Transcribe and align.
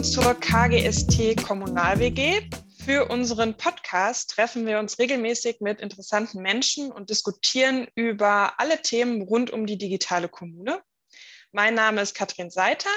willkommen 0.00 0.04
zur 0.04 0.34
KGST 0.34 1.44
Kommunal 1.46 1.98
WG. 1.98 2.40
Für 2.86 3.10
unseren 3.10 3.54
Podcast 3.54 4.30
treffen 4.30 4.66
wir 4.66 4.78
uns 4.78 4.98
regelmäßig 4.98 5.60
mit 5.60 5.82
interessanten 5.82 6.40
Menschen 6.40 6.90
und 6.90 7.10
diskutieren 7.10 7.86
über 7.96 8.58
alle 8.58 8.80
Themen 8.80 9.20
rund 9.20 9.50
um 9.50 9.66
die 9.66 9.76
digitale 9.76 10.30
Kommune. 10.30 10.80
Mein 11.52 11.74
Name 11.74 12.00
ist 12.00 12.14
Katrin 12.14 12.48
Seiter 12.48 12.88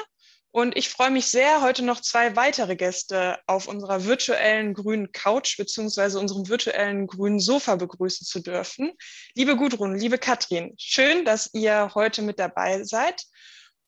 und 0.51 0.77
ich 0.77 0.87
freue 0.87 1.11
mich 1.11 1.25
sehr, 1.25 1.61
heute 1.61 1.83
noch 1.83 1.99
zwei 1.99 2.37
weitere 2.37 2.77
Gäste 2.77 3.37
auf 3.47 3.67
unserer 3.67 4.05
virtuellen 4.05 4.73
grünen 4.73 5.11
Couch 5.11 5.57
beziehungsweise 5.57 6.19
unserem 6.19 6.47
virtuellen 6.47 7.07
grünen 7.07 7.39
Sofa 7.39 7.75
begrüßen 7.75 8.25
zu 8.25 8.39
dürfen. 8.39 8.93
Liebe 9.35 9.57
Gudrun, 9.57 9.97
liebe 9.97 10.17
Katrin, 10.17 10.73
schön, 10.77 11.25
dass 11.25 11.49
ihr 11.53 11.91
heute 11.95 12.21
mit 12.21 12.39
dabei 12.39 12.85
seid. 12.85 13.23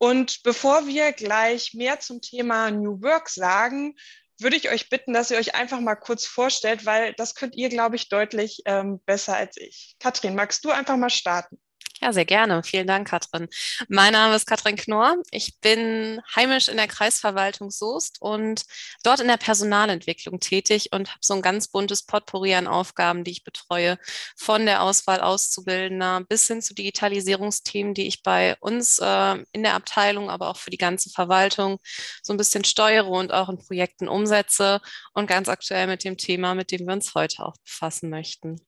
Und 0.06 0.44
bevor 0.44 0.86
wir 0.86 1.14
gleich 1.14 1.74
mehr 1.74 2.00
zum 2.00 2.22
Thema 2.22 2.70
New 2.70 3.02
Work 3.02 3.28
sagen, 3.28 3.96
würde 4.40 4.56
ich 4.56 4.70
euch 4.70 4.88
bitten, 4.88 5.14
dass 5.14 5.32
ihr 5.32 5.38
euch 5.40 5.56
einfach 5.56 5.80
mal 5.80 5.96
kurz 5.96 6.28
vorstellt, 6.28 6.86
weil 6.86 7.16
das 7.16 7.34
könnt 7.34 7.56
ihr, 7.56 7.70
glaube 7.70 7.96
ich, 7.96 8.08
deutlich 8.08 8.62
ähm, 8.66 9.02
besser 9.08 9.36
als 9.36 9.58
ich. 9.58 9.96
Katrin, 10.00 10.36
magst 10.36 10.64
du 10.64 10.70
einfach 10.70 10.96
mal 10.96 11.10
starten? 11.10 11.60
Ja, 12.06 12.14
sehr 12.14 12.26
gerne. 12.26 12.62
Vielen 12.62 12.86
Dank, 12.86 13.08
Katrin. 13.08 13.48
Mein 13.88 14.14
Name 14.14 14.36
ist 14.36 14.46
Katrin 14.46 14.76
Knorr. 14.76 15.16
Ich 15.32 15.60
bin 15.60 16.22
heimisch 16.36 16.68
in 16.68 16.78
der 16.78 16.88
Kreisverwaltung 16.88 17.72
Soest 17.72 18.22
und 18.22 18.64
dort 19.04 19.22
in 19.22 19.28
der 19.28 19.38
Personalentwicklung 19.38 20.40
tätig 20.40 20.90
und 20.92 21.10
habe 21.10 21.20
so 21.22 21.34
ein 21.34 21.42
ganz 21.42 21.68
buntes 21.68 22.04
Potpourri 22.04 22.54
an 22.54 22.68
Aufgaben, 22.68 23.24
die 23.24 23.32
ich 23.32 23.44
betreue, 23.44 23.98
von 24.38 24.68
der 24.68 24.84
Auswahl 24.84 25.20
Auszubildender 25.20 26.22
bis 26.30 26.46
hin 26.46 26.62
zu 26.62 26.76
Digitalisierungsthemen, 26.76 27.96
die 27.96 28.06
ich 28.06 28.22
bei 28.22 28.56
uns 28.60 29.00
äh, 29.00 29.38
in 29.52 29.64
der 29.64 29.74
Abteilung, 29.74 30.30
aber 30.30 30.50
auch 30.52 30.58
für 30.58 30.70
die 30.70 30.78
ganze 30.78 31.10
Verwaltung 31.10 31.80
so 32.22 32.34
ein 32.34 32.38
bisschen 32.38 32.66
steuere 32.66 33.10
und 33.10 33.34
auch 33.34 33.50
in 33.50 33.58
Projekten 33.58 34.08
umsetze 34.08 34.80
und 35.14 35.26
ganz 35.26 35.50
aktuell 35.50 35.88
mit 35.88 36.04
dem 36.04 36.18
Thema, 36.18 36.54
mit 36.54 36.72
dem 36.72 36.86
wir 36.86 36.94
uns 36.94 37.16
heute 37.16 37.44
auch 37.44 37.58
befassen 37.64 38.12
möchten. 38.12 38.62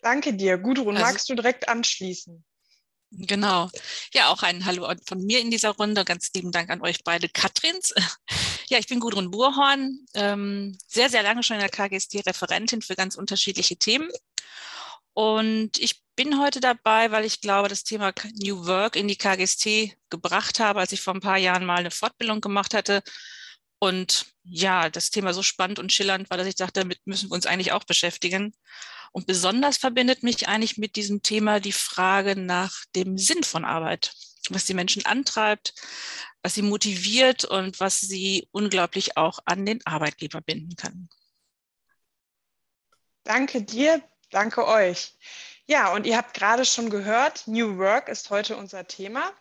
Danke 0.00 0.34
dir. 0.34 0.58
Gudrun, 0.58 0.96
also, 0.96 1.06
magst 1.06 1.28
du 1.28 1.34
direkt 1.34 1.68
anschließen? 1.68 2.44
Genau. 3.12 3.68
Ja, 4.14 4.28
auch 4.28 4.42
ein 4.42 4.64
Hallo 4.64 4.88
von 5.06 5.24
mir 5.24 5.40
in 5.40 5.50
dieser 5.50 5.70
Runde. 5.70 6.04
Ganz 6.04 6.30
lieben 6.34 6.52
Dank 6.52 6.70
an 6.70 6.80
euch 6.82 7.02
beide, 7.04 7.28
Katrins. 7.28 7.92
Ja, 8.68 8.78
ich 8.78 8.86
bin 8.86 9.00
Gudrun 9.00 9.32
Burhorn, 9.32 10.06
ähm, 10.14 10.78
sehr, 10.86 11.10
sehr 11.10 11.24
lange 11.24 11.42
schon 11.42 11.56
in 11.56 11.60
der 11.60 11.70
KGST 11.70 12.24
Referentin 12.24 12.82
für 12.82 12.94
ganz 12.94 13.16
unterschiedliche 13.16 13.76
Themen. 13.76 14.08
Und 15.12 15.76
ich 15.78 16.02
bin 16.14 16.40
heute 16.40 16.60
dabei, 16.60 17.10
weil 17.10 17.24
ich 17.24 17.40
glaube, 17.40 17.68
das 17.68 17.82
Thema 17.82 18.12
New 18.34 18.66
Work 18.66 18.94
in 18.94 19.08
die 19.08 19.16
KGST 19.16 19.96
gebracht 20.08 20.60
habe, 20.60 20.78
als 20.78 20.92
ich 20.92 21.00
vor 21.00 21.14
ein 21.14 21.20
paar 21.20 21.38
Jahren 21.38 21.64
mal 21.64 21.78
eine 21.78 21.90
Fortbildung 21.90 22.40
gemacht 22.40 22.72
hatte. 22.72 23.02
Und 23.80 24.26
ja, 24.44 24.90
das 24.90 25.10
Thema 25.10 25.32
so 25.32 25.42
spannend 25.42 25.78
und 25.78 25.92
schillernd 25.92 26.28
war, 26.30 26.36
dass 26.36 26.46
ich 26.46 26.54
dachte, 26.54 26.80
damit 26.80 27.00
müssen 27.06 27.30
wir 27.30 27.34
uns 27.34 27.46
eigentlich 27.46 27.72
auch 27.72 27.84
beschäftigen. 27.84 28.54
Und 29.10 29.26
besonders 29.26 29.78
verbindet 29.78 30.22
mich 30.22 30.46
eigentlich 30.48 30.76
mit 30.76 30.96
diesem 30.96 31.22
Thema 31.22 31.60
die 31.60 31.72
Frage 31.72 32.36
nach 32.36 32.84
dem 32.94 33.16
Sinn 33.16 33.42
von 33.42 33.64
Arbeit, 33.64 34.12
was 34.50 34.66
die 34.66 34.74
Menschen 34.74 35.04
antreibt, 35.06 35.74
was 36.42 36.54
sie 36.54 36.62
motiviert 36.62 37.46
und 37.46 37.80
was 37.80 38.00
sie 38.00 38.48
unglaublich 38.52 39.16
auch 39.16 39.40
an 39.46 39.64
den 39.64 39.84
Arbeitgeber 39.86 40.42
binden 40.42 40.76
kann. 40.76 41.08
Danke 43.24 43.62
dir, 43.62 44.02
danke 44.30 44.66
euch. 44.66 45.14
Ja, 45.66 45.92
und 45.92 46.06
ihr 46.06 46.16
habt 46.16 46.34
gerade 46.34 46.64
schon 46.64 46.90
gehört, 46.90 47.46
New 47.46 47.78
Work 47.78 48.08
ist 48.08 48.28
heute 48.28 48.56
unser 48.56 48.86
Thema. 48.86 49.32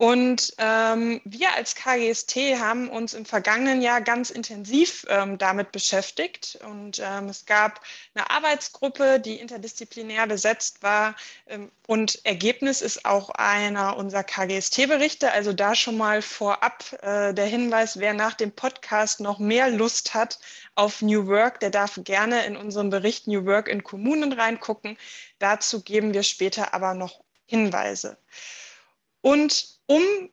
Und 0.00 0.54
ähm, 0.56 1.20
wir 1.26 1.52
als 1.54 1.74
KGST 1.74 2.34
haben 2.58 2.88
uns 2.88 3.12
im 3.12 3.26
vergangenen 3.26 3.82
Jahr 3.82 4.00
ganz 4.00 4.30
intensiv 4.30 5.04
ähm, 5.10 5.36
damit 5.36 5.72
beschäftigt. 5.72 6.58
Und 6.66 7.02
ähm, 7.04 7.28
es 7.28 7.44
gab 7.44 7.82
eine 8.14 8.30
Arbeitsgruppe, 8.30 9.20
die 9.20 9.38
interdisziplinär 9.38 10.26
besetzt 10.26 10.82
war. 10.82 11.16
Ähm, 11.46 11.70
und 11.86 12.24
Ergebnis 12.24 12.80
ist 12.80 13.04
auch 13.04 13.28
einer 13.28 13.98
unserer 13.98 14.24
KGST-Berichte. 14.24 15.32
Also 15.32 15.52
da 15.52 15.74
schon 15.74 15.98
mal 15.98 16.22
vorab 16.22 16.82
äh, 17.02 17.34
der 17.34 17.44
Hinweis, 17.44 17.98
wer 17.98 18.14
nach 18.14 18.32
dem 18.32 18.52
Podcast 18.52 19.20
noch 19.20 19.38
mehr 19.38 19.68
Lust 19.68 20.14
hat 20.14 20.38
auf 20.76 21.02
New 21.02 21.26
Work, 21.26 21.60
der 21.60 21.68
darf 21.68 22.00
gerne 22.04 22.46
in 22.46 22.56
unserem 22.56 22.88
Bericht 22.88 23.26
New 23.26 23.44
Work 23.44 23.68
in 23.68 23.84
Kommunen 23.84 24.32
reingucken. 24.32 24.96
Dazu 25.40 25.82
geben 25.82 26.14
wir 26.14 26.22
später 26.22 26.72
aber 26.72 26.94
noch 26.94 27.20
Hinweise. 27.44 28.16
Und 29.20 29.79
um 29.90 30.30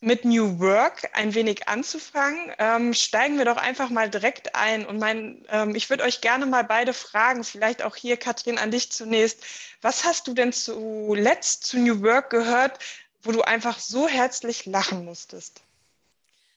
mit 0.00 0.26
New 0.26 0.60
Work 0.60 1.08
ein 1.14 1.34
wenig 1.34 1.66
anzufangen, 1.66 2.52
ähm, 2.58 2.92
steigen 2.92 3.38
wir 3.38 3.46
doch 3.46 3.56
einfach 3.56 3.88
mal 3.88 4.10
direkt 4.10 4.54
ein. 4.54 4.84
Und 4.84 4.98
mein, 4.98 5.46
ähm, 5.48 5.74
ich 5.74 5.88
würde 5.88 6.04
euch 6.04 6.20
gerne 6.20 6.44
mal 6.44 6.62
beide 6.62 6.92
fragen, 6.92 7.42
vielleicht 7.42 7.82
auch 7.82 7.96
hier, 7.96 8.18
Katrin, 8.18 8.58
an 8.58 8.70
dich 8.70 8.92
zunächst. 8.92 9.42
Was 9.80 10.04
hast 10.04 10.28
du 10.28 10.34
denn 10.34 10.52
zuletzt 10.52 11.64
zu 11.66 11.78
New 11.78 12.02
Work 12.02 12.28
gehört, 12.28 12.78
wo 13.22 13.32
du 13.32 13.40
einfach 13.40 13.78
so 13.78 14.06
herzlich 14.06 14.66
lachen 14.66 15.06
musstest? 15.06 15.62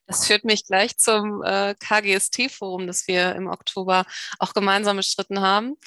Das 0.07 0.28
führt 0.28 0.44
mich 0.44 0.66
gleich 0.66 0.97
zum 0.97 1.41
äh, 1.41 1.73
KGST-Forum, 1.79 2.85
das 2.85 3.07
wir 3.07 3.33
im 3.35 3.47
Oktober 3.47 4.06
auch 4.39 4.53
gemeinsam 4.53 4.97
bestritten 4.97 5.39
haben. 5.39 5.78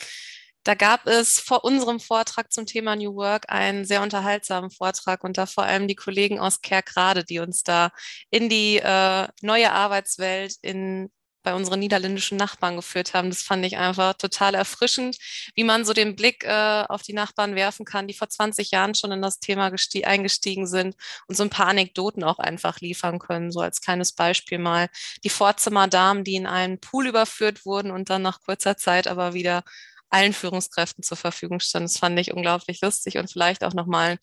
Da 0.64 0.74
gab 0.74 1.06
es 1.06 1.38
vor 1.38 1.64
unserem 1.64 2.00
Vortrag 2.00 2.50
zum 2.52 2.64
Thema 2.66 2.96
New 2.96 3.14
Work 3.16 3.50
einen 3.52 3.84
sehr 3.84 4.02
unterhaltsamen 4.02 4.70
Vortrag 4.70 5.22
und 5.22 5.36
da 5.36 5.46
vor 5.46 5.64
allem 5.64 5.88
die 5.88 5.94
Kollegen 5.94 6.40
aus 6.40 6.62
Kerkrade, 6.62 7.24
die 7.24 7.38
uns 7.38 7.62
da 7.62 7.90
in 8.30 8.48
die 8.48 8.78
äh, 8.78 9.28
neue 9.42 9.72
Arbeitswelt 9.72 10.54
in 10.62 11.10
bei 11.44 11.54
unseren 11.54 11.78
niederländischen 11.78 12.38
Nachbarn 12.38 12.76
geführt 12.76 13.14
haben. 13.14 13.28
Das 13.28 13.42
fand 13.42 13.64
ich 13.64 13.76
einfach 13.76 14.14
total 14.14 14.54
erfrischend, 14.54 15.18
wie 15.54 15.62
man 15.62 15.84
so 15.84 15.92
den 15.92 16.16
Blick 16.16 16.42
äh, 16.42 16.84
auf 16.88 17.02
die 17.02 17.12
Nachbarn 17.12 17.54
werfen 17.54 17.84
kann, 17.84 18.08
die 18.08 18.14
vor 18.14 18.28
20 18.28 18.70
Jahren 18.70 18.94
schon 18.94 19.12
in 19.12 19.22
das 19.22 19.38
Thema 19.40 19.70
eingestiegen 20.04 20.66
sind 20.66 20.96
und 21.28 21.36
so 21.36 21.42
ein 21.42 21.50
paar 21.50 21.66
Anekdoten 21.66 22.24
auch 22.24 22.38
einfach 22.38 22.80
liefern 22.80 23.18
können. 23.18 23.52
So 23.52 23.60
als 23.60 23.82
kleines 23.82 24.12
Beispiel 24.12 24.58
mal 24.58 24.88
die 25.22 25.28
Vorzimmerdamen, 25.28 26.24
die 26.24 26.36
in 26.36 26.46
einen 26.46 26.80
Pool 26.80 27.06
überführt 27.06 27.66
wurden 27.66 27.90
und 27.90 28.10
dann 28.10 28.22
nach 28.22 28.40
kurzer 28.40 28.76
Zeit 28.78 29.06
aber 29.06 29.34
wieder 29.34 29.62
allen 30.10 30.32
Führungskräften 30.32 31.02
zur 31.02 31.16
Verfügung 31.16 31.60
stand. 31.60 31.84
Das 31.84 31.98
fand 31.98 32.18
ich 32.18 32.32
unglaublich 32.32 32.80
lustig 32.80 33.18
und 33.18 33.30
vielleicht 33.30 33.64
auch 33.64 33.74
nochmal 33.74 34.18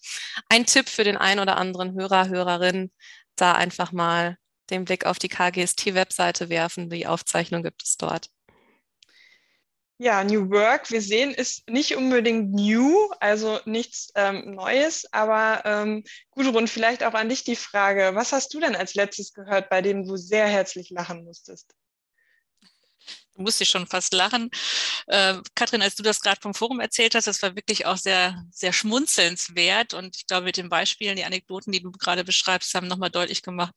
ein 0.49 0.65
Tipp 0.65 0.89
für 0.89 1.03
den 1.03 1.17
einen 1.17 1.39
oder 1.39 1.57
anderen 1.57 1.93
Hörer, 1.93 2.29
Hörerin, 2.29 2.91
da 3.35 3.53
einfach 3.53 3.91
mal 3.91 4.37
den 4.69 4.85
Blick 4.85 5.05
auf 5.05 5.19
die 5.19 5.29
KGST-Webseite 5.29 6.49
werfen. 6.49 6.89
Die 6.89 7.07
Aufzeichnung 7.07 7.63
gibt 7.63 7.83
es 7.83 7.97
dort. 7.97 8.29
Ja, 10.03 10.23
New 10.23 10.49
Work, 10.49 10.89
wir 10.89 11.01
sehen, 11.01 11.31
ist 11.31 11.69
nicht 11.69 11.95
unbedingt 11.95 12.51
new, 12.53 13.11
also 13.19 13.59
nichts 13.65 14.11
ähm, 14.15 14.55
Neues, 14.55 15.05
aber 15.13 15.61
ähm, 15.63 16.03
Gudrun, 16.31 16.67
vielleicht 16.67 17.03
auch 17.03 17.13
an 17.13 17.29
dich 17.29 17.43
die 17.43 17.55
Frage, 17.55 18.15
was 18.15 18.31
hast 18.31 18.51
du 18.55 18.59
denn 18.59 18.75
als 18.75 18.95
letztes 18.95 19.31
gehört, 19.31 19.69
bei 19.69 19.83
dem 19.83 20.03
du 20.03 20.17
sehr 20.17 20.47
herzlich 20.47 20.89
lachen 20.89 21.23
musstest? 21.23 21.75
Du 23.35 23.43
musst 23.43 23.59
dich 23.59 23.69
schon 23.69 23.87
fast 23.87 24.13
lachen. 24.13 24.49
Äh, 25.07 25.35
Katrin, 25.55 25.81
als 25.81 25.95
du 25.95 26.03
das 26.03 26.21
gerade 26.21 26.41
vom 26.41 26.53
Forum 26.53 26.79
erzählt 26.79 27.15
hast, 27.15 27.27
das 27.27 27.41
war 27.41 27.55
wirklich 27.55 27.85
auch 27.85 27.97
sehr, 27.97 28.43
sehr 28.51 28.73
schmunzelnswert. 28.73 29.93
Und 29.93 30.17
ich 30.17 30.27
glaube, 30.27 30.45
mit 30.45 30.57
den 30.57 30.69
Beispielen, 30.69 31.15
die 31.15 31.23
Anekdoten, 31.23 31.71
die 31.71 31.81
du 31.81 31.91
gerade 31.91 32.23
beschreibst, 32.23 32.73
haben 32.73 32.87
nochmal 32.87 33.09
deutlich 33.09 33.41
gemacht, 33.41 33.73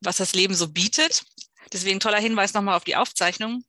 was 0.00 0.18
das 0.18 0.34
Leben 0.34 0.54
so 0.54 0.68
bietet. 0.68 1.24
Deswegen 1.72 2.00
toller 2.00 2.18
Hinweis 2.18 2.52
nochmal 2.54 2.76
auf 2.76 2.84
die 2.84 2.96
Aufzeichnung. 2.96 3.64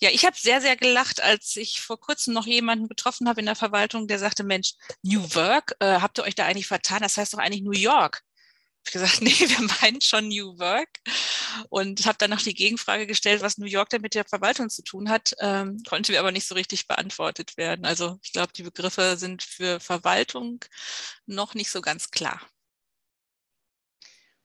Ja, 0.00 0.10
ich 0.10 0.24
habe 0.24 0.36
sehr, 0.38 0.60
sehr 0.60 0.76
gelacht, 0.76 1.20
als 1.20 1.56
ich 1.56 1.80
vor 1.80 1.98
kurzem 1.98 2.34
noch 2.34 2.46
jemanden 2.46 2.88
getroffen 2.88 3.28
habe 3.28 3.40
in 3.40 3.46
der 3.46 3.56
Verwaltung, 3.56 4.08
der 4.08 4.18
sagte, 4.18 4.44
Mensch, 4.44 4.74
New 5.02 5.22
Work, 5.34 5.76
äh, 5.80 6.00
habt 6.00 6.18
ihr 6.18 6.24
euch 6.24 6.34
da 6.34 6.46
eigentlich 6.46 6.66
vertan? 6.66 7.00
Das 7.02 7.16
heißt 7.16 7.34
doch 7.34 7.38
eigentlich 7.38 7.62
New 7.62 7.72
York 7.72 8.22
ich 8.84 8.92
gesagt, 8.92 9.20
nee, 9.22 9.30
wir 9.30 9.68
meinen 9.80 10.00
schon 10.00 10.28
New 10.28 10.58
Work 10.58 10.88
und 11.68 12.06
habe 12.06 12.18
dann 12.18 12.30
noch 12.30 12.42
die 12.42 12.54
Gegenfrage 12.54 13.06
gestellt, 13.06 13.42
was 13.42 13.58
New 13.58 13.66
York 13.66 13.90
denn 13.90 14.02
mit 14.02 14.14
der 14.14 14.24
Verwaltung 14.24 14.70
zu 14.70 14.82
tun 14.82 15.08
hat, 15.08 15.34
ähm, 15.40 15.82
konnte 15.88 16.12
mir 16.12 16.20
aber 16.20 16.32
nicht 16.32 16.46
so 16.46 16.54
richtig 16.54 16.86
beantwortet 16.86 17.56
werden. 17.56 17.84
Also 17.84 18.18
ich 18.22 18.32
glaube, 18.32 18.52
die 18.52 18.62
Begriffe 18.62 19.16
sind 19.16 19.42
für 19.42 19.80
Verwaltung 19.80 20.64
noch 21.26 21.54
nicht 21.54 21.70
so 21.70 21.80
ganz 21.80 22.10
klar. 22.10 22.40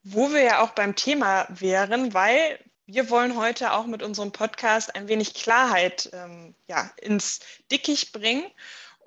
Wo 0.04 0.32
wir 0.32 0.42
ja 0.42 0.62
auch 0.62 0.72
beim 0.72 0.96
Thema 0.96 1.48
wären, 1.50 2.14
weil 2.14 2.60
wir 2.86 3.10
wollen 3.10 3.36
heute 3.36 3.74
auch 3.74 3.86
mit 3.86 4.02
unserem 4.02 4.32
Podcast 4.32 4.96
ein 4.96 5.10
wenig 5.10 5.34
Klarheit 5.34 6.10
ähm, 6.14 6.56
ja, 6.68 6.90
ins 7.02 7.42
Dickicht 7.70 8.14
bringen. 8.14 8.50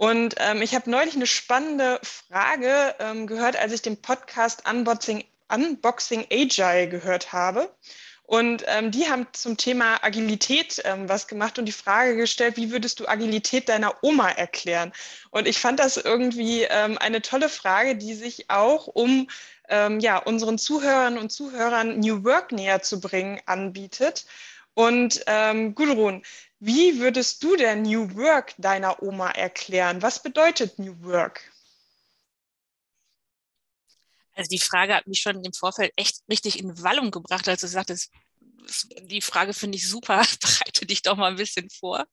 Und 0.00 0.36
ähm, 0.38 0.62
ich 0.62 0.74
habe 0.74 0.90
neulich 0.90 1.14
eine 1.14 1.26
spannende 1.26 2.00
Frage 2.02 2.94
ähm, 3.00 3.26
gehört, 3.26 3.56
als 3.56 3.74
ich 3.74 3.82
den 3.82 4.00
Podcast 4.00 4.66
Unboxing, 4.66 5.24
Unboxing 5.52 6.26
Agile 6.32 6.88
gehört 6.88 7.34
habe. 7.34 7.70
Und 8.22 8.64
ähm, 8.68 8.92
die 8.92 9.10
haben 9.10 9.26
zum 9.32 9.58
Thema 9.58 10.02
Agilität 10.02 10.80
ähm, 10.86 11.06
was 11.10 11.28
gemacht 11.28 11.58
und 11.58 11.66
die 11.66 11.72
Frage 11.72 12.16
gestellt, 12.16 12.56
wie 12.56 12.72
würdest 12.72 12.98
du 12.98 13.08
Agilität 13.08 13.68
deiner 13.68 14.02
Oma 14.02 14.30
erklären? 14.30 14.94
Und 15.32 15.46
ich 15.46 15.58
fand 15.58 15.78
das 15.78 15.98
irgendwie 15.98 16.62
ähm, 16.62 16.96
eine 16.96 17.20
tolle 17.20 17.50
Frage, 17.50 17.94
die 17.94 18.14
sich 18.14 18.48
auch 18.48 18.86
um 18.86 19.28
ähm, 19.68 20.00
ja, 20.00 20.16
unseren 20.16 20.56
Zuhörern 20.56 21.18
und 21.18 21.30
Zuhörern 21.30 22.00
New 22.00 22.24
Work 22.24 22.52
näher 22.52 22.80
zu 22.80 23.00
bringen, 23.00 23.38
anbietet. 23.44 24.24
Und 24.74 25.22
ähm, 25.26 25.74
Gudrun, 25.74 26.22
wie 26.58 27.00
würdest 27.00 27.42
du 27.42 27.56
der 27.56 27.76
New 27.76 28.14
Work 28.16 28.54
deiner 28.58 29.02
Oma 29.02 29.30
erklären? 29.30 30.02
Was 30.02 30.22
bedeutet 30.22 30.78
New 30.78 31.02
Work? 31.02 31.50
Also 34.34 34.48
die 34.48 34.58
Frage 34.58 34.94
hat 34.94 35.06
mich 35.06 35.20
schon 35.20 35.44
im 35.44 35.52
Vorfeld 35.52 35.92
echt 35.96 36.22
richtig 36.30 36.58
in 36.58 36.82
Wallung 36.82 37.10
gebracht, 37.10 37.48
als 37.48 37.60
du 37.60 37.66
sagtest, 37.66 38.10
die 39.02 39.20
Frage 39.20 39.52
finde 39.52 39.76
ich 39.76 39.88
super, 39.88 40.22
bereite 40.40 40.86
dich 40.86 41.02
doch 41.02 41.16
mal 41.16 41.30
ein 41.30 41.36
bisschen 41.36 41.68
vor. 41.70 42.06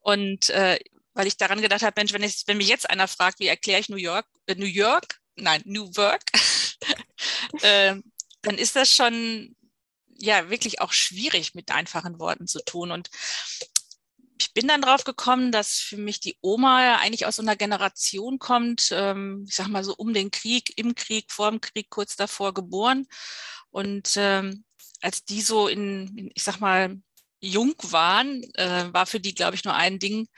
Und 0.00 0.50
äh, 0.50 0.78
weil 1.14 1.26
ich 1.26 1.36
daran 1.36 1.62
gedacht 1.62 1.82
habe, 1.82 1.94
Mensch, 1.96 2.12
wenn, 2.12 2.22
ich, 2.22 2.42
wenn 2.46 2.56
mich 2.56 2.68
jetzt 2.68 2.88
einer 2.88 3.08
fragt, 3.08 3.38
wie 3.38 3.46
erkläre 3.46 3.80
ich 3.80 3.88
New 3.88 3.96
York, 3.96 4.26
äh, 4.46 4.54
New 4.56 4.66
York, 4.66 5.20
nein, 5.36 5.62
New 5.64 5.86
Work, 5.96 6.22
äh, 7.62 7.96
dann 8.42 8.58
ist 8.58 8.76
das 8.76 8.90
schon 8.90 9.56
ja 10.16 10.50
wirklich 10.50 10.80
auch 10.80 10.92
schwierig 10.92 11.54
mit 11.54 11.70
einfachen 11.70 12.18
Worten 12.18 12.46
zu 12.46 12.64
tun. 12.64 12.90
Und 12.90 13.10
ich 14.38 14.52
bin 14.52 14.68
dann 14.68 14.82
drauf 14.82 15.04
gekommen, 15.04 15.52
dass 15.52 15.78
für 15.78 15.96
mich 15.96 16.20
die 16.20 16.36
Oma 16.40 16.96
eigentlich 16.96 17.26
aus 17.26 17.36
so 17.36 17.42
einer 17.42 17.56
Generation 17.56 18.38
kommt, 18.38 18.88
ähm, 18.92 19.44
ich 19.48 19.54
sag 19.54 19.68
mal 19.68 19.84
so 19.84 19.94
um 19.96 20.12
den 20.12 20.30
Krieg, 20.30 20.76
im 20.76 20.94
Krieg, 20.94 21.30
vor 21.30 21.50
dem 21.50 21.60
Krieg, 21.60 21.88
kurz 21.90 22.16
davor 22.16 22.52
geboren. 22.52 23.06
Und 23.70 24.14
ähm, 24.16 24.64
als 25.00 25.24
die 25.24 25.40
so 25.40 25.68
in, 25.68 26.16
in, 26.16 26.30
ich 26.34 26.42
sag 26.42 26.60
mal, 26.60 26.96
jung 27.40 27.74
waren, 27.82 28.42
äh, 28.54 28.92
war 28.92 29.06
für 29.06 29.20
die, 29.20 29.34
glaube 29.34 29.54
ich, 29.54 29.64
nur 29.64 29.74
ein 29.74 29.98
Ding 29.98 30.28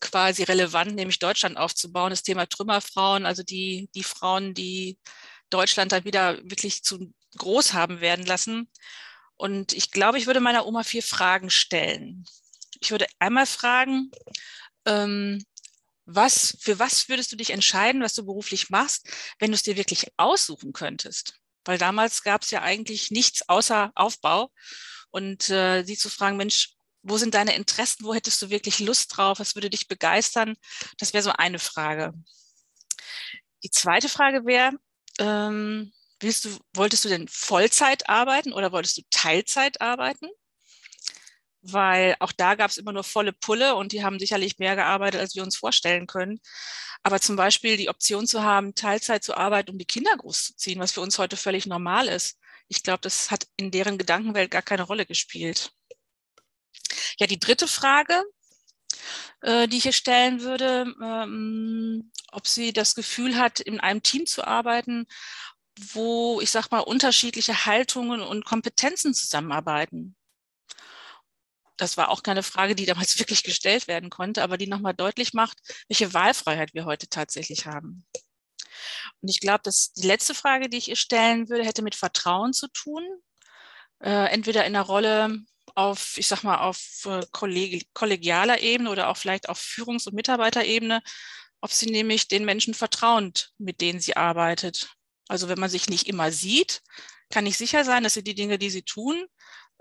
quasi 0.00 0.44
relevant, 0.44 0.94
nämlich 0.94 1.18
Deutschland 1.18 1.56
aufzubauen, 1.56 2.10
das 2.10 2.22
Thema 2.22 2.46
Trümmerfrauen, 2.46 3.26
also 3.26 3.42
die, 3.42 3.90
die 3.94 4.04
Frauen, 4.04 4.54
die 4.54 4.98
Deutschland 5.50 5.92
dann 5.92 6.04
wieder 6.04 6.38
wirklich 6.44 6.82
zu 6.84 7.12
groß 7.36 7.72
haben 7.72 8.00
werden 8.00 8.24
lassen. 8.26 8.70
Und 9.42 9.72
ich 9.72 9.90
glaube, 9.90 10.18
ich 10.18 10.28
würde 10.28 10.38
meiner 10.38 10.66
Oma 10.66 10.84
vier 10.84 11.02
Fragen 11.02 11.50
stellen. 11.50 12.24
Ich 12.78 12.92
würde 12.92 13.08
einmal 13.18 13.46
fragen, 13.46 14.12
ähm, 14.86 15.44
was, 16.04 16.56
für 16.60 16.78
was 16.78 17.08
würdest 17.08 17.32
du 17.32 17.36
dich 17.36 17.50
entscheiden, 17.50 18.02
was 18.02 18.14
du 18.14 18.24
beruflich 18.24 18.70
machst, 18.70 19.08
wenn 19.40 19.50
du 19.50 19.56
es 19.56 19.64
dir 19.64 19.76
wirklich 19.76 20.12
aussuchen 20.16 20.72
könntest? 20.72 21.40
Weil 21.64 21.76
damals 21.76 22.22
gab 22.22 22.42
es 22.42 22.52
ja 22.52 22.62
eigentlich 22.62 23.10
nichts 23.10 23.48
außer 23.48 23.90
Aufbau. 23.96 24.52
Und 25.10 25.50
äh, 25.50 25.82
sie 25.82 25.96
zu 25.96 26.08
fragen, 26.08 26.36
Mensch, 26.36 26.76
wo 27.02 27.18
sind 27.18 27.34
deine 27.34 27.56
Interessen? 27.56 28.04
Wo 28.04 28.14
hättest 28.14 28.40
du 28.42 28.50
wirklich 28.50 28.78
Lust 28.78 29.16
drauf? 29.16 29.40
Was 29.40 29.56
würde 29.56 29.70
dich 29.70 29.88
begeistern? 29.88 30.54
Das 30.98 31.14
wäre 31.14 31.24
so 31.24 31.32
eine 31.32 31.58
Frage. 31.58 32.12
Die 33.64 33.70
zweite 33.70 34.08
Frage 34.08 34.46
wäre, 34.46 34.70
ähm, 35.18 35.92
Willst 36.22 36.44
du, 36.44 36.56
wolltest 36.74 37.04
du 37.04 37.08
denn 37.08 37.26
Vollzeit 37.26 38.08
arbeiten 38.08 38.52
oder 38.52 38.70
wolltest 38.70 38.96
du 38.96 39.02
Teilzeit 39.10 39.80
arbeiten? 39.80 40.28
Weil 41.62 42.14
auch 42.20 42.30
da 42.30 42.54
gab 42.54 42.70
es 42.70 42.76
immer 42.76 42.92
nur 42.92 43.02
volle 43.02 43.32
Pulle 43.32 43.74
und 43.74 43.90
die 43.90 44.04
haben 44.04 44.20
sicherlich 44.20 44.58
mehr 44.58 44.76
gearbeitet, 44.76 45.20
als 45.20 45.34
wir 45.34 45.42
uns 45.42 45.56
vorstellen 45.56 46.06
können. 46.06 46.40
Aber 47.02 47.20
zum 47.20 47.34
Beispiel 47.34 47.76
die 47.76 47.88
Option 47.88 48.28
zu 48.28 48.44
haben, 48.44 48.76
Teilzeit 48.76 49.24
zu 49.24 49.36
arbeiten, 49.36 49.70
um 49.70 49.78
die 49.78 49.84
Kinder 49.84 50.16
großzuziehen, 50.16 50.78
was 50.78 50.92
für 50.92 51.00
uns 51.00 51.18
heute 51.18 51.36
völlig 51.36 51.66
normal 51.66 52.06
ist. 52.06 52.38
Ich 52.68 52.84
glaube, 52.84 53.00
das 53.00 53.32
hat 53.32 53.48
in 53.56 53.72
deren 53.72 53.98
Gedankenwelt 53.98 54.50
gar 54.52 54.62
keine 54.62 54.84
Rolle 54.84 55.06
gespielt. 55.06 55.72
Ja, 57.18 57.26
die 57.26 57.40
dritte 57.40 57.66
Frage, 57.66 58.22
äh, 59.40 59.66
die 59.66 59.78
ich 59.78 59.82
hier 59.82 59.92
stellen 59.92 60.40
würde, 60.42 60.94
ähm, 61.02 62.12
ob 62.30 62.46
sie 62.46 62.72
das 62.72 62.94
Gefühl 62.94 63.36
hat, 63.36 63.60
in 63.60 63.80
einem 63.80 64.02
Team 64.02 64.26
zu 64.26 64.44
arbeiten, 64.44 65.06
wo, 65.78 66.40
ich 66.40 66.50
sag 66.50 66.70
mal, 66.70 66.80
unterschiedliche 66.80 67.66
Haltungen 67.66 68.20
und 68.20 68.44
Kompetenzen 68.44 69.14
zusammenarbeiten. 69.14 70.16
Das 71.76 71.96
war 71.96 72.10
auch 72.10 72.22
keine 72.22 72.42
Frage, 72.42 72.74
die 72.74 72.86
damals 72.86 73.18
wirklich 73.18 73.42
gestellt 73.42 73.88
werden 73.88 74.10
konnte, 74.10 74.42
aber 74.42 74.58
die 74.58 74.66
nochmal 74.66 74.94
deutlich 74.94 75.32
macht, 75.34 75.58
welche 75.88 76.14
Wahlfreiheit 76.14 76.74
wir 76.74 76.84
heute 76.84 77.08
tatsächlich 77.08 77.66
haben. 77.66 78.04
Und 79.20 79.28
ich 79.28 79.40
glaube, 79.40 79.62
dass 79.62 79.92
die 79.92 80.06
letzte 80.06 80.34
Frage, 80.34 80.68
die 80.68 80.78
ich 80.78 80.88
ihr 80.88 80.96
stellen 80.96 81.48
würde, 81.48 81.64
hätte 81.64 81.82
mit 81.82 81.94
Vertrauen 81.94 82.52
zu 82.52 82.68
tun. 82.68 83.04
Äh, 84.00 84.32
entweder 84.32 84.64
in 84.64 84.72
der 84.72 84.82
Rolle 84.82 85.38
auf, 85.74 86.18
ich 86.18 86.26
sag 86.26 86.42
mal, 86.42 86.58
auf 86.58 87.06
äh, 87.06 87.22
kollegialer 87.32 88.60
Ebene 88.60 88.90
oder 88.90 89.08
auch 89.08 89.16
vielleicht 89.16 89.48
auf 89.48 89.58
Führungs- 89.58 90.06
und 90.06 90.14
Mitarbeiterebene, 90.14 91.02
ob 91.60 91.72
sie 91.72 91.86
nämlich 91.86 92.28
den 92.28 92.44
Menschen 92.44 92.74
vertrauend, 92.74 93.52
mit 93.58 93.80
denen 93.80 94.00
sie 94.00 94.16
arbeitet. 94.16 94.94
Also 95.32 95.48
wenn 95.48 95.58
man 95.58 95.70
sich 95.70 95.88
nicht 95.88 96.08
immer 96.08 96.30
sieht, 96.30 96.82
kann 97.30 97.46
ich 97.46 97.56
sicher 97.56 97.86
sein, 97.86 98.02
dass 98.04 98.12
sie 98.12 98.22
die 98.22 98.34
Dinge, 98.34 98.58
die 98.58 98.68
sie 98.68 98.82
tun, 98.82 99.24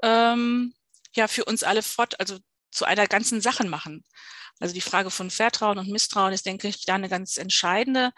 ähm, 0.01 0.73
ja 1.13 1.27
für 1.27 1.43
uns 1.43 1.63
alle 1.63 1.83
fort, 1.83 2.17
also 2.21 2.39
zu 2.71 2.85
einer 2.85 3.05
ganzen 3.05 3.41
Sache 3.41 3.65
machen. 3.65 4.05
Also 4.61 4.73
die 4.73 4.79
Frage 4.79 5.11
von 5.11 5.29
Vertrauen 5.29 5.77
und 5.77 5.89
Misstrauen 5.89 6.31
ist, 6.31 6.45
denke 6.45 6.69
ich, 6.69 6.85
da 6.85 6.95
eine 6.95 7.09
ganz 7.09 7.35
entscheidende, 7.35 8.13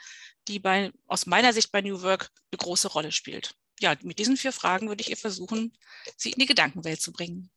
die 0.47 0.59
bei, 0.59 0.91
aus 1.07 1.25
meiner 1.25 1.53
Sicht 1.53 1.71
bei 1.71 1.81
New 1.81 2.03
Work 2.03 2.29
eine 2.51 2.59
große 2.59 2.89
Rolle 2.89 3.11
spielt. 3.11 3.55
Ja, 3.79 3.95
mit 4.03 4.19
diesen 4.19 4.37
vier 4.37 4.51
Fragen 4.51 4.87
würde 4.87 5.01
ich 5.01 5.09
ihr 5.09 5.17
versuchen, 5.17 5.75
sie 6.15 6.33
in 6.33 6.39
die 6.39 6.45
Gedankenwelt 6.45 7.01
zu 7.01 7.11
bringen 7.11 7.49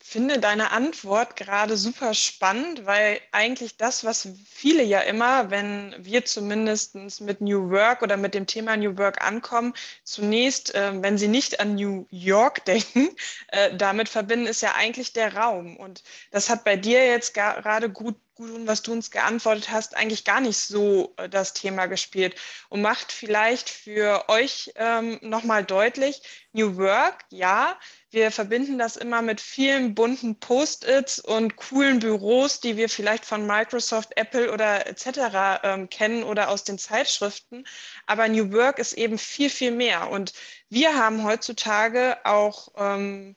finde 0.00 0.38
deine 0.38 0.70
Antwort 0.70 1.36
gerade 1.36 1.76
super 1.76 2.14
spannend, 2.14 2.86
weil 2.86 3.20
eigentlich 3.32 3.76
das, 3.76 4.04
was 4.04 4.28
viele 4.46 4.82
ja 4.82 5.00
immer, 5.00 5.50
wenn 5.50 5.94
wir 5.98 6.24
zumindest 6.24 6.94
mit 7.20 7.40
New 7.40 7.70
Work 7.70 8.02
oder 8.02 8.16
mit 8.16 8.34
dem 8.34 8.46
Thema 8.46 8.76
New 8.76 8.96
Work 8.96 9.22
ankommen, 9.22 9.74
zunächst, 10.04 10.74
äh, 10.74 10.92
wenn 11.02 11.18
sie 11.18 11.28
nicht 11.28 11.60
an 11.60 11.74
New 11.74 12.06
York 12.10 12.64
denken, 12.66 13.10
äh, 13.48 13.76
damit 13.76 14.08
verbinden, 14.08 14.46
ist 14.46 14.62
ja 14.62 14.74
eigentlich 14.74 15.12
der 15.12 15.36
Raum. 15.36 15.76
Und 15.76 16.02
das 16.30 16.48
hat 16.48 16.64
bei 16.64 16.76
dir 16.76 17.06
jetzt 17.06 17.34
gerade 17.34 17.90
gut 17.90 18.16
Gudrun, 18.38 18.66
was 18.66 18.82
du 18.82 18.92
uns 18.92 19.10
geantwortet 19.10 19.70
hast, 19.70 19.96
eigentlich 19.96 20.24
gar 20.24 20.40
nicht 20.40 20.58
so 20.58 21.12
äh, 21.16 21.28
das 21.28 21.54
Thema 21.54 21.86
gespielt 21.86 22.36
und 22.68 22.80
macht 22.80 23.12
vielleicht 23.12 23.68
für 23.68 24.28
euch 24.28 24.72
ähm, 24.76 25.18
nochmal 25.22 25.64
deutlich, 25.64 26.22
New 26.52 26.76
Work, 26.76 27.24
ja, 27.30 27.78
wir 28.10 28.30
verbinden 28.30 28.78
das 28.78 28.96
immer 28.96 29.22
mit 29.22 29.40
vielen 29.40 29.94
bunten 29.94 30.40
Post-its 30.40 31.18
und 31.18 31.56
coolen 31.56 31.98
Büros, 31.98 32.60
die 32.60 32.76
wir 32.76 32.88
vielleicht 32.88 33.24
von 33.24 33.46
Microsoft, 33.46 34.16
Apple 34.16 34.52
oder 34.52 34.86
etc. 34.86 35.60
Ähm, 35.62 35.90
kennen 35.90 36.22
oder 36.22 36.48
aus 36.48 36.64
den 36.64 36.78
Zeitschriften. 36.78 37.64
Aber 38.06 38.28
New 38.28 38.52
Work 38.52 38.78
ist 38.78 38.94
eben 38.94 39.18
viel, 39.18 39.50
viel 39.50 39.72
mehr. 39.72 40.10
Und 40.10 40.32
wir 40.70 40.96
haben 40.96 41.24
heutzutage 41.24 42.16
auch 42.24 42.68
ähm, 42.76 43.36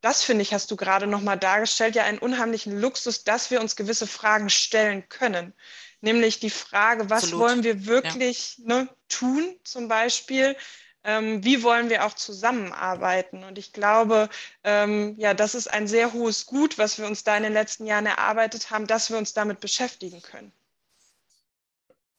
das 0.00 0.22
finde 0.22 0.42
ich, 0.42 0.54
hast 0.54 0.70
du 0.70 0.76
gerade 0.76 1.06
nochmal 1.06 1.38
dargestellt, 1.38 1.94
ja 1.94 2.04
einen 2.04 2.18
unheimlichen 2.18 2.78
Luxus, 2.80 3.24
dass 3.24 3.50
wir 3.50 3.60
uns 3.60 3.76
gewisse 3.76 4.06
Fragen 4.06 4.48
stellen 4.48 5.08
können. 5.08 5.52
Nämlich 6.00 6.40
die 6.40 6.50
Frage, 6.50 7.10
was 7.10 7.24
Absolut. 7.24 7.44
wollen 7.44 7.64
wir 7.64 7.86
wirklich 7.86 8.56
ja. 8.58 8.74
ne, 8.74 8.88
tun, 9.08 9.54
zum 9.64 9.88
Beispiel? 9.88 10.56
Ähm, 11.04 11.42
wie 11.44 11.62
wollen 11.62 11.88
wir 11.88 12.04
auch 12.04 12.14
zusammenarbeiten? 12.14 13.44
Und 13.44 13.58
ich 13.58 13.72
glaube, 13.72 14.28
ähm, 14.64 15.14
ja, 15.18 15.34
das 15.34 15.54
ist 15.54 15.68
ein 15.68 15.88
sehr 15.88 16.12
hohes 16.12 16.46
Gut, 16.46 16.78
was 16.78 16.98
wir 16.98 17.06
uns 17.06 17.24
da 17.24 17.36
in 17.36 17.42
den 17.42 17.52
letzten 17.52 17.86
Jahren 17.86 18.06
erarbeitet 18.06 18.70
haben, 18.70 18.86
dass 18.86 19.10
wir 19.10 19.18
uns 19.18 19.32
damit 19.32 19.60
beschäftigen 19.60 20.20
können. 20.22 20.52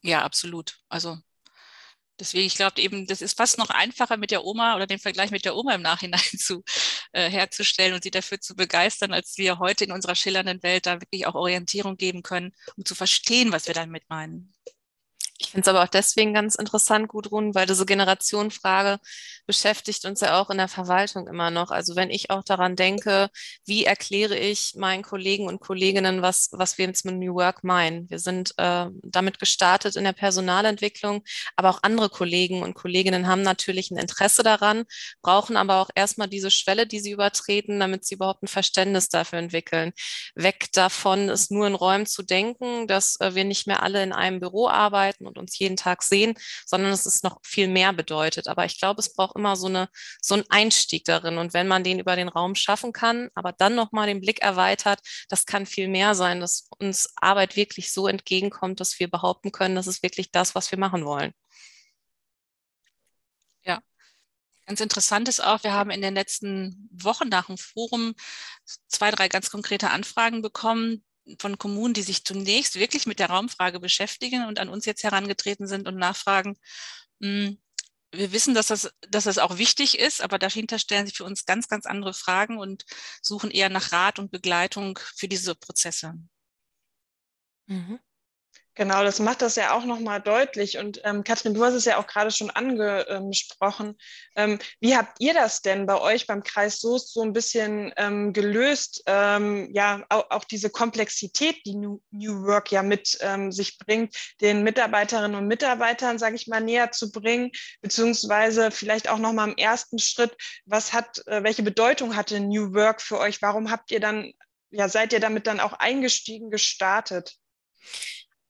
Ja, 0.02 0.22
absolut. 0.22 0.80
Also 0.88 1.18
Deswegen, 2.22 2.46
ich 2.46 2.54
glaube 2.54 2.80
eben, 2.80 3.06
das 3.06 3.20
ist 3.20 3.36
fast 3.36 3.58
noch 3.58 3.70
einfacher 3.70 4.16
mit 4.16 4.30
der 4.30 4.44
Oma 4.44 4.76
oder 4.76 4.86
den 4.86 5.00
Vergleich 5.00 5.32
mit 5.32 5.44
der 5.44 5.56
Oma 5.56 5.74
im 5.74 5.82
Nachhinein 5.82 6.20
zu, 6.38 6.62
äh, 7.12 7.28
herzustellen 7.28 7.94
und 7.94 8.04
sie 8.04 8.12
dafür 8.12 8.40
zu 8.40 8.54
begeistern, 8.54 9.12
als 9.12 9.38
wir 9.38 9.58
heute 9.58 9.84
in 9.84 9.92
unserer 9.92 10.14
schillernden 10.14 10.62
Welt 10.62 10.86
da 10.86 11.00
wirklich 11.00 11.26
auch 11.26 11.34
Orientierung 11.34 11.96
geben 11.96 12.22
können, 12.22 12.52
um 12.76 12.84
zu 12.84 12.94
verstehen, 12.94 13.50
was 13.50 13.66
wir 13.66 13.74
damit 13.74 14.08
meinen. 14.08 14.52
Ich 15.44 15.50
finde 15.50 15.62
es 15.62 15.68
aber 15.68 15.82
auch 15.82 15.88
deswegen 15.88 16.34
ganz 16.34 16.54
interessant, 16.54 17.08
Gudrun, 17.08 17.52
weil 17.54 17.66
diese 17.66 17.84
Generationenfrage 17.84 18.98
beschäftigt 19.44 20.04
uns 20.04 20.20
ja 20.20 20.40
auch 20.40 20.50
in 20.50 20.58
der 20.58 20.68
Verwaltung 20.68 21.26
immer 21.26 21.50
noch. 21.50 21.72
Also 21.72 21.96
wenn 21.96 22.10
ich 22.10 22.30
auch 22.30 22.44
daran 22.44 22.76
denke, 22.76 23.28
wie 23.64 23.84
erkläre 23.84 24.36
ich 24.36 24.74
meinen 24.76 25.02
Kollegen 25.02 25.48
und 25.48 25.60
Kolleginnen, 25.60 26.22
was, 26.22 26.48
was 26.52 26.78
wir 26.78 26.86
jetzt 26.86 27.04
mit 27.04 27.16
New 27.16 27.34
Work 27.34 27.64
meinen. 27.64 28.08
Wir 28.08 28.20
sind 28.20 28.54
äh, 28.58 28.86
damit 29.02 29.40
gestartet 29.40 29.96
in 29.96 30.04
der 30.04 30.12
Personalentwicklung, 30.12 31.24
aber 31.56 31.70
auch 31.70 31.82
andere 31.82 32.08
Kollegen 32.08 32.62
und 32.62 32.74
Kolleginnen 32.74 33.26
haben 33.26 33.42
natürlich 33.42 33.90
ein 33.90 33.98
Interesse 33.98 34.44
daran, 34.44 34.84
brauchen 35.22 35.56
aber 35.56 35.80
auch 35.80 35.90
erstmal 35.94 36.28
diese 36.28 36.52
Schwelle, 36.52 36.86
die 36.86 37.00
sie 37.00 37.10
übertreten, 37.10 37.80
damit 37.80 38.04
sie 38.04 38.14
überhaupt 38.14 38.44
ein 38.44 38.48
Verständnis 38.48 39.08
dafür 39.08 39.40
entwickeln. 39.40 39.92
Weg 40.36 40.70
davon, 40.72 41.28
es 41.28 41.50
nur 41.50 41.66
in 41.66 41.74
Räumen 41.74 42.06
zu 42.06 42.22
denken, 42.22 42.86
dass 42.86 43.18
äh, 43.20 43.34
wir 43.34 43.44
nicht 43.44 43.66
mehr 43.66 43.82
alle 43.82 44.04
in 44.04 44.12
einem 44.12 44.38
Büro 44.38 44.68
arbeiten 44.68 45.26
und 45.32 45.38
uns 45.38 45.58
jeden 45.58 45.76
Tag 45.76 46.02
sehen, 46.02 46.34
sondern 46.66 46.92
es 46.92 47.06
ist 47.06 47.24
noch 47.24 47.38
viel 47.42 47.68
mehr 47.68 47.92
bedeutet. 47.92 48.48
Aber 48.48 48.64
ich 48.64 48.78
glaube, 48.78 49.00
es 49.00 49.12
braucht 49.12 49.36
immer 49.36 49.56
so, 49.56 49.66
eine, 49.66 49.88
so 50.20 50.34
einen 50.34 50.44
Einstieg 50.50 51.04
darin. 51.04 51.38
Und 51.38 51.54
wenn 51.54 51.68
man 51.68 51.84
den 51.84 51.98
über 51.98 52.16
den 52.16 52.28
Raum 52.28 52.54
schaffen 52.54 52.92
kann, 52.92 53.28
aber 53.34 53.52
dann 53.52 53.74
nochmal 53.74 54.06
den 54.06 54.20
Blick 54.20 54.42
erweitert, 54.42 55.00
das 55.28 55.46
kann 55.46 55.66
viel 55.66 55.88
mehr 55.88 56.14
sein, 56.14 56.40
dass 56.40 56.68
uns 56.78 57.12
Arbeit 57.16 57.56
wirklich 57.56 57.92
so 57.92 58.06
entgegenkommt, 58.06 58.80
dass 58.80 58.98
wir 59.00 59.10
behaupten 59.10 59.52
können, 59.52 59.74
das 59.74 59.86
ist 59.86 60.02
wirklich 60.02 60.30
das, 60.30 60.54
was 60.54 60.70
wir 60.70 60.78
machen 60.78 61.04
wollen. 61.04 61.32
Ganz 64.66 64.80
interessant 64.80 65.28
ist 65.28 65.42
auch, 65.42 65.64
wir 65.64 65.72
haben 65.72 65.90
in 65.90 66.02
den 66.02 66.14
letzten 66.14 66.88
Wochen 66.92 67.28
nach 67.28 67.46
dem 67.46 67.58
Forum 67.58 68.14
zwei, 68.88 69.10
drei 69.10 69.28
ganz 69.28 69.50
konkrete 69.50 69.90
Anfragen 69.90 70.40
bekommen 70.40 71.04
von 71.38 71.58
Kommunen, 71.58 71.94
die 71.94 72.02
sich 72.02 72.24
zunächst 72.24 72.76
wirklich 72.76 73.06
mit 73.06 73.18
der 73.18 73.30
Raumfrage 73.30 73.80
beschäftigen 73.80 74.46
und 74.46 74.58
an 74.58 74.68
uns 74.68 74.86
jetzt 74.86 75.04
herangetreten 75.04 75.66
sind 75.66 75.86
und 75.86 75.96
nachfragen, 75.96 76.58
hm, 77.20 77.58
wir 78.12 78.32
wissen, 78.32 78.54
dass 78.54 78.66
das, 78.66 78.92
dass 79.08 79.24
das 79.24 79.38
auch 79.38 79.56
wichtig 79.58 79.98
ist, 79.98 80.20
aber 80.20 80.38
dahinter 80.38 80.78
stellen 80.78 81.06
sich 81.06 81.16
für 81.16 81.24
uns 81.24 81.46
ganz, 81.46 81.68
ganz 81.68 81.86
andere 81.86 82.12
Fragen 82.12 82.58
und 82.58 82.84
suchen 83.22 83.50
eher 83.50 83.70
nach 83.70 83.92
Rat 83.92 84.18
und 84.18 84.30
Begleitung 84.30 84.98
für 85.16 85.28
diese 85.28 85.54
Prozesse. 85.54 86.14
Mhm. 87.66 87.98
Genau, 88.74 89.04
das 89.04 89.18
macht 89.18 89.42
das 89.42 89.56
ja 89.56 89.74
auch 89.74 89.84
nochmal 89.84 90.22
deutlich. 90.22 90.78
Und 90.78 91.02
ähm, 91.04 91.24
Katrin, 91.24 91.52
du 91.52 91.62
hast 91.62 91.74
es 91.74 91.84
ja 91.84 91.98
auch 91.98 92.06
gerade 92.06 92.30
schon 92.30 92.48
angesprochen. 92.48 93.98
Ähm, 94.34 94.58
wie 94.80 94.96
habt 94.96 95.20
ihr 95.20 95.34
das 95.34 95.60
denn 95.60 95.84
bei 95.84 96.00
euch 96.00 96.26
beim 96.26 96.42
Kreis 96.42 96.80
Soest 96.80 97.12
so 97.12 97.20
ein 97.20 97.34
bisschen 97.34 97.92
ähm, 97.98 98.32
gelöst? 98.32 99.02
Ähm, 99.04 99.68
ja, 99.74 100.02
auch, 100.08 100.30
auch, 100.30 100.44
diese 100.44 100.70
Komplexität, 100.70 101.66
die 101.66 101.74
New, 101.74 102.00
New 102.12 102.44
Work 102.46 102.72
ja 102.72 102.82
mit 102.82 103.18
ähm, 103.20 103.52
sich 103.52 103.76
bringt, 103.76 104.16
den 104.40 104.62
Mitarbeiterinnen 104.62 105.36
und 105.36 105.48
Mitarbeitern, 105.48 106.18
sage 106.18 106.36
ich 106.36 106.46
mal, 106.46 106.62
näher 106.62 106.92
zu 106.92 107.12
bringen, 107.12 107.50
beziehungsweise 107.82 108.70
vielleicht 108.70 109.10
auch 109.10 109.18
nochmal 109.18 109.50
im 109.50 109.56
ersten 109.58 109.98
Schritt, 109.98 110.34
was 110.64 110.94
hat, 110.94 111.18
äh, 111.26 111.42
welche 111.42 111.62
Bedeutung 111.62 112.16
hatte 112.16 112.40
New 112.40 112.72
Work 112.72 113.02
für 113.02 113.18
euch? 113.18 113.42
Warum 113.42 113.70
habt 113.70 113.90
ihr 113.90 114.00
dann, 114.00 114.32
ja, 114.70 114.88
seid 114.88 115.12
ihr 115.12 115.20
damit 115.20 115.46
dann 115.46 115.60
auch 115.60 115.74
eingestiegen, 115.74 116.50
gestartet? 116.50 117.36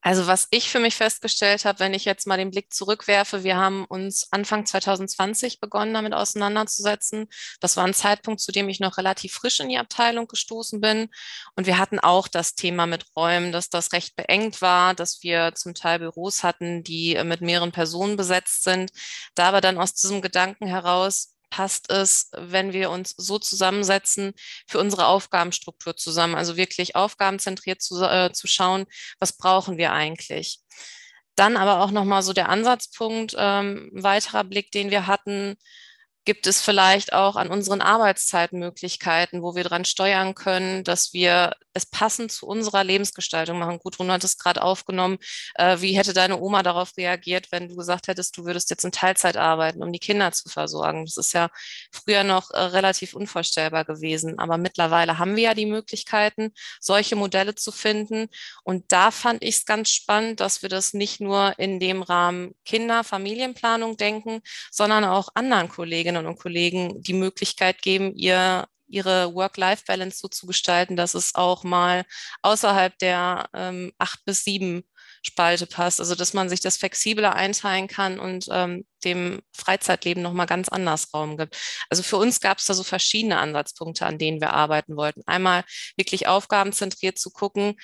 Also 0.04 0.26
was 0.26 0.48
ich 0.50 0.68
für 0.68 0.80
mich 0.80 0.96
festgestellt 0.96 1.64
habe, 1.64 1.78
wenn 1.78 1.94
ich 1.94 2.04
jetzt 2.04 2.26
mal 2.26 2.36
den 2.36 2.50
Blick 2.50 2.72
zurückwerfe, 2.72 3.44
wir 3.44 3.56
haben 3.56 3.84
uns 3.84 4.26
Anfang 4.32 4.66
2020 4.66 5.60
begonnen, 5.60 5.94
damit 5.94 6.12
auseinanderzusetzen. 6.12 7.28
Das 7.60 7.76
war 7.76 7.84
ein 7.84 7.94
Zeitpunkt, 7.94 8.40
zu 8.40 8.50
dem 8.50 8.68
ich 8.68 8.80
noch 8.80 8.98
relativ 8.98 9.32
frisch 9.32 9.60
in 9.60 9.68
die 9.68 9.78
Abteilung 9.78 10.26
gestoßen 10.26 10.80
bin. 10.80 11.08
Und 11.54 11.66
wir 11.66 11.78
hatten 11.78 12.00
auch 12.00 12.26
das 12.26 12.56
Thema 12.56 12.86
mit 12.86 13.06
Räumen, 13.16 13.52
dass 13.52 13.70
das 13.70 13.92
recht 13.92 14.16
beengt 14.16 14.60
war, 14.60 14.94
dass 14.94 15.22
wir 15.22 15.54
zum 15.54 15.72
Teil 15.72 16.00
Büros 16.00 16.42
hatten, 16.42 16.82
die 16.82 17.22
mit 17.22 17.40
mehreren 17.40 17.70
Personen 17.70 18.16
besetzt 18.16 18.64
sind. 18.64 18.90
Da 19.36 19.48
aber 19.48 19.60
dann 19.60 19.78
aus 19.78 19.94
diesem 19.94 20.20
Gedanken 20.20 20.66
heraus, 20.66 21.31
passt 21.52 21.90
es, 21.90 22.30
wenn 22.32 22.72
wir 22.72 22.90
uns 22.90 23.14
so 23.18 23.38
zusammensetzen 23.38 24.32
für 24.66 24.78
unsere 24.78 25.06
Aufgabenstruktur 25.06 25.94
zusammen, 25.94 26.34
also 26.34 26.56
wirklich 26.56 26.96
aufgabenzentriert 26.96 27.82
zu, 27.82 28.02
äh, 28.02 28.32
zu 28.32 28.46
schauen, 28.46 28.86
was 29.20 29.36
brauchen 29.36 29.76
wir 29.76 29.92
eigentlich. 29.92 30.60
Dann 31.36 31.58
aber 31.58 31.82
auch 31.82 31.90
nochmal 31.90 32.22
so 32.22 32.32
der 32.32 32.48
Ansatzpunkt, 32.48 33.34
ähm, 33.36 33.90
weiterer 33.92 34.44
Blick, 34.44 34.70
den 34.70 34.90
wir 34.90 35.06
hatten, 35.06 35.56
Gibt 36.24 36.46
es 36.46 36.60
vielleicht 36.60 37.12
auch 37.12 37.34
an 37.34 37.48
unseren 37.48 37.80
Arbeitszeitmöglichkeiten, 37.80 39.42
wo 39.42 39.56
wir 39.56 39.64
dran 39.64 39.84
steuern 39.84 40.36
können, 40.36 40.84
dass 40.84 41.12
wir 41.12 41.52
es 41.74 41.84
passend 41.84 42.30
zu 42.30 42.46
unserer 42.46 42.84
Lebensgestaltung 42.84 43.58
machen? 43.58 43.80
Gudrun 43.80 44.12
hat 44.12 44.22
es 44.22 44.38
gerade 44.38 44.62
aufgenommen. 44.62 45.18
Äh, 45.56 45.80
wie 45.80 45.96
hätte 45.96 46.12
deine 46.12 46.38
Oma 46.38 46.62
darauf 46.62 46.96
reagiert, 46.96 47.50
wenn 47.50 47.68
du 47.68 47.74
gesagt 47.74 48.06
hättest, 48.06 48.36
du 48.36 48.44
würdest 48.44 48.70
jetzt 48.70 48.84
in 48.84 48.92
Teilzeit 48.92 49.36
arbeiten, 49.36 49.82
um 49.82 49.92
die 49.92 49.98
Kinder 49.98 50.30
zu 50.30 50.48
versorgen? 50.48 51.04
Das 51.06 51.16
ist 51.16 51.32
ja 51.32 51.48
früher 51.90 52.22
noch 52.22 52.50
äh, 52.52 52.60
relativ 52.60 53.14
unvorstellbar 53.14 53.84
gewesen. 53.84 54.38
Aber 54.38 54.58
mittlerweile 54.58 55.18
haben 55.18 55.34
wir 55.34 55.42
ja 55.42 55.54
die 55.54 55.66
Möglichkeiten, 55.66 56.52
solche 56.78 57.16
Modelle 57.16 57.56
zu 57.56 57.72
finden. 57.72 58.28
Und 58.62 58.92
da 58.92 59.10
fand 59.10 59.42
ich 59.42 59.56
es 59.56 59.64
ganz 59.64 59.90
spannend, 59.90 60.38
dass 60.38 60.62
wir 60.62 60.68
das 60.68 60.94
nicht 60.94 61.20
nur 61.20 61.58
in 61.58 61.80
dem 61.80 62.02
Rahmen 62.02 62.54
Kinder, 62.64 63.02
Familienplanung 63.02 63.96
denken, 63.96 64.40
sondern 64.70 65.04
auch 65.04 65.28
anderen 65.34 65.68
Kollegen 65.68 66.11
Kolleginnen 66.12 66.26
und 66.26 66.38
Kollegen 66.38 67.02
die 67.02 67.14
Möglichkeit 67.14 67.82
geben, 67.82 68.14
ihr 68.14 68.66
ihre 68.88 69.34
Work-Life-Balance 69.34 70.18
so 70.18 70.28
zu 70.28 70.46
gestalten, 70.46 70.96
dass 70.96 71.14
es 71.14 71.34
auch 71.34 71.64
mal 71.64 72.04
außerhalb 72.42 72.98
der 72.98 73.48
ähm, 73.54 73.90
acht 73.96 74.22
bis 74.26 74.44
sieben 74.44 74.82
Spalte 75.22 75.66
passt. 75.66 75.98
Also 75.98 76.14
dass 76.14 76.34
man 76.34 76.50
sich 76.50 76.60
das 76.60 76.76
flexibler 76.76 77.34
einteilen 77.34 77.88
kann 77.88 78.20
und 78.20 78.48
ähm, 78.50 78.84
dem 79.04 79.40
Freizeitleben 79.54 80.22
nochmal 80.22 80.46
ganz 80.46 80.68
anders 80.68 81.12
Raum 81.14 81.36
gibt. 81.36 81.56
Also 81.90 82.02
für 82.02 82.16
uns 82.16 82.40
gab 82.40 82.58
es 82.58 82.66
da 82.66 82.74
so 82.74 82.82
verschiedene 82.82 83.38
Ansatzpunkte, 83.38 84.06
an 84.06 84.18
denen 84.18 84.40
wir 84.40 84.52
arbeiten 84.52 84.96
wollten. 84.96 85.22
Einmal 85.26 85.64
wirklich 85.96 86.26
aufgabenzentriert 86.26 87.18
zu 87.18 87.30
gucken, 87.30 87.76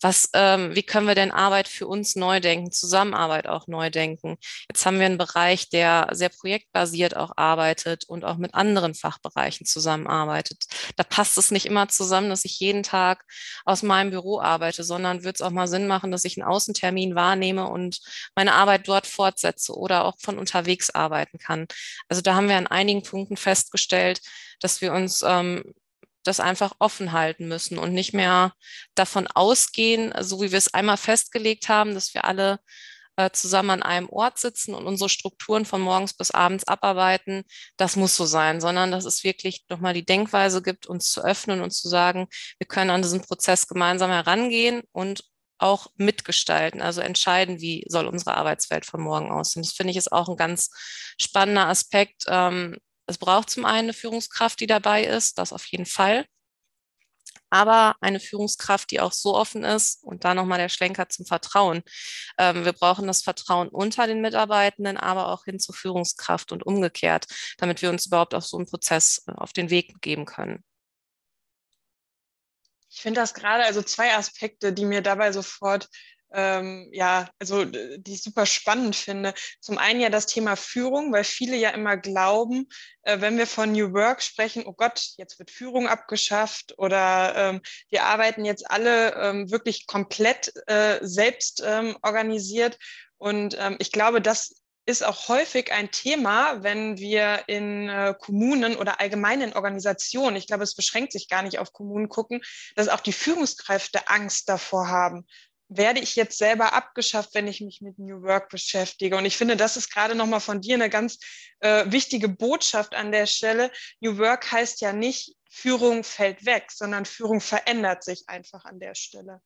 was, 0.00 0.28
ähm, 0.34 0.74
wie 0.74 0.82
können 0.82 1.06
wir 1.06 1.14
denn 1.14 1.30
Arbeit 1.30 1.68
für 1.68 1.86
uns 1.86 2.16
neu 2.16 2.40
denken, 2.40 2.70
Zusammenarbeit 2.70 3.46
auch 3.46 3.66
neu 3.66 3.90
denken. 3.90 4.36
Jetzt 4.68 4.84
haben 4.84 4.98
wir 4.98 5.06
einen 5.06 5.18
Bereich, 5.18 5.70
der 5.70 6.08
sehr 6.12 6.28
projektbasiert 6.28 7.16
auch 7.16 7.32
arbeitet 7.36 8.04
und 8.06 8.24
auch 8.24 8.36
mit 8.36 8.54
anderen 8.54 8.94
Fachbereichen 8.94 9.66
zusammenarbeitet. 9.66 10.64
Da 10.96 11.02
passt 11.02 11.38
es 11.38 11.50
nicht 11.50 11.66
immer 11.66 11.88
zusammen, 11.88 12.28
dass 12.28 12.44
ich 12.44 12.60
jeden 12.60 12.82
Tag 12.82 13.24
aus 13.64 13.82
meinem 13.82 14.10
Büro 14.10 14.40
arbeite, 14.40 14.84
sondern 14.84 15.24
wird 15.24 15.36
es 15.36 15.42
auch 15.42 15.50
mal 15.50 15.68
Sinn 15.68 15.86
machen, 15.86 16.10
dass 16.10 16.24
ich 16.24 16.36
einen 16.36 16.48
Außentermin 16.48 17.14
wahrnehme 17.14 17.68
und 17.68 18.00
meine 18.34 18.52
Arbeit 18.52 18.88
dort 18.88 19.06
fortsetze 19.06 19.74
oder 19.74 20.04
auch 20.04 20.16
von 20.18 20.38
unterwegs 20.38 20.65
arbeiten 20.94 21.38
kann. 21.38 21.66
Also 22.08 22.22
da 22.22 22.34
haben 22.34 22.48
wir 22.48 22.56
an 22.56 22.66
einigen 22.66 23.02
Punkten 23.02 23.36
festgestellt, 23.36 24.20
dass 24.60 24.80
wir 24.80 24.92
uns 24.92 25.22
ähm, 25.22 25.62
das 26.24 26.40
einfach 26.40 26.72
offen 26.78 27.12
halten 27.12 27.48
müssen 27.48 27.78
und 27.78 27.92
nicht 27.92 28.12
mehr 28.12 28.52
davon 28.94 29.26
ausgehen, 29.28 30.12
so 30.20 30.40
wie 30.40 30.50
wir 30.50 30.58
es 30.58 30.74
einmal 30.74 30.96
festgelegt 30.96 31.68
haben, 31.68 31.94
dass 31.94 32.14
wir 32.14 32.24
alle 32.24 32.58
äh, 33.16 33.30
zusammen 33.30 33.70
an 33.70 33.82
einem 33.82 34.08
Ort 34.08 34.38
sitzen 34.38 34.74
und 34.74 34.86
unsere 34.86 35.08
Strukturen 35.08 35.64
von 35.64 35.80
morgens 35.80 36.14
bis 36.14 36.30
abends 36.30 36.64
abarbeiten. 36.64 37.44
Das 37.76 37.96
muss 37.96 38.16
so 38.16 38.26
sein, 38.26 38.60
sondern 38.60 38.90
dass 38.90 39.04
es 39.04 39.24
wirklich 39.24 39.64
nochmal 39.68 39.94
die 39.94 40.04
Denkweise 40.04 40.62
gibt, 40.62 40.86
uns 40.86 41.10
zu 41.10 41.24
öffnen 41.24 41.62
und 41.62 41.72
zu 41.72 41.88
sagen, 41.88 42.28
wir 42.58 42.66
können 42.66 42.90
an 42.90 43.02
diesen 43.02 43.22
Prozess 43.22 43.66
gemeinsam 43.68 44.10
herangehen 44.10 44.82
und 44.92 45.24
auch 45.58 45.88
mitgestalten, 45.96 46.82
also 46.82 47.00
entscheiden, 47.00 47.60
wie 47.60 47.84
soll 47.88 48.06
unsere 48.06 48.36
Arbeitswelt 48.36 48.86
von 48.86 49.00
morgen 49.00 49.30
aussehen. 49.30 49.62
Das 49.62 49.72
finde 49.72 49.92
ich 49.92 49.96
ist 49.96 50.12
auch 50.12 50.28
ein 50.28 50.36
ganz 50.36 50.70
spannender 51.18 51.68
Aspekt, 51.68 52.24
ähm, 52.28 52.76
es 53.06 53.18
braucht 53.18 53.50
zum 53.50 53.64
einen 53.64 53.86
eine 53.86 53.92
Führungskraft, 53.92 54.60
die 54.60 54.66
dabei 54.66 55.04
ist, 55.04 55.38
das 55.38 55.52
auf 55.52 55.64
jeden 55.66 55.86
Fall. 55.86 56.26
Aber 57.48 57.94
eine 58.00 58.18
Führungskraft, 58.18 58.90
die 58.90 59.00
auch 59.00 59.12
so 59.12 59.36
offen 59.36 59.62
ist 59.62 60.02
und 60.02 60.24
da 60.24 60.34
nochmal 60.34 60.58
der 60.58 60.68
Schlenker 60.68 61.08
zum 61.08 61.26
Vertrauen. 61.26 61.82
Ähm, 62.38 62.64
wir 62.64 62.72
brauchen 62.72 63.06
das 63.06 63.22
Vertrauen 63.22 63.68
unter 63.68 64.08
den 64.08 64.20
Mitarbeitenden, 64.20 64.96
aber 64.96 65.28
auch 65.28 65.44
hin 65.44 65.60
zur 65.60 65.74
Führungskraft 65.74 66.50
und 66.50 66.66
umgekehrt, 66.66 67.26
damit 67.58 67.82
wir 67.82 67.90
uns 67.90 68.06
überhaupt 68.06 68.34
auf 68.34 68.44
so 68.44 68.56
einen 68.56 68.66
Prozess 68.66 69.22
äh, 69.28 69.32
auf 69.32 69.52
den 69.52 69.70
Weg 69.70 70.00
geben 70.02 70.24
können. 70.24 70.64
Ich 72.96 73.02
finde 73.02 73.20
das 73.20 73.34
gerade, 73.34 73.64
also 73.64 73.82
zwei 73.82 74.14
Aspekte, 74.14 74.72
die 74.72 74.86
mir 74.86 75.02
dabei 75.02 75.30
sofort 75.30 75.88
ähm, 76.32 76.88
ja, 76.92 77.28
also 77.38 77.64
die 77.64 78.12
ich 78.12 78.22
super 78.22 78.46
spannend 78.46 78.96
finde. 78.96 79.34
Zum 79.60 79.78
einen 79.78 80.00
ja 80.00 80.10
das 80.10 80.26
Thema 80.26 80.56
Führung, 80.56 81.12
weil 81.12 81.24
viele 81.24 81.56
ja 81.56 81.70
immer 81.70 81.96
glauben, 81.96 82.68
äh, 83.02 83.20
wenn 83.20 83.38
wir 83.38 83.46
von 83.46 83.72
New 83.72 83.92
Work 83.92 84.22
sprechen, 84.22 84.64
oh 84.66 84.72
Gott, 84.72 85.10
jetzt 85.18 85.38
wird 85.38 85.50
Führung 85.50 85.86
abgeschafft 85.86 86.74
oder 86.78 87.34
ähm, 87.36 87.60
wir 87.90 88.04
arbeiten 88.04 88.44
jetzt 88.44 88.68
alle 88.70 89.14
ähm, 89.14 89.50
wirklich 89.50 89.86
komplett 89.86 90.52
äh, 90.66 90.98
selbst 91.02 91.62
ähm, 91.64 91.96
organisiert. 92.02 92.78
Und 93.18 93.56
ähm, 93.58 93.76
ich 93.78 93.92
glaube, 93.92 94.20
das 94.20 94.62
ist 94.86 95.04
auch 95.04 95.28
häufig 95.28 95.72
ein 95.72 95.90
Thema, 95.90 96.62
wenn 96.62 96.96
wir 96.98 97.44
in 97.48 97.88
äh, 97.88 98.14
Kommunen 98.18 98.76
oder 98.76 99.00
allgemein 99.00 99.40
in 99.40 99.52
Organisationen, 99.52 100.36
ich 100.36 100.46
glaube, 100.46 100.62
es 100.62 100.74
beschränkt 100.74 101.12
sich 101.12 101.28
gar 101.28 101.42
nicht 101.42 101.58
auf 101.58 101.72
Kommunen 101.72 102.08
gucken, 102.08 102.40
dass 102.76 102.88
auch 102.88 103.00
die 103.00 103.12
Führungskräfte 103.12 104.08
Angst 104.08 104.48
davor 104.48 104.88
haben 104.88 105.26
werde 105.68 106.00
ich 106.00 106.14
jetzt 106.14 106.38
selber 106.38 106.74
abgeschafft, 106.74 107.30
wenn 107.34 107.48
ich 107.48 107.60
mich 107.60 107.80
mit 107.80 107.98
New 107.98 108.22
Work 108.22 108.50
beschäftige. 108.50 109.16
Und 109.16 109.24
ich 109.24 109.36
finde, 109.36 109.56
das 109.56 109.76
ist 109.76 109.92
gerade 109.92 110.14
nochmal 110.14 110.40
von 110.40 110.60
dir 110.60 110.74
eine 110.74 110.90
ganz 110.90 111.18
äh, 111.60 111.84
wichtige 111.88 112.28
Botschaft 112.28 112.94
an 112.94 113.10
der 113.10 113.26
Stelle. 113.26 113.72
New 114.00 114.18
Work 114.18 114.52
heißt 114.52 114.80
ja 114.80 114.92
nicht, 114.92 115.34
Führung 115.50 116.04
fällt 116.04 116.44
weg, 116.44 116.70
sondern 116.70 117.04
Führung 117.04 117.40
verändert 117.40 118.04
sich 118.04 118.28
einfach 118.28 118.64
an 118.64 118.78
der 118.78 118.94
Stelle. 118.94 119.40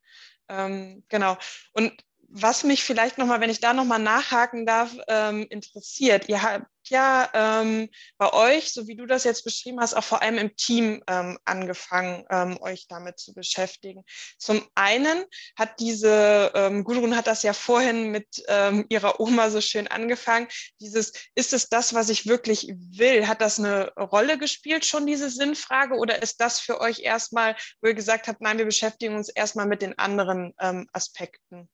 Ähm, 0.49 1.05
genau. 1.09 1.39
Und 1.73 1.93
was 2.33 2.63
mich 2.63 2.85
vielleicht 2.85 3.19
nochmal, 3.19 3.41
wenn 3.41 3.51
ich 3.51 3.61
da 3.61 3.73
nochmal 3.73 3.99
nachhaken 3.99 4.65
darf, 4.65 4.95
ähm, 5.09 5.47
interessiert. 5.51 6.29
Ihr 6.29 6.43
habt 6.43 6.67
ja 6.89 7.29
ähm, 7.35 7.89
bei 8.19 8.33
euch, 8.33 8.73
so 8.73 8.87
wie 8.87 8.95
du 8.95 9.07
das 9.07 9.25
jetzt 9.25 9.45
beschrieben 9.45 9.81
hast, 9.81 9.95
auch 9.95 10.05
vor 10.05 10.23
allem 10.23 10.39
im 10.39 10.55
Team 10.57 11.03
ähm, 11.09 11.39
angefangen, 11.45 12.25
ähm, 12.31 12.57
euch 12.63 12.87
damit 12.89 13.19
zu 13.19 13.35
beschäftigen. 13.35 14.05
Zum 14.39 14.65
einen 14.77 15.25
hat 15.57 15.81
diese, 15.81 16.53
ähm, 16.55 16.85
Gudrun 16.85 17.17
hat 17.17 17.27
das 17.27 17.43
ja 17.43 17.53
vorhin 17.53 18.13
mit 18.13 18.27
ähm, 18.47 18.87
ihrer 18.89 19.19
Oma 19.19 19.51
so 19.51 19.61
schön 19.61 19.89
angefangen, 19.89 20.47
dieses, 20.81 21.13
ist 21.35 21.53
es 21.53 21.69
das, 21.69 21.95
was 21.95 22.09
ich 22.11 22.27
wirklich 22.27 22.69
will? 22.69 23.27
Hat 23.27 23.41
das 23.41 23.59
eine 23.59 23.93
Rolle 23.95 24.39
gespielt 24.39 24.87
schon, 24.87 25.07
diese 25.07 25.31
Sinnfrage? 25.31 25.97
Oder 25.97 26.23
ist 26.23 26.41
das 26.41 26.61
für 26.61 26.81
euch 26.81 27.01
erstmal, 27.01 27.57
wo 27.81 27.89
ihr 27.89 27.95
gesagt 27.95 28.29
habt, 28.29 28.41
nein, 28.41 28.59
wir 28.59 28.67
beschäftigen 28.67 29.17
uns 29.17 29.29
erstmal 29.29 29.67
mit 29.67 29.83
den 29.83 29.99
anderen 29.99 30.55
ähm, 30.61 30.89
Aspekten? 30.93 31.69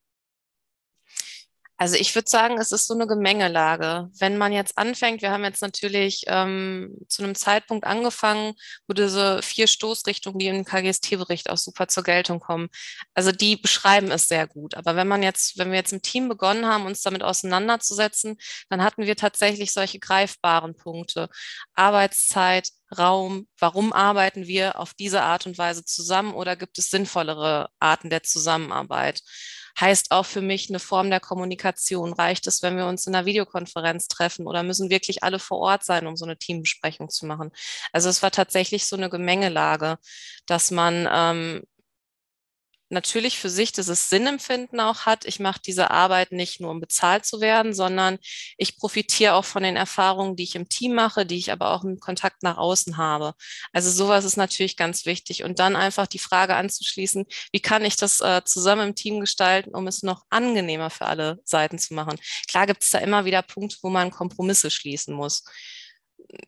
Also 1.78 1.97
ich 1.97 2.14
würde 2.14 2.28
sagen, 2.30 2.59
es 2.59 2.73
ist 2.73 2.87
so 2.87 2.95
eine 2.95 3.06
Gemengelage. 3.06 4.09
Wenn 4.18 4.38
man 4.38 4.52
jetzt 4.52 4.78
anfängt, 4.78 5.21
wir 5.21 5.30
haben 5.30 5.45
jetzt 5.45 5.61
natürlich 5.61 6.25
ähm, 6.26 6.97
zu 7.09 7.23
einem 7.23 7.35
Zeitpunkt 7.35 7.87
angefangen, 7.87 8.54
wo 8.87 8.95
diese 8.95 9.42
vier 9.42 9.66
Stoßrichtungen, 9.66 10.38
die 10.38 10.47
im 10.47 10.64
KGST-Bericht 10.64 11.50
auch 11.50 11.59
super 11.59 11.87
zur 11.88 12.02
Geltung 12.02 12.40
kommen, 12.40 12.68
also 13.14 13.30
die 13.30 13.56
beschreiben 13.56 14.11
es 14.11 14.26
sehr 14.28 14.47
gut. 14.47 14.75
Aber 14.75 14.97
wenn 14.97 15.06
man 15.09 15.23
jetzt, 15.23 15.59
wenn 15.59 15.71
wir 15.71 15.76
jetzt 15.78 15.92
im 15.92 16.00
Team 16.00 16.28
begonnen 16.28 16.64
haben, 16.64 16.87
uns 16.87 17.02
damit 17.02 17.23
auseinanderzusetzen, 17.23 18.38
dann 18.71 18.83
hatten 18.83 19.04
wir 19.04 19.16
tatsächlich 19.16 19.73
solche 19.73 19.99
greifbaren 19.99 20.76
Punkte. 20.76 21.28
Arbeitszeit, 21.75 22.71
Raum, 22.97 23.49
warum 23.59 23.92
arbeiten 23.92 24.47
wir 24.47 24.78
auf 24.78 24.95
diese 24.95 25.23
Art 25.23 25.47
und 25.47 25.59
Weise 25.59 25.85
zusammen 25.85 26.35
oder 26.35 26.56
gibt 26.56 26.78
es 26.78 26.88
sinnvollere 26.88 27.68
Arten 27.80 28.11
der 28.11 28.23
Zusammenarbeit? 28.23 29.23
Heißt 29.80 30.11
auch 30.11 30.26
für 30.26 30.40
mich 30.40 30.68
eine 30.68 30.78
Form 30.78 31.11
der 31.11 31.21
Kommunikation. 31.21 32.12
Reicht 32.12 32.47
es, 32.47 32.62
wenn 32.62 32.76
wir 32.76 32.87
uns 32.87 33.06
in 33.06 33.14
einer 33.14 33.26
Videokonferenz 33.26 34.09
treffen 34.09 34.47
oder 34.47 34.62
müssen 34.62 34.90
wirklich 34.90 35.23
alle 35.23 35.38
vor 35.38 35.59
Ort 35.59 35.85
sein, 35.85 36.06
um 36.06 36.16
so 36.16 36.25
eine 36.25 36.38
Teambesprechung 36.38 37.09
zu 37.11 37.26
machen? 37.26 37.50
Also 37.92 38.09
es 38.09 38.23
war 38.23 38.30
tatsächlich 38.30 38.87
so 38.87 38.97
eine 38.97 39.11
Gemengelage, 39.11 39.99
dass 40.47 40.71
man 40.71 41.09
ähm, 41.12 41.62
natürlich 42.88 43.38
für 43.38 43.50
sich 43.50 43.73
dieses 43.73 44.09
Sinnempfinden 44.09 44.81
auch 44.81 45.07
hat. 45.07 45.25
Ich 45.25 45.40
mache 45.40 45.61
diese 45.64 45.90
Arbeit 45.90 46.33
nicht 46.33 46.61
nur, 46.61 46.71
um 46.71 46.81
bezahlt 46.81 47.25
zu 47.25 47.40
werden, 47.40 47.75
sondern 47.75 48.19
ich 48.57 48.78
profitiere 48.78 49.35
auch 49.35 49.45
von 49.45 49.62
den 49.62 49.76
Erfahrungen, 49.76 50.37
die 50.37 50.45
ich 50.45 50.55
im 50.55 50.69
Team 50.69 50.95
mache, 50.95 51.26
die 51.26 51.38
ich 51.38 51.52
aber 51.52 51.71
auch 51.71 51.85
im 51.85 51.99
Kontakt 51.99 52.43
nach 52.43 52.57
außen 52.57 52.97
habe. 52.97 53.35
Also 53.73 53.90
sowas 53.90 54.25
ist 54.25 54.37
natürlich 54.37 54.76
ganz 54.76 55.07
wichtig. 55.07 55.45
Und 55.45 55.59
dann 55.59 55.76
einfach 55.76 56.07
die 56.07 56.19
Frage 56.19 56.55
anzuschließen, 56.55 57.26
wie 57.52 57.61
kann 57.61 57.85
ich 57.85 57.97
das 57.97 58.21
äh, 58.21 58.43
zusammen 58.45 58.88
im 58.88 58.95
Team 58.95 59.21
gestalten, 59.21 59.75
um 59.75 59.87
es 59.87 60.02
noch 60.02 60.25
angenehmer 60.31 60.90
für 60.90 61.07
alle 61.07 61.40
Seiten 61.45 61.78
zu 61.78 61.95
machen. 61.95 62.19
Klar 62.49 62.66
gibt 62.66 62.83
es 62.83 62.90
da 62.90 62.99
immer 62.99 63.25
wieder 63.25 63.43
Punkte, 63.43 63.78
wo 63.83 63.90
man 63.90 64.11
Kompromisse 64.11 64.71
schließen 64.71 65.14
muss 65.14 65.45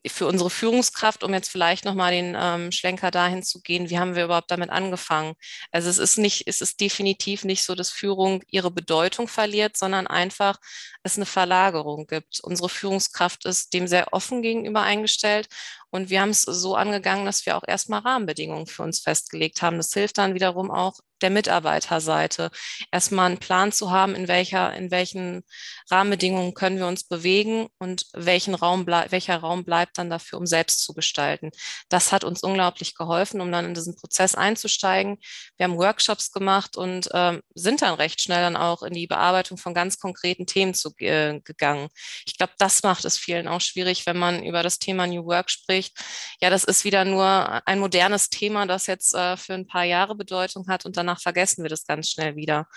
für 0.07 0.27
unsere 0.27 0.51
Führungskraft, 0.51 1.23
um 1.23 1.33
jetzt 1.35 1.51
vielleicht 1.51 1.85
nochmal 1.85 2.13
den 2.13 2.37
ähm, 2.39 2.73
Schlenker 2.73 3.11
dahin 3.11 3.43
zu 3.43 3.61
gehen, 3.63 3.91
wie 3.91 3.99
haben 3.99 4.17
wir 4.17 4.25
überhaupt 4.25 4.51
damit 4.51 4.71
angefangen? 4.71 5.35
Also 5.71 5.89
es 5.89 5.99
ist 5.99 6.19
nicht, 6.19 6.47
es 6.47 6.61
ist 6.61 6.81
definitiv 6.81 7.45
nicht 7.45 7.63
so, 7.65 7.75
dass 7.75 7.91
Führung 7.91 8.43
ihre 8.51 8.71
Bedeutung 8.71 9.29
verliert, 9.29 9.77
sondern 9.77 10.07
einfach 10.07 10.59
es 11.03 11.17
eine 11.17 11.27
Verlagerung 11.27 12.07
gibt. 12.07 12.41
Unsere 12.41 12.69
Führungskraft 12.69 13.45
ist 13.45 13.73
dem 13.73 13.87
sehr 13.87 14.13
offen 14.13 14.43
gegenüber 14.43 14.83
eingestellt 14.83 15.49
und 15.91 16.11
wir 16.11 16.21
haben 16.21 16.31
es 16.31 16.43
so 16.43 16.75
angegangen, 16.75 17.25
dass 17.25 17.47
wir 17.47 17.57
auch 17.57 17.65
erstmal 17.67 18.01
Rahmenbedingungen 18.01 18.67
für 18.67 18.83
uns 18.83 19.01
festgelegt 19.01 19.63
haben. 19.63 19.77
Das 19.77 19.93
hilft 19.93 20.19
dann 20.19 20.35
wiederum 20.35 20.71
auch 20.71 20.99
der 21.23 21.31
Mitarbeiterseite, 21.31 22.51
erstmal 22.91 23.27
einen 23.27 23.39
Plan 23.39 23.73
zu 23.73 23.91
haben, 23.91 24.15
in 24.15 24.29
welcher, 24.29 24.75
in 24.75 24.91
welchen 24.91 25.43
Rahmenbedingungen 25.91 26.55
können 26.55 26.79
wir 26.79 26.87
uns 26.87 27.05
bewegen 27.05 27.69
und 27.79 28.07
welchen 28.13 28.55
Raum 28.55 28.87
welcher 28.87 29.39
Raum 29.39 29.65
bleibt 29.65 29.99
dann 29.99 30.11
dafür, 30.11 30.39
um 30.39 30.47
selbst 30.47 30.83
zu 30.83 30.95
gestalten. 30.95 31.51
Das 31.89 32.13
hat 32.13 32.25
uns 32.25 32.43
unglaublich 32.43 32.95
geholfen, 32.95 33.41
um 33.41 33.51
dann 33.51 33.65
in 33.65 33.75
diesen 33.75 33.97
Prozess 33.97 34.35
einzusteigen. 34.35 35.19
Wir 35.57 35.65
haben 35.65 35.79
Workshops 35.79 36.33
gemacht 36.33 36.77
und 36.77 37.13
äh, 37.13 37.41
sind 37.55 37.83
dann 37.83 37.95
recht 37.95 38.21
schnell 38.21 38.43
dann 38.43 38.57
auch 38.57 38.83
in 38.83 38.95
die 38.95 39.07
Bearbeitung 39.07 39.59
von 39.59 39.75
ganz 39.75 39.99
konkreten 39.99 40.47
Themen 40.47 40.75
zu, 40.75 40.93
äh, 40.99 41.41
gegangen. 41.41 41.89
Ich 42.27 42.37
glaube, 42.37 42.53
das 42.59 42.83
macht 42.83 43.05
es 43.05 43.19
vielen 43.19 43.49
auch 43.49 43.61
schwierig, 43.61 44.07
wenn 44.07 44.19
man 44.19 44.43
über 44.43 44.63
das 44.63 44.79
Thema 44.79 45.07
New 45.07 45.25
Work 45.25 45.51
spricht. 45.51 45.97
Ja, 46.41 46.51
das 46.51 46.65
ist 46.65 46.85
wieder 46.85 47.05
nur 47.05 47.67
ein 47.67 47.79
modernes 47.79 48.31
Thema, 48.31 48.67
das 48.67 48.87
jetzt 48.87 49.15
äh, 49.15 49.37
für 49.37 49.55
ein 49.55 49.67
paar 49.67 49.85
Jahre 49.85 50.15
Bedeutung 50.15 50.69
hat 50.69 50.87
und 50.87 50.97
danach 51.09 51.21
vergessen 51.21 51.63
wir 51.63 51.71
das 51.71 51.87
ganz 51.87 52.11
schnell 52.11 52.37
wieder. 52.37 52.69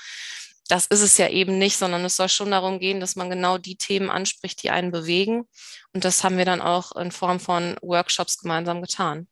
Das 0.67 0.85
ist 0.85 1.01
es 1.01 1.17
ja 1.17 1.27
eben 1.27 1.57
nicht, 1.57 1.77
sondern 1.77 2.05
es 2.05 2.15
soll 2.15 2.29
schon 2.29 2.51
darum 2.51 2.79
gehen, 2.79 3.01
dass 3.01 3.17
man 3.17 3.29
genau 3.29 3.57
die 3.57 3.75
Themen 3.75 4.09
anspricht, 4.09 4.63
die 4.63 4.69
einen 4.69 4.91
bewegen. 4.91 5.49
Und 5.93 6.05
das 6.05 6.23
haben 6.23 6.37
wir 6.37 6.45
dann 6.45 6.61
auch 6.61 6.95
in 6.95 7.11
Form 7.11 7.41
von 7.41 7.75
Workshops 7.81 8.37
gemeinsam 8.37 8.81
getan. 8.81 9.27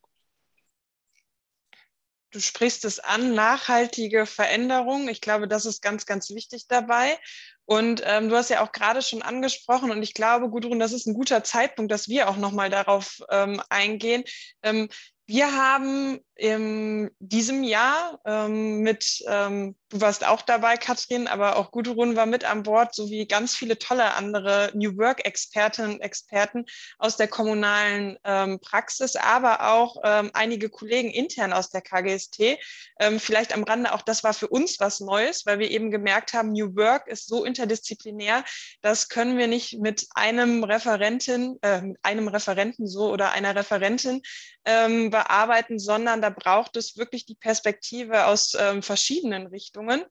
Du 2.31 2.39
sprichst 2.39 2.85
es 2.85 2.99
an, 2.99 3.33
nachhaltige 3.33 4.25
Veränderung. 4.25 5.07
Ich 5.07 5.21
glaube, 5.21 5.47
das 5.47 5.65
ist 5.65 5.81
ganz, 5.81 6.05
ganz 6.05 6.29
wichtig 6.29 6.67
dabei. 6.67 7.17
Und 7.65 8.03
ähm, 8.05 8.29
du 8.29 8.35
hast 8.35 8.49
ja 8.49 8.61
auch 8.61 8.71
gerade 8.71 9.01
schon 9.01 9.21
angesprochen, 9.21 9.91
und 9.91 10.03
ich 10.03 10.13
glaube, 10.13 10.49
Gudrun, 10.49 10.79
das 10.79 10.91
ist 10.91 11.07
ein 11.07 11.13
guter 11.13 11.43
Zeitpunkt, 11.43 11.91
dass 11.91 12.07
wir 12.07 12.29
auch 12.29 12.37
nochmal 12.37 12.69
darauf 12.69 13.21
ähm, 13.29 13.61
eingehen. 13.69 14.23
Ähm, 14.61 14.89
wir 15.29 15.55
haben 15.55 16.19
in 16.33 17.11
diesem 17.19 17.63
Jahr 17.63 18.19
ähm, 18.25 18.79
mit, 18.79 19.21
ähm, 19.27 19.75
du 19.89 20.01
warst 20.01 20.25
auch 20.25 20.41
dabei, 20.41 20.77
Katrin, 20.77 21.27
aber 21.27 21.57
auch 21.57 21.69
Gudrun 21.69 22.15
war 22.15 22.25
mit 22.25 22.45
an 22.45 22.63
Bord, 22.63 22.95
sowie 22.95 23.27
ganz 23.27 23.55
viele 23.55 23.77
tolle 23.77 24.15
andere 24.15 24.71
New 24.73 24.97
Work-Expertinnen 24.97 25.95
und 25.95 26.01
Experten 26.01 26.65
aus 26.97 27.17
der 27.17 27.27
kommunalen 27.27 28.17
ähm, 28.23 28.59
Praxis, 28.59 29.17
aber 29.17 29.69
auch 29.71 29.97
ähm, 30.03 30.31
einige 30.33 30.69
Kollegen 30.69 31.11
intern 31.11 31.53
aus 31.53 31.69
der 31.69 31.81
KGST. 31.81 32.57
Ähm, 32.99 33.19
vielleicht 33.19 33.53
am 33.53 33.63
Rande 33.63 33.93
auch, 33.93 34.01
das 34.01 34.23
war 34.23 34.33
für 34.33 34.47
uns 34.47 34.79
was 34.79 34.99
Neues, 35.01 35.45
weil 35.45 35.59
wir 35.59 35.69
eben 35.69 35.91
gemerkt 35.91 36.33
haben, 36.33 36.53
New 36.53 36.75
Work 36.75 37.07
ist 37.07 37.27
so 37.27 37.43
interdisziplinär, 37.45 38.43
das 38.81 39.09
können 39.09 39.37
wir 39.37 39.47
nicht 39.47 39.79
mit 39.79 40.07
einem 40.15 40.63
Referentin, 40.63 41.59
äh, 41.61 41.81
einem 42.01 42.29
Referenten 42.29 42.87
so 42.87 43.11
oder 43.11 43.31
einer 43.33 43.55
Referentin 43.55 44.21
ähm, 44.65 45.09
bearbeiten, 45.09 45.79
sondern 45.79 46.21
da 46.21 46.29
braucht 46.29 46.75
es 46.75 46.97
wirklich 46.97 47.25
die 47.25 47.35
Perspektive 47.35 48.25
aus 48.25 48.55
ähm, 48.59 48.83
verschiedenen 48.83 49.47
Richtungen. 49.47 50.03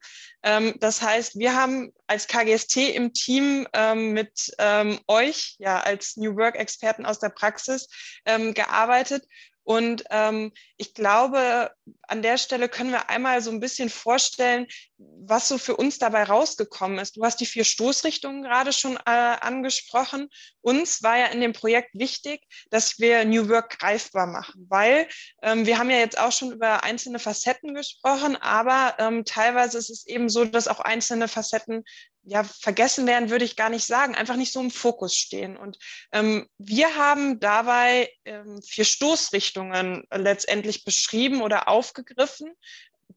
Ähm, 0.43 0.75
das 0.79 1.01
heißt, 1.01 1.37
wir 1.37 1.55
haben 1.55 1.93
als 2.07 2.27
KGST 2.27 2.77
im 2.77 3.13
Team 3.13 3.67
ähm, 3.73 4.13
mit 4.13 4.51
ähm, 4.57 4.99
euch, 5.07 5.55
ja, 5.59 5.79
als 5.79 6.17
New 6.17 6.35
Work-Experten 6.35 7.05
aus 7.05 7.19
der 7.19 7.29
Praxis 7.29 7.87
ähm, 8.25 8.53
gearbeitet 8.53 9.25
und 9.69 10.03
ähm, 10.09 10.51
ich 10.77 10.95
glaube, 10.95 11.69
an 12.01 12.23
der 12.23 12.39
Stelle 12.39 12.69
können 12.69 12.89
wir 12.89 13.11
einmal 13.11 13.39
so 13.43 13.51
ein 13.51 13.59
bisschen 13.59 13.89
vorstellen, 13.89 14.65
was 14.97 15.47
so 15.47 15.59
für 15.59 15.77
uns 15.77 15.99
dabei 15.99 16.23
rausgekommen 16.23 16.97
ist. 16.97 17.17
Du 17.17 17.23
hast 17.23 17.39
die 17.39 17.45
vier 17.45 17.63
Stoßrichtungen 17.63 18.41
gerade 18.41 18.73
schon 18.73 18.95
äh, 18.95 19.01
angesprochen. 19.05 20.27
Uns 20.61 21.03
war 21.03 21.19
ja 21.19 21.27
in 21.27 21.39
dem 21.39 21.53
Projekt 21.53 21.91
wichtig, 21.93 22.41
dass 22.71 22.97
wir 22.97 23.25
New 23.25 23.47
Work 23.47 23.77
greifbar 23.77 24.25
machen, 24.25 24.65
weil 24.69 25.07
ähm, 25.43 25.67
wir 25.67 25.77
haben 25.77 25.91
ja 25.91 25.97
jetzt 25.97 26.17
auch 26.17 26.31
schon 26.31 26.51
über 26.51 26.83
einzelne 26.83 27.19
Facetten 27.19 27.75
gesprochen, 27.75 28.37
aber 28.37 28.95
ähm, 28.97 29.23
teilweise 29.23 29.77
ist 29.77 29.91
es 29.91 30.07
eben 30.07 30.29
so, 30.29 30.45
dass 30.45 30.67
auch 30.67 30.79
einzelne 30.79 31.27
Facetten 31.27 31.83
ja, 32.29 32.43
vergessen 32.43 33.07
werden 33.07 33.31
würde 33.31 33.43
ich 33.43 33.55
gar 33.55 33.69
nicht 33.69 33.85
sagen, 33.85 34.13
einfach 34.13 34.35
nicht 34.35 34.53
so 34.53 34.61
im 34.61 34.69
Fokus 34.69 35.15
stehen. 35.15 35.57
Und 35.57 35.79
ähm, 36.11 36.47
wir 36.59 36.95
haben 36.95 37.39
dabei 37.39 38.13
ähm, 38.23 38.61
vier 38.61 38.85
Stoßrichtungen 38.85 40.05
letztendlich 40.13 40.83
beschrieben 40.83 41.41
oder 41.41 41.67
aufgegriffen, 41.67 42.53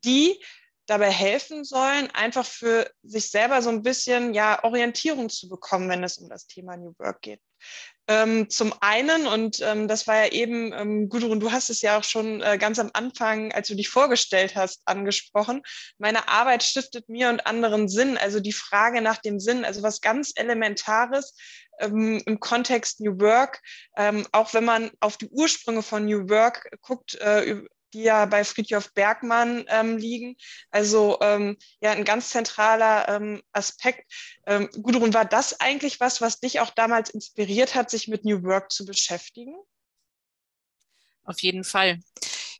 die 0.05 0.42
dabei 0.87 1.11
helfen 1.11 1.64
sollen, 1.64 2.11
einfach 2.11 2.46
für 2.46 2.90
sich 3.03 3.31
selber 3.31 3.61
so 3.61 3.68
ein 3.68 3.83
bisschen 3.83 4.33
ja 4.33 4.64
Orientierung 4.64 5.29
zu 5.29 5.48
bekommen, 5.48 5.88
wenn 5.90 6.03
es 6.03 6.16
um 6.16 6.29
das 6.29 6.46
Thema 6.46 6.77
New 6.77 6.94
Work 6.98 7.20
geht. 7.20 7.40
Ähm, 8.09 8.51
zum 8.51 8.75
einen, 8.81 9.27
und 9.27 9.61
ähm, 9.61 9.87
das 9.87 10.07
war 10.07 10.25
ja 10.25 10.33
eben, 10.33 10.73
ähm, 10.73 11.09
Gudrun, 11.09 11.38
du 11.38 11.53
hast 11.53 11.71
es 11.71 11.83
ja 11.83 11.99
auch 11.99 12.05
schon 12.05 12.43
äh, 12.43 12.59
ganz 12.59 12.79
am 12.81 12.91
Anfang, 12.95 13.53
als 13.53 13.69
du 13.69 13.77
dich 13.77 13.88
vorgestellt 13.88 14.57
hast, 14.57 14.83
angesprochen. 14.87 15.62
Meine 15.99 16.29
Arbeit 16.29 16.65
stiftet 16.65 17.09
mir 17.09 17.29
und 17.29 17.47
anderen 17.47 17.88
Sinn. 17.88 18.19
Also 18.19 18.41
die 18.41 18.53
Frage 18.53 19.03
nach 19.03 19.19
dem 19.19 19.38
Sinn, 19.38 19.65
also 19.65 19.83
was 19.83 20.01
ganz 20.01 20.33
Elementares 20.35 21.35
ähm, 21.79 22.21
im 22.27 22.41
Kontext 22.41 23.01
New 23.01 23.21
Work, 23.21 23.61
ähm, 23.97 24.27
auch 24.33 24.53
wenn 24.53 24.65
man 24.65 24.91
auf 25.01 25.17
die 25.17 25.29
Ursprünge 25.29 25.83
von 25.83 26.05
New 26.05 26.29
Work 26.29 26.71
guckt, 26.81 27.15
äh, 27.17 27.62
die 27.93 28.03
ja 28.03 28.27
bei 28.27 28.45
Friedhof 28.45 28.93
Bergmann 28.95 29.65
ähm, 29.69 29.97
liegen. 29.97 30.37
Also 30.71 31.19
ähm, 31.21 31.57
ja, 31.81 31.93
ein 31.93 32.05
ganz 32.05 32.31
zentraler 32.31 33.09
ähm, 33.09 33.43
Aspekt. 33.53 34.11
Ähm, 34.47 34.69
Gudrun, 34.83 35.15
war 35.15 35.25
das 35.25 35.61
eigentlich 35.61 36.01
was, 36.01 36.21
was 36.21 36.41
dich 36.41 36.61
auch 36.61 36.71
damals 36.71 37.11
inspiriert 37.11 37.75
hat, 37.75 37.91
sich 37.91 38.09
mit 38.09 38.25
New 38.25 38.43
Work 38.43 38.73
zu 38.73 38.85
beschäftigen? 38.85 39.55
Auf 41.25 41.41
jeden 41.41 41.65
Fall. 41.65 42.01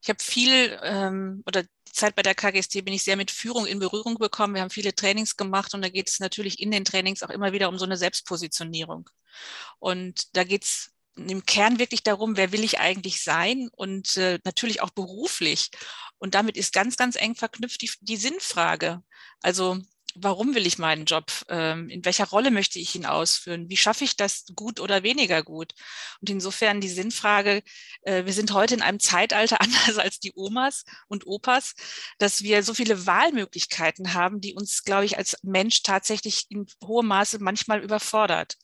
Ich 0.03 0.09
habe 0.09 0.23
viel 0.23 0.79
ähm, 0.83 1.43
oder 1.47 1.63
die 1.63 1.93
Zeit 1.93 2.15
bei 2.15 2.23
der 2.23 2.35
KGST 2.35 2.85
bin 2.85 2.95
ich 2.95 3.05
sehr 3.05 3.17
mit 3.17 3.31
Führung 3.31 3.67
in 3.67 3.79
Berührung 3.79 4.15
gekommen. 4.17 4.55
Wir 4.55 4.63
haben 4.63 4.71
viele 4.71 4.95
Trainings 4.95 5.37
gemacht 5.37 5.75
und 5.75 5.83
da 5.83 5.89
geht 5.89 6.09
es 6.09 6.21
natürlich 6.21 6.61
in 6.61 6.71
den 6.71 6.85
Trainings 6.85 7.23
auch 7.23 7.31
immer 7.31 7.53
wieder 7.53 7.69
um 7.69 7.79
so 7.79 7.85
eine 7.85 7.97
Selbstpositionierung. 7.97 9.09
Und 9.79 10.35
da 10.37 10.45
geht 10.45 10.65
es 10.65 10.92
im 11.17 11.45
Kern 11.45 11.79
wirklich 11.79 12.03
darum, 12.03 12.37
wer 12.37 12.53
will 12.53 12.65
ich 12.65 12.79
eigentlich 12.81 13.23
sein 13.23 13.69
und 13.73 14.17
äh, 14.17 14.39
natürlich 14.45 14.81
auch 14.81 14.91
beruflich. 14.91 15.71
Und 16.19 16.35
damit 16.35 16.57
ist 16.57 16.73
ganz, 16.73 16.97
ganz 16.97 17.17
eng 17.17 17.35
verknüpft 17.35 17.83
die, 17.83 17.91
die 18.01 18.17
Sinnfrage. 18.17 19.03
Also 19.43 19.79
warum 20.15 20.55
will 20.55 20.67
ich 20.67 20.79
meinen 20.79 21.05
Job? 21.05 21.33
Ähm, 21.49 21.89
in 21.89 22.05
welcher 22.05 22.27
Rolle 22.27 22.51
möchte 22.51 22.79
ich 22.79 22.95
ihn 22.95 23.07
ausführen? 23.07 23.69
Wie 23.69 23.77
schaffe 23.77 24.05
ich 24.05 24.17
das 24.17 24.45
gut 24.55 24.81
oder 24.81 25.03
weniger 25.03 25.43
gut? 25.43 25.73
Und 26.21 26.31
insofern 26.31 26.81
die 26.81 26.89
Sinnfrage, 26.89 27.63
äh, 28.03 28.25
wir 28.25 28.33
sind 28.33 28.53
heute 28.53 28.75
in 28.75 28.83
einem 28.83 29.01
Zeitalter 29.01 29.61
anders 29.61 29.99
als 29.99 30.21
die 30.21 30.33
Omas 30.35 30.85
und 31.09 31.27
Opas, 31.27 31.75
dass 32.19 32.43
wir 32.43 32.63
so 32.63 32.75
viele 32.75 33.07
Wahlmöglichkeiten 33.07 34.15
haben, 34.15 34.41
die 34.41 34.55
uns, 34.55 34.85
glaube 34.85 35.05
ich, 35.05 35.19
als 35.19 35.37
Mensch 35.43 35.83
tatsächlich 35.83 36.47
in 36.51 36.67
hohem 36.85 37.07
Maße 37.09 37.39
manchmal 37.41 37.83
überfordert. 37.83 38.57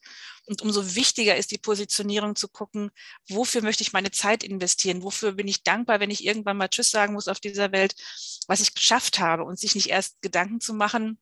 Und 0.49 0.63
umso 0.63 0.95
wichtiger 0.95 1.37
ist 1.37 1.51
die 1.51 1.59
Positionierung 1.59 2.35
zu 2.35 2.49
gucken, 2.49 2.91
wofür 3.29 3.63
möchte 3.63 3.83
ich 3.83 3.93
meine 3.93 4.11
Zeit 4.11 4.43
investieren? 4.43 5.03
Wofür 5.03 5.33
bin 5.33 5.47
ich 5.47 5.63
dankbar, 5.63 6.01
wenn 6.01 6.11
ich 6.11 6.25
irgendwann 6.25 6.57
mal 6.57 6.69
Tschüss 6.69 6.91
sagen 6.91 7.13
muss 7.13 7.29
auf 7.29 7.39
dieser 7.39 7.71
Welt, 7.71 7.95
was 8.47 8.61
ich 8.61 8.75
geschafft 8.75 9.19
habe 9.19 9.45
und 9.45 9.59
sich 9.59 9.75
nicht 9.75 9.91
erst 9.91 10.23
Gedanken 10.23 10.61
zu 10.61 10.73
machen, 10.73 11.19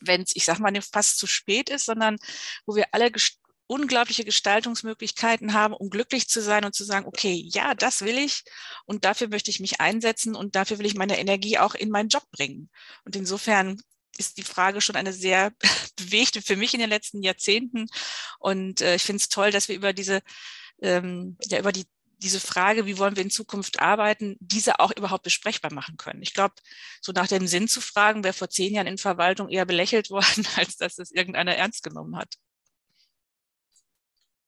wenn 0.00 0.22
es, 0.22 0.36
ich 0.36 0.44
sag 0.44 0.60
mal, 0.60 0.72
fast 0.80 1.18
zu 1.18 1.26
spät 1.26 1.70
ist, 1.70 1.86
sondern 1.86 2.18
wo 2.66 2.76
wir 2.76 2.86
alle 2.92 3.10
gest 3.10 3.40
unglaubliche 3.68 4.24
Gestaltungsmöglichkeiten 4.24 5.52
haben, 5.52 5.74
um 5.74 5.90
glücklich 5.90 6.28
zu 6.28 6.40
sein 6.40 6.64
und 6.64 6.72
zu 6.72 6.84
sagen, 6.84 7.06
okay, 7.06 7.48
ja, 7.52 7.74
das 7.74 8.02
will 8.02 8.16
ich 8.16 8.44
und 8.84 9.04
dafür 9.04 9.26
möchte 9.26 9.50
ich 9.50 9.58
mich 9.58 9.80
einsetzen 9.80 10.36
und 10.36 10.54
dafür 10.54 10.78
will 10.78 10.86
ich 10.86 10.94
meine 10.94 11.18
Energie 11.18 11.58
auch 11.58 11.74
in 11.74 11.90
meinen 11.90 12.08
Job 12.08 12.22
bringen. 12.30 12.70
Und 13.04 13.16
insofern 13.16 13.82
ist 14.18 14.38
die 14.38 14.42
Frage 14.42 14.80
schon 14.80 14.96
eine 14.96 15.12
sehr 15.12 15.52
bewegte 15.96 16.42
für 16.42 16.56
mich 16.56 16.74
in 16.74 16.80
den 16.80 16.90
letzten 16.90 17.22
Jahrzehnten. 17.22 17.86
Und 18.38 18.80
äh, 18.80 18.96
ich 18.96 19.02
finde 19.02 19.20
es 19.20 19.28
toll, 19.28 19.50
dass 19.50 19.68
wir 19.68 19.76
über 19.76 19.92
diese, 19.92 20.22
ähm, 20.82 21.36
ja, 21.48 21.58
über 21.58 21.72
die 21.72 21.84
diese 22.18 22.40
Frage, 22.40 22.86
wie 22.86 22.98
wollen 22.98 23.16
wir 23.16 23.22
in 23.22 23.30
Zukunft 23.30 23.80
arbeiten, 23.80 24.36
diese 24.40 24.80
auch 24.80 24.90
überhaupt 24.96 25.22
besprechbar 25.22 25.72
machen 25.72 25.96
können. 25.96 26.22
Ich 26.22 26.32
glaube, 26.32 26.54
so 27.02 27.12
nach 27.12 27.26
dem 27.26 27.46
Sinn 27.46 27.68
zu 27.68 27.80
fragen, 27.80 28.24
wäre 28.24 28.32
vor 28.32 28.48
zehn 28.48 28.74
Jahren 28.74 28.86
in 28.86 28.98
Verwaltung 28.98 29.48
eher 29.48 29.66
belächelt 29.66 30.10
worden, 30.10 30.46
als 30.56 30.76
dass 30.76 30.98
es 30.98 31.10
irgendeiner 31.10 31.54
ernst 31.54 31.82
genommen 31.82 32.16
hat. 32.16 32.34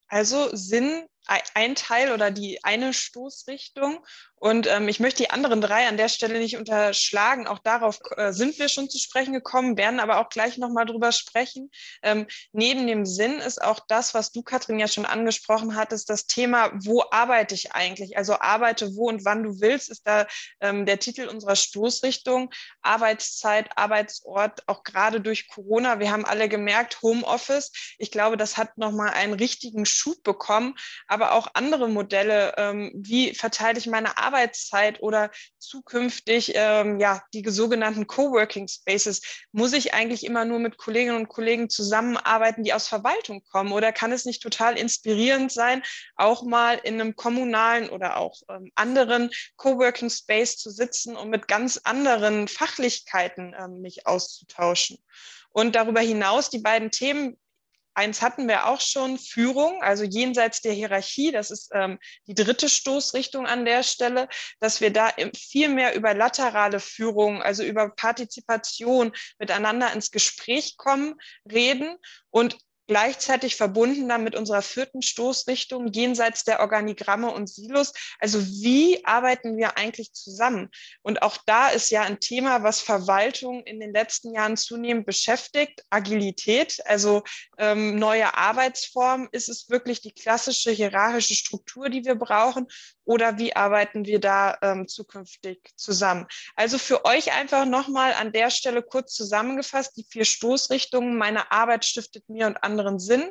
Also 0.09 0.49
Sinn 0.57 1.07
ein 1.55 1.75
Teil 1.75 2.13
oder 2.13 2.31
die 2.31 2.65
eine 2.65 2.93
Stoßrichtung. 2.93 4.05
Und 4.41 4.69
ähm, 4.69 4.89
ich 4.89 5.01
möchte 5.01 5.23
die 5.25 5.31
anderen 5.31 5.61
drei 5.61 5.89
an 5.89 5.97
der 5.97 6.09
Stelle 6.09 6.39
nicht 6.39 6.57
unterschlagen. 6.57 7.49
Auch 7.49 7.59
darauf 7.59 7.99
äh, 8.17 8.33
sind 8.33 8.59
wir 8.59 8.69
schon 8.69 8.89
zu 8.89 8.99
sprechen 8.99 9.33
gekommen, 9.33 9.77
werden 9.77 9.99
aber 9.99 10.19
auch 10.21 10.29
gleich 10.29 10.59
nochmal 10.59 10.87
drüber 10.87 11.11
sprechen. 11.11 11.71
Ähm, 12.03 12.27
neben 12.53 12.87
dem 12.87 13.05
Sinn 13.05 13.41
ist 13.41 13.61
auch 13.61 13.81
das, 13.89 14.15
was 14.15 14.31
du, 14.31 14.43
Katrin, 14.43 14.79
ja 14.79 14.87
schon 14.87 15.07
angesprochen 15.07 15.75
hattest, 15.75 16.09
das 16.09 16.27
Thema, 16.27 16.71
wo 16.75 17.03
arbeite 17.11 17.55
ich 17.55 17.73
eigentlich? 17.73 18.17
Also 18.17 18.39
arbeite 18.39 18.95
wo 18.95 19.09
und 19.09 19.25
wann 19.25 19.43
du 19.43 19.61
willst, 19.61 19.91
ist 19.91 20.07
da 20.07 20.27
ähm, 20.61 20.87
der 20.87 21.01
Titel 21.01 21.27
unserer 21.27 21.57
Stoßrichtung. 21.57 22.51
Arbeitszeit, 22.83 23.77
Arbeitsort, 23.77 24.63
auch 24.69 24.85
gerade 24.85 25.21
durch 25.21 25.49
Corona. 25.49 25.99
Wir 25.99 26.13
haben 26.13 26.25
alle 26.25 26.49
gemerkt, 26.49 27.03
Homeoffice. 27.03 27.73
Ich 27.99 28.13
glaube, 28.13 28.37
das 28.37 28.57
hat 28.57 28.79
nochmal 28.79 29.11
einen 29.11 29.35
richtigen 29.35 29.85
Schub 29.85 30.23
bekommen. 30.23 30.77
Aber 31.09 31.18
aber 31.21 31.33
auch 31.33 31.49
andere 31.55 31.89
Modelle, 31.89 32.55
ähm, 32.57 32.93
wie 32.95 33.35
verteile 33.35 33.77
ich 33.77 33.89
meine 33.89 34.19
Arbeitszeit 34.19 35.03
oder 35.03 35.33
zukünftig 35.59 36.53
ähm, 36.55 37.01
ja 37.01 37.23
die 37.35 37.43
sogenannten 37.49 38.07
Coworking 38.07 38.69
Spaces. 38.69 39.21
Muss 39.51 39.73
ich 39.73 39.95
eigentlich 39.95 40.25
immer 40.25 40.45
nur 40.45 40.61
mit 40.61 40.79
Kolleginnen 40.79 41.17
und 41.17 41.29
Kollegen 41.29 41.69
zusammenarbeiten, 41.69 42.63
die 42.63 42.73
aus 42.73 42.87
Verwaltung 42.87 43.43
kommen? 43.51 43.73
Oder 43.73 43.91
kann 43.91 44.13
es 44.13 44.27
nicht 44.27 44.43
total 44.43 44.79
inspirierend 44.79 45.51
sein, 45.51 45.83
auch 46.15 46.45
mal 46.45 46.79
in 46.85 47.01
einem 47.01 47.17
kommunalen 47.17 47.91
oder 47.91 48.19
auch 48.19 48.41
ähm, 48.49 48.71
anderen 48.77 49.31
Coworking 49.57 50.11
Space 50.11 50.57
zu 50.57 50.71
sitzen 50.71 51.17
und 51.17 51.31
mit 51.31 51.49
ganz 51.49 51.81
anderen 51.83 52.47
Fachlichkeiten 52.47 53.57
ähm, 53.59 53.81
mich 53.81 54.07
auszutauschen? 54.07 54.99
Und 55.51 55.75
darüber 55.75 56.01
hinaus 56.01 56.49
die 56.49 56.61
beiden 56.61 56.93
Themen, 56.93 57.37
Eins 57.99 58.23
hatten 58.23 58.47
wir 58.47 58.69
auch 58.69 58.81
schon, 58.81 59.19
Führung, 59.19 59.83
also 59.83 60.05
jenseits 60.05 60.61
der 60.61 60.73
Hierarchie. 60.73 61.33
Das 61.33 61.51
ist 61.51 61.71
ähm, 61.75 61.99
die 62.29 62.35
dritte 62.35 62.69
Stoßrichtung 62.69 63.45
an 63.45 63.65
der 63.65 63.83
Stelle, 63.83 64.29
dass 64.61 64.81
wir 64.81 64.93
da 64.93 65.11
viel 65.37 65.69
mehr 65.69 65.97
über 65.97 66.15
laterale 66.15 66.79
Führung, 66.79 67.43
also 67.43 67.65
über 67.65 67.89
Partizipation 67.89 69.11
miteinander 69.41 69.93
ins 69.93 70.13
Gespräch 70.13 70.77
kommen, 70.77 71.17
reden 71.45 71.97
und 72.31 72.57
gleichzeitig 72.89 73.55
verbunden 73.55 74.09
dann 74.09 74.25
mit 74.25 74.35
unserer 74.35 74.63
vierten 74.63 75.03
Stoßrichtung 75.03 75.93
jenseits 75.93 76.45
der 76.45 76.61
Organigramme 76.61 77.31
und 77.31 77.49
Silos. 77.49 77.93
Also 78.19 78.45
wie 78.45 79.05
arbeiten 79.05 79.57
wir 79.57 79.77
eigentlich 79.77 80.13
zusammen? 80.15 80.71
Und 81.03 81.23
auch 81.23 81.37
da 81.47 81.69
ist 81.69 81.91
ja 81.91 82.03
ein 82.03 82.19
Thema, 82.19 82.63
was 82.63 82.81
Verwaltung 82.81 83.63
in 83.65 83.79
den 83.79 83.93
letzten 83.93 84.33
Jahren 84.35 84.57
zunehmend 84.57 85.07
beschäftigt, 85.07 85.85
Agilität, 85.91 86.79
also 86.87 87.23
ähm, 87.59 87.97
neue 87.97 88.35
Arbeitsformen. 88.35 89.29
Ist 89.33 89.49
es 89.49 89.69
wirklich 89.69 90.01
die 90.01 90.13
klassische 90.13 90.71
hierarchische 90.71 91.35
Struktur, 91.35 91.91
die 91.91 92.05
wir 92.05 92.15
brauchen? 92.15 92.67
Oder 93.09 93.39
wie 93.39 93.57
arbeiten 93.57 94.05
wir 94.05 94.21
da 94.21 94.59
ähm, 94.61 94.87
zukünftig 94.87 95.71
zusammen? 95.77 96.27
Also 96.57 96.77
für 96.77 97.07
euch 97.07 97.33
einfach 97.33 97.65
nochmal 97.65 98.13
an 98.13 98.33
der 98.33 98.51
Stelle 98.51 98.83
kurz 98.83 99.15
zusammengefasst, 99.15 99.97
die 99.97 100.05
vier 100.05 100.27
Stoßrichtungen. 100.27 101.17
Meine 101.17 101.51
Arbeit 101.51 101.87
stiftet 101.87 102.29
mir 102.29 102.47
und 102.47 102.63
anderen 102.63 102.99
Sinn. 102.99 103.31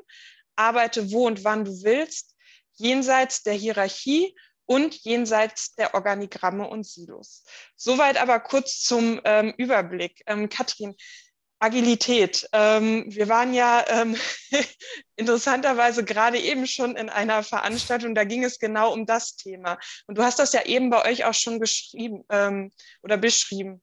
Arbeite 0.55 1.11
wo 1.11 1.27
und 1.27 1.43
wann 1.43 1.63
du 1.63 1.83
willst, 1.83 2.35
jenseits 2.73 3.43
der 3.43 3.53
Hierarchie 3.53 4.35
und 4.65 4.95
jenseits 4.95 5.75
der 5.75 5.93
Organigramme 5.93 6.67
und 6.67 6.83
Silos. 6.83 7.43
Soweit 7.75 8.19
aber 8.19 8.39
kurz 8.39 8.81
zum 8.81 9.21
ähm, 9.25 9.53
Überblick. 9.57 10.23
Ähm, 10.25 10.49
Katrin, 10.49 10.95
Agilität. 11.59 12.47
Ähm, 12.53 13.05
wir 13.07 13.29
waren 13.29 13.53
ja 13.53 13.83
ähm, 13.87 14.15
interessanterweise 15.15 16.03
gerade 16.03 16.39
eben 16.39 16.67
schon 16.67 16.95
in 16.95 17.09
einer 17.09 17.43
Veranstaltung, 17.43 18.13
da 18.13 18.23
ging 18.23 18.43
es 18.43 18.59
genau 18.59 18.93
um 18.93 19.05
das 19.05 19.35
Thema. 19.35 19.77
Und 20.05 20.17
du 20.17 20.23
hast 20.23 20.39
das 20.39 20.53
ja 20.53 20.63
eben 20.65 20.89
bei 20.89 21.03
euch 21.09 21.25
auch 21.25 21.33
schon 21.33 21.59
geschrieben 21.59 22.23
ähm, 22.29 22.71
oder 23.01 23.17
beschrieben. 23.17 23.81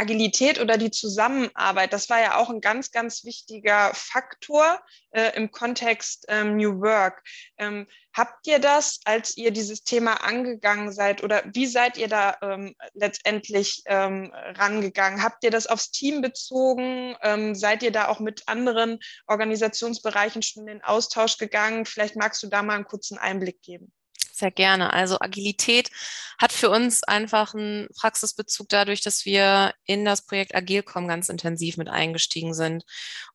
Agilität 0.00 0.58
oder 0.58 0.78
die 0.78 0.90
Zusammenarbeit, 0.90 1.92
das 1.92 2.08
war 2.08 2.20
ja 2.20 2.36
auch 2.36 2.48
ein 2.48 2.62
ganz, 2.62 2.90
ganz 2.90 3.22
wichtiger 3.24 3.92
Faktor 3.92 4.80
äh, 5.10 5.36
im 5.36 5.50
Kontext 5.50 6.24
ähm, 6.28 6.56
New 6.56 6.80
Work. 6.80 7.22
Ähm, 7.58 7.86
habt 8.14 8.46
ihr 8.46 8.60
das, 8.60 9.00
als 9.04 9.36
ihr 9.36 9.50
dieses 9.50 9.84
Thema 9.84 10.24
angegangen 10.24 10.90
seid 10.90 11.22
oder 11.22 11.42
wie 11.52 11.66
seid 11.66 11.98
ihr 11.98 12.08
da 12.08 12.38
ähm, 12.40 12.74
letztendlich 12.94 13.82
ähm, 13.84 14.32
rangegangen? 14.34 15.22
Habt 15.22 15.44
ihr 15.44 15.50
das 15.50 15.66
aufs 15.66 15.90
Team 15.90 16.22
bezogen? 16.22 17.14
Ähm, 17.22 17.54
seid 17.54 17.82
ihr 17.82 17.92
da 17.92 18.08
auch 18.08 18.20
mit 18.20 18.48
anderen 18.48 19.00
Organisationsbereichen 19.26 20.40
schon 20.40 20.62
in 20.62 20.78
den 20.78 20.82
Austausch 20.82 21.36
gegangen? 21.36 21.84
Vielleicht 21.84 22.16
magst 22.16 22.42
du 22.42 22.46
da 22.46 22.62
mal 22.62 22.76
einen 22.76 22.84
kurzen 22.86 23.18
Einblick 23.18 23.60
geben. 23.60 23.92
Sehr 24.40 24.50
gerne. 24.50 24.94
Also 24.94 25.18
Agilität 25.20 25.90
hat 26.38 26.50
für 26.50 26.70
uns 26.70 27.02
einfach 27.04 27.52
einen 27.52 27.88
Praxisbezug 27.94 28.70
dadurch, 28.70 29.02
dass 29.02 29.26
wir 29.26 29.74
in 29.84 30.06
das 30.06 30.22
Projekt 30.22 30.54
Agilcom 30.54 31.06
ganz 31.06 31.28
intensiv 31.28 31.76
mit 31.76 31.90
eingestiegen 31.90 32.54
sind. 32.54 32.84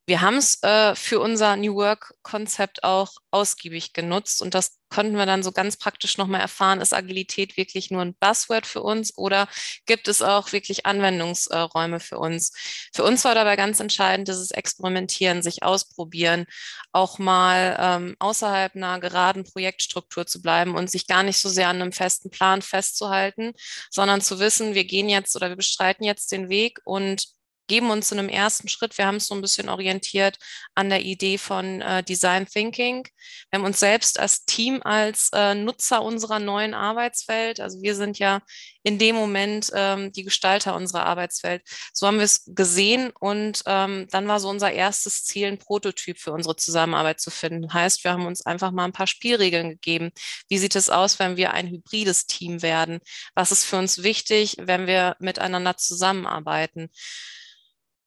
Wir 0.07 0.21
haben 0.21 0.37
es 0.37 0.63
äh, 0.63 0.95
für 0.95 1.19
unser 1.19 1.57
New 1.57 1.75
Work-Konzept 1.75 2.83
auch 2.83 3.11
ausgiebig 3.29 3.93
genutzt 3.93 4.41
und 4.41 4.55
das 4.55 4.79
konnten 4.95 5.17
wir 5.17 5.25
dann 5.25 5.43
so 5.43 5.51
ganz 5.51 5.75
praktisch 5.75 6.17
nochmal 6.17 6.39
erfahren, 6.39 6.79
ist 6.79 6.93
Agilität 6.93 7.57
wirklich 7.57 7.91
nur 7.91 8.01
ein 8.01 8.15
Buzzword 8.15 8.65
für 8.65 8.81
uns 8.81 9.17
oder 9.17 9.49
gibt 9.85 10.07
es 10.07 10.21
auch 10.21 10.53
wirklich 10.53 10.85
Anwendungsräume 10.85 11.99
für 11.99 12.17
uns? 12.17 12.53
Für 12.93 13.03
uns 13.03 13.25
war 13.25 13.35
dabei 13.35 13.57
ganz 13.57 13.81
entscheidend, 13.81 14.29
dieses 14.29 14.51
Experimentieren, 14.51 15.43
sich 15.43 15.63
ausprobieren, 15.63 16.45
auch 16.93 17.19
mal 17.19 17.75
ähm, 17.77 18.15
außerhalb 18.19 18.73
einer 18.73 19.01
geraden 19.01 19.43
Projektstruktur 19.43 20.25
zu 20.27 20.41
bleiben 20.41 20.75
und 20.75 20.89
sich 20.89 21.07
gar 21.07 21.23
nicht 21.23 21.39
so 21.39 21.49
sehr 21.49 21.67
an 21.67 21.81
einem 21.81 21.91
festen 21.91 22.29
Plan 22.29 22.61
festzuhalten, 22.61 23.51
sondern 23.91 24.21
zu 24.21 24.39
wissen, 24.39 24.75
wir 24.75 24.85
gehen 24.85 25.09
jetzt 25.09 25.35
oder 25.35 25.49
wir 25.49 25.57
bestreiten 25.57 26.05
jetzt 26.05 26.31
den 26.31 26.47
Weg 26.47 26.79
und 26.85 27.34
geben 27.67 27.89
uns 27.91 28.11
in 28.11 28.19
einem 28.19 28.29
ersten 28.29 28.67
Schritt, 28.67 28.97
wir 28.97 29.05
haben 29.05 29.17
es 29.17 29.27
so 29.27 29.35
ein 29.35 29.41
bisschen 29.41 29.69
orientiert 29.69 30.37
an 30.75 30.89
der 30.89 31.03
Idee 31.03 31.37
von 31.37 31.81
äh, 31.81 32.03
Design 32.03 32.45
Thinking. 32.45 33.07
Wir 33.49 33.59
haben 33.59 33.65
uns 33.65 33.79
selbst 33.79 34.19
als 34.19 34.45
Team, 34.45 34.81
als 34.83 35.29
äh, 35.33 35.55
Nutzer 35.55 36.01
unserer 36.01 36.39
neuen 36.39 36.73
Arbeitswelt, 36.73 37.59
also 37.59 37.81
wir 37.81 37.95
sind 37.95 38.19
ja 38.19 38.41
in 38.85 38.99
dem 38.99 39.15
Moment 39.15 39.71
ähm, 39.73 40.11
die 40.11 40.23
Gestalter 40.23 40.75
unserer 40.75 41.07
Arbeitswelt. 41.07 41.63
So 41.91 42.05
haben 42.05 42.17
wir 42.17 42.23
es 42.25 42.43
gesehen 42.45 43.11
und 43.19 43.63
ähm, 43.65 44.07
dann 44.11 44.27
war 44.27 44.39
so 44.39 44.47
unser 44.47 44.71
erstes 44.71 45.23
Ziel, 45.25 45.47
ein 45.47 45.57
Prototyp 45.57 46.19
für 46.19 46.31
unsere 46.31 46.55
Zusammenarbeit 46.55 47.19
zu 47.19 47.31
finden. 47.31 47.73
Heißt, 47.73 48.03
wir 48.03 48.11
haben 48.11 48.27
uns 48.27 48.45
einfach 48.45 48.71
mal 48.71 48.85
ein 48.85 48.93
paar 48.93 49.07
Spielregeln 49.07 49.71
gegeben. 49.71 50.11
Wie 50.49 50.59
sieht 50.59 50.75
es 50.75 50.91
aus, 50.91 51.17
wenn 51.17 51.35
wir 51.35 51.51
ein 51.53 51.67
hybrides 51.67 52.27
Team 52.27 52.61
werden? 52.61 52.99
Was 53.33 53.51
ist 53.51 53.65
für 53.65 53.77
uns 53.77 54.03
wichtig, 54.03 54.57
wenn 54.59 54.85
wir 54.85 55.15
miteinander 55.19 55.77
zusammenarbeiten? 55.77 56.91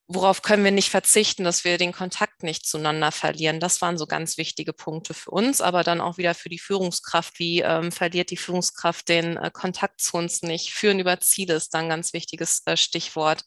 Worauf 0.08 0.40
können 0.40 0.64
wir 0.64 0.70
nicht 0.70 0.88
verzichten, 0.88 1.44
dass 1.44 1.64
wir 1.64 1.76
den 1.76 1.92
Kontakt 1.92 2.42
nicht 2.42 2.66
zueinander 2.66 3.12
verlieren. 3.12 3.60
Das 3.60 3.82
waren 3.82 3.98
so 3.98 4.06
ganz 4.06 4.38
wichtige 4.38 4.72
Punkte 4.72 5.12
für 5.12 5.30
uns, 5.30 5.60
aber 5.60 5.84
dann 5.84 6.00
auch 6.00 6.16
wieder 6.16 6.34
für 6.34 6.48
die 6.48 6.58
Führungskraft. 6.58 7.38
Wie 7.38 7.60
ähm, 7.60 7.92
verliert 7.92 8.30
die 8.30 8.38
Führungskraft 8.38 9.08
den 9.10 9.36
äh, 9.36 9.50
Kontakt 9.52 10.00
zu 10.00 10.16
uns 10.16 10.40
nicht? 10.40 10.72
Führen 10.72 10.98
über 10.98 11.20
Ziele 11.20 11.54
ist 11.54 11.74
dann 11.74 11.84
ein 11.84 11.90
ganz 11.90 12.14
wichtiges 12.14 12.62
äh, 12.64 12.78
Stichwort. 12.78 13.44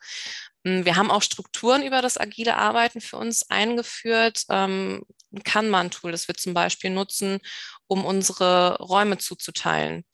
Hm, 0.63 0.86
wir 0.86 0.97
haben 0.97 1.10
auch 1.10 1.24
Strukturen 1.24 1.82
über 1.82 2.04
das 2.04 2.19
agile 2.19 2.56
Arbeiten 2.56 3.02
für 3.02 3.17
uns 3.17 3.50
eingeführt. 3.50 4.43
Ähm, 4.50 5.04
ein 5.34 5.43
Kanban-Tool, 5.43 6.12
das 6.12 6.28
wir 6.28 6.36
zum 6.36 6.54
Beispiel 6.54 6.91
nutzen, 6.91 7.39
um 7.88 8.06
unsere 8.06 8.78
Räume 8.78 9.17
zuzuteilen 9.17 10.06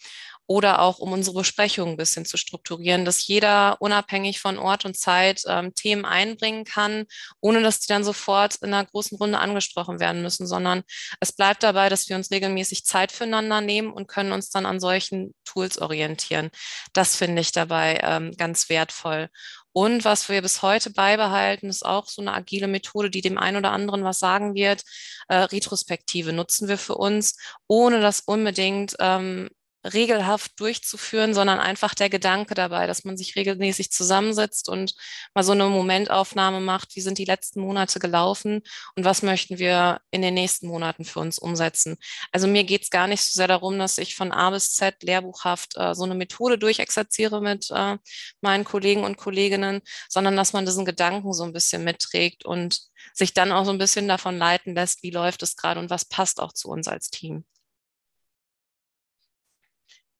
oder 0.47 0.81
auch 0.81 0.99
um 0.99 1.11
unsere 1.11 1.37
Besprechungen 1.37 1.93
ein 1.93 1.97
bisschen 1.97 2.25
zu 2.25 2.37
strukturieren, 2.37 3.05
dass 3.05 3.27
jeder 3.27 3.77
unabhängig 3.81 4.39
von 4.39 4.57
Ort 4.57 4.85
und 4.85 4.97
Zeit 4.97 5.43
ähm, 5.45 5.75
Themen 5.75 6.05
einbringen 6.05 6.63
kann, 6.63 7.05
ohne 7.41 7.61
dass 7.61 7.81
die 7.81 7.87
dann 7.87 8.05
sofort 8.05 8.55
in 8.55 8.73
einer 8.73 8.85
großen 8.85 9.17
Runde 9.17 9.39
angesprochen 9.39 9.99
werden 9.99 10.21
müssen, 10.21 10.47
sondern 10.47 10.83
es 11.19 11.33
bleibt 11.33 11.63
dabei, 11.63 11.89
dass 11.89 12.07
wir 12.07 12.15
uns 12.15 12.31
regelmäßig 12.31 12.85
Zeit 12.85 13.11
füreinander 13.11 13.59
nehmen 13.61 13.91
und 13.91 14.07
können 14.07 14.31
uns 14.31 14.49
dann 14.49 14.65
an 14.65 14.79
solchen 14.79 15.35
Tools 15.43 15.77
orientieren. 15.77 16.49
Das 16.93 17.17
finde 17.17 17.41
ich 17.41 17.51
dabei 17.51 17.99
ähm, 18.01 18.31
ganz 18.37 18.69
wertvoll. 18.69 19.29
Und 19.73 20.05
was 20.05 20.27
wir 20.27 20.41
bis 20.41 20.63
heute 20.63 20.89
beibehalten, 20.89 21.69
ist 21.69 21.85
auch 21.85 22.07
so 22.07 22.19
eine 22.19 22.33
agile 22.33 22.67
Methode, 22.67 23.11
die 23.11 23.21
dem 23.21 23.37
einen 23.37 23.57
oder 23.57 23.71
anderen 23.71 24.03
was 24.03 24.17
sagen 24.17 24.55
wird. 24.55 24.81
Äh, 25.27 25.35
Retrospektive 25.35 26.33
nutzen 26.33 26.67
wir 26.67 26.79
für 26.79 26.95
uns, 26.95 27.37
ohne 27.67 28.01
dass 28.01 28.21
unbedingt 28.21 28.95
ähm, 28.99 29.49
regelhaft 29.85 30.59
durchzuführen, 30.59 31.33
sondern 31.33 31.59
einfach 31.59 31.93
der 31.93 32.09
Gedanke 32.09 32.55
dabei, 32.55 32.87
dass 32.87 33.03
man 33.03 33.17
sich 33.17 33.35
regelmäßig 33.35 33.91
zusammensetzt 33.91 34.69
und 34.69 34.95
mal 35.33 35.43
so 35.43 35.51
eine 35.51 35.65
Momentaufnahme 35.65 36.59
macht, 36.59 36.95
wie 36.95 37.01
sind 37.01 37.17
die 37.17 37.25
letzten 37.25 37.61
Monate 37.61 37.99
gelaufen 37.99 38.61
und 38.95 39.05
was 39.05 39.21
möchten 39.21 39.59
wir 39.59 40.01
in 40.11 40.21
den 40.21 40.33
nächsten 40.33 40.67
Monaten 40.67 41.05
für 41.05 41.19
uns 41.19 41.39
umsetzen. 41.39 41.97
Also 42.31 42.47
mir 42.47 42.63
geht 42.63 42.83
es 42.83 42.89
gar 42.89 43.07
nicht 43.07 43.21
so 43.23 43.37
sehr 43.37 43.47
darum, 43.47 43.79
dass 43.79 43.97
ich 43.97 44.15
von 44.15 44.31
A 44.31 44.49
bis 44.49 44.73
Z 44.73 45.03
lehrbuchhaft 45.03 45.77
äh, 45.77 45.93
so 45.95 46.03
eine 46.03 46.15
Methode 46.15 46.57
durchexerziere 46.57 47.41
mit 47.41 47.69
äh, 47.71 47.97
meinen 48.41 48.63
Kollegen 48.63 49.03
und 49.03 49.17
Kolleginnen, 49.17 49.81
sondern 50.09 50.35
dass 50.35 50.53
man 50.53 50.65
diesen 50.65 50.85
Gedanken 50.85 51.33
so 51.33 51.43
ein 51.43 51.53
bisschen 51.53 51.83
mitträgt 51.83 52.45
und 52.45 52.81
sich 53.13 53.33
dann 53.33 53.51
auch 53.51 53.65
so 53.65 53.71
ein 53.71 53.77
bisschen 53.77 54.07
davon 54.07 54.37
leiten 54.37 54.75
lässt, 54.75 55.03
wie 55.03 55.11
läuft 55.11 55.43
es 55.43 55.55
gerade 55.55 55.79
und 55.79 55.89
was 55.89 56.05
passt 56.05 56.39
auch 56.39 56.53
zu 56.53 56.69
uns 56.69 56.87
als 56.87 57.09
Team. 57.09 57.45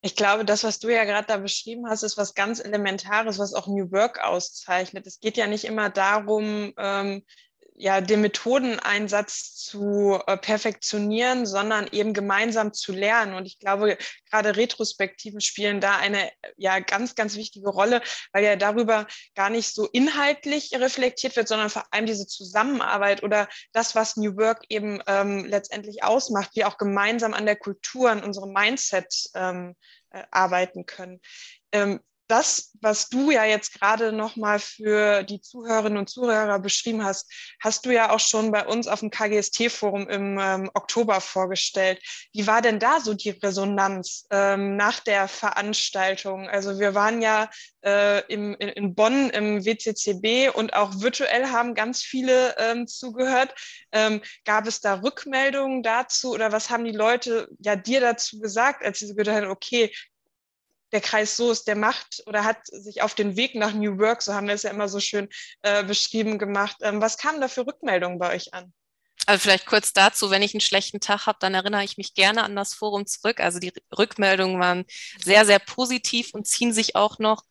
Ich 0.02 0.16
glaube, 0.16 0.46
das, 0.46 0.64
was 0.64 0.80
du 0.80 0.90
ja 0.90 1.06
gerade 1.06 1.28
da 1.28 1.38
beschrieben 1.38 1.88
hast, 1.90 2.04
ist 2.04 2.18
was 2.18 2.36
ganz 2.36 2.60
Elementares, 2.60 3.40
was 3.40 3.54
auch 3.54 3.68
New 3.68 3.92
Work 3.92 4.20
auszeichnet. 4.24 5.08
Es 5.08 5.20
geht 5.20 5.38
ja 5.38 5.48
nicht 5.48 5.66
immer 5.66 5.90
darum, 5.90 6.74
ähm, 6.78 7.24
ja, 7.80 8.02
den 8.02 8.22
Methodeneinsatz 8.22 9.54
zu 9.54 10.20
äh, 10.26 10.36
perfektionieren, 10.36 11.46
sondern 11.46 11.88
eben 11.92 12.14
gemeinsam 12.14 12.74
zu 12.74 12.92
lernen. 12.92 13.36
Und 13.36 13.46
ich 13.46 13.60
glaube, 13.60 13.98
gerade 14.32 14.58
Retrospektiven 14.58 15.42
spielen 15.42 15.80
da 15.80 15.96
eine 15.96 16.32
ja 16.58 16.80
ganz, 16.80 17.14
ganz 17.14 17.36
wichtige 17.36 17.70
Rolle, 17.70 18.02
weil 18.34 18.44
ja 18.44 18.56
darüber 18.56 19.06
gar 19.36 19.52
nicht 19.52 19.76
so 19.76 19.86
inhaltlich 19.86 20.72
reflektiert 20.74 21.36
wird, 21.36 21.48
sondern 21.48 21.70
vor 21.70 21.86
allem 21.92 22.08
diese 22.08 22.26
Zusammenarbeit 22.26 23.22
oder 23.22 23.48
das, 23.74 23.94
was 23.94 24.18
New 24.18 24.36
Work 24.38 24.64
eben 24.70 25.00
ähm, 25.06 25.46
letztendlich 25.46 26.04
ausmacht, 26.04 26.52
wie 26.56 26.66
auch 26.66 26.80
gemeinsam 26.80 27.36
an 27.36 27.46
der 27.46 27.58
Kultur, 27.58 28.10
an 28.10 28.24
unserem 28.24 28.54
Mindset 28.54 29.30
ähm, 29.36 29.76
äh, 30.10 30.24
arbeiten 30.32 30.88
können. 30.88 31.22
Ähm, 31.72 32.00
das, 32.28 32.74
was 32.82 33.10
du 33.10 33.32
ja 33.32 33.46
jetzt 33.46 33.74
gerade 33.74 34.12
nochmal 34.12 34.60
für 34.60 35.24
die 35.24 35.42
Zuhörerinnen 35.42 35.98
und 35.98 36.10
Zuhörer 36.10 36.60
beschrieben 36.60 37.04
hast, 37.04 37.32
hast 37.62 37.86
du 37.86 37.92
ja 37.92 38.12
auch 38.12 38.20
schon 38.20 38.52
bei 38.52 38.66
uns 38.66 38.88
auf 38.88 39.00
dem 39.00 39.10
KGST-Forum 39.10 40.08
im 40.10 40.38
ähm, 40.40 40.70
Oktober 40.74 41.22
vorgestellt. 41.22 42.02
Wie 42.34 42.46
war 42.46 42.62
denn 42.62 42.80
da 42.80 43.00
so 43.00 43.14
die 43.14 43.30
Resonanz 43.30 44.26
ähm, 44.30 44.76
nach 44.76 45.00
der 45.00 45.28
Veranstaltung? 45.28 46.50
Also 46.50 46.80
wir 46.80 46.94
waren 46.94 47.22
ja 47.22 47.50
äh, 47.84 48.22
im, 48.32 48.56
in, 48.60 48.70
in, 48.70 48.96
Bonn 48.96 49.30
im 49.30 49.66
WCCB 49.66 50.56
und 50.56 50.74
auch 50.74 51.00
virtuell 51.00 51.48
haben 51.48 51.74
ganz 51.76 52.02
viele 52.04 52.56
ähm, 52.58 52.88
zugehört. 52.88 53.56
Ähm, 53.92 54.22
gab 54.44 54.68
es 54.68 54.82
da 54.82 54.96
Rückmeldungen 54.96 55.84
dazu 55.84 56.32
oder 56.32 56.52
was 56.52 56.70
haben 56.70 56.84
die 56.84 56.92
Leute 56.92 57.48
ja 57.60 57.76
dir 57.76 58.02
dazu 58.02 58.40
gesagt, 58.40 58.84
als 58.84 59.00
sie 59.00 59.08
so 59.08 59.16
gedacht 59.16 59.38
haben, 59.38 59.48
okay, 59.48 59.92
der 60.92 61.02
Kreis 61.02 61.36
so 61.36 61.52
ist, 61.52 61.68
der 61.68 61.76
macht 61.76 62.24
oder 62.26 62.44
hat 62.44 62.66
sich 62.66 63.02
auf 63.02 63.14
den 63.14 63.36
Weg 63.36 63.56
nach 63.56 63.74
New 63.74 63.98
Work, 64.00 64.22
so 64.22 64.34
haben 64.34 64.48
wir 64.48 64.54
es 64.54 64.64
ja 64.64 64.70
immer 64.70 64.88
so 64.88 65.00
schön 65.00 65.28
äh, 65.62 65.84
beschrieben, 65.84 66.40
gemacht. 66.40 66.78
Ähm, 66.82 67.02
was 67.02 67.18
kamen 67.18 67.42
da 67.42 67.48
für 67.48 67.66
Rückmeldungen 67.66 68.20
bei 68.20 68.34
euch 68.36 68.54
an? 68.54 68.74
Also 69.26 69.42
vielleicht 69.42 69.66
kurz 69.66 69.92
dazu, 69.92 70.30
wenn 70.30 70.42
ich 70.42 70.54
einen 70.54 70.62
schlechten 70.62 71.02
Tag 71.02 71.26
habe, 71.26 71.38
dann 71.42 71.54
erinnere 71.54 71.84
ich 71.84 71.98
mich 71.98 72.14
gerne 72.14 72.44
an 72.44 72.56
das 72.56 72.74
Forum 72.74 73.06
zurück. 73.06 73.42
Also 73.42 73.60
die 73.60 73.74
Rückmeldungen 73.98 74.60
waren 74.60 74.86
sehr, 75.22 75.46
sehr 75.46 75.60
positiv 75.60 76.34
und 76.34 76.48
ziehen 76.48 76.72
sich 76.72 76.96
auch 76.96 77.20
noch 77.20 77.44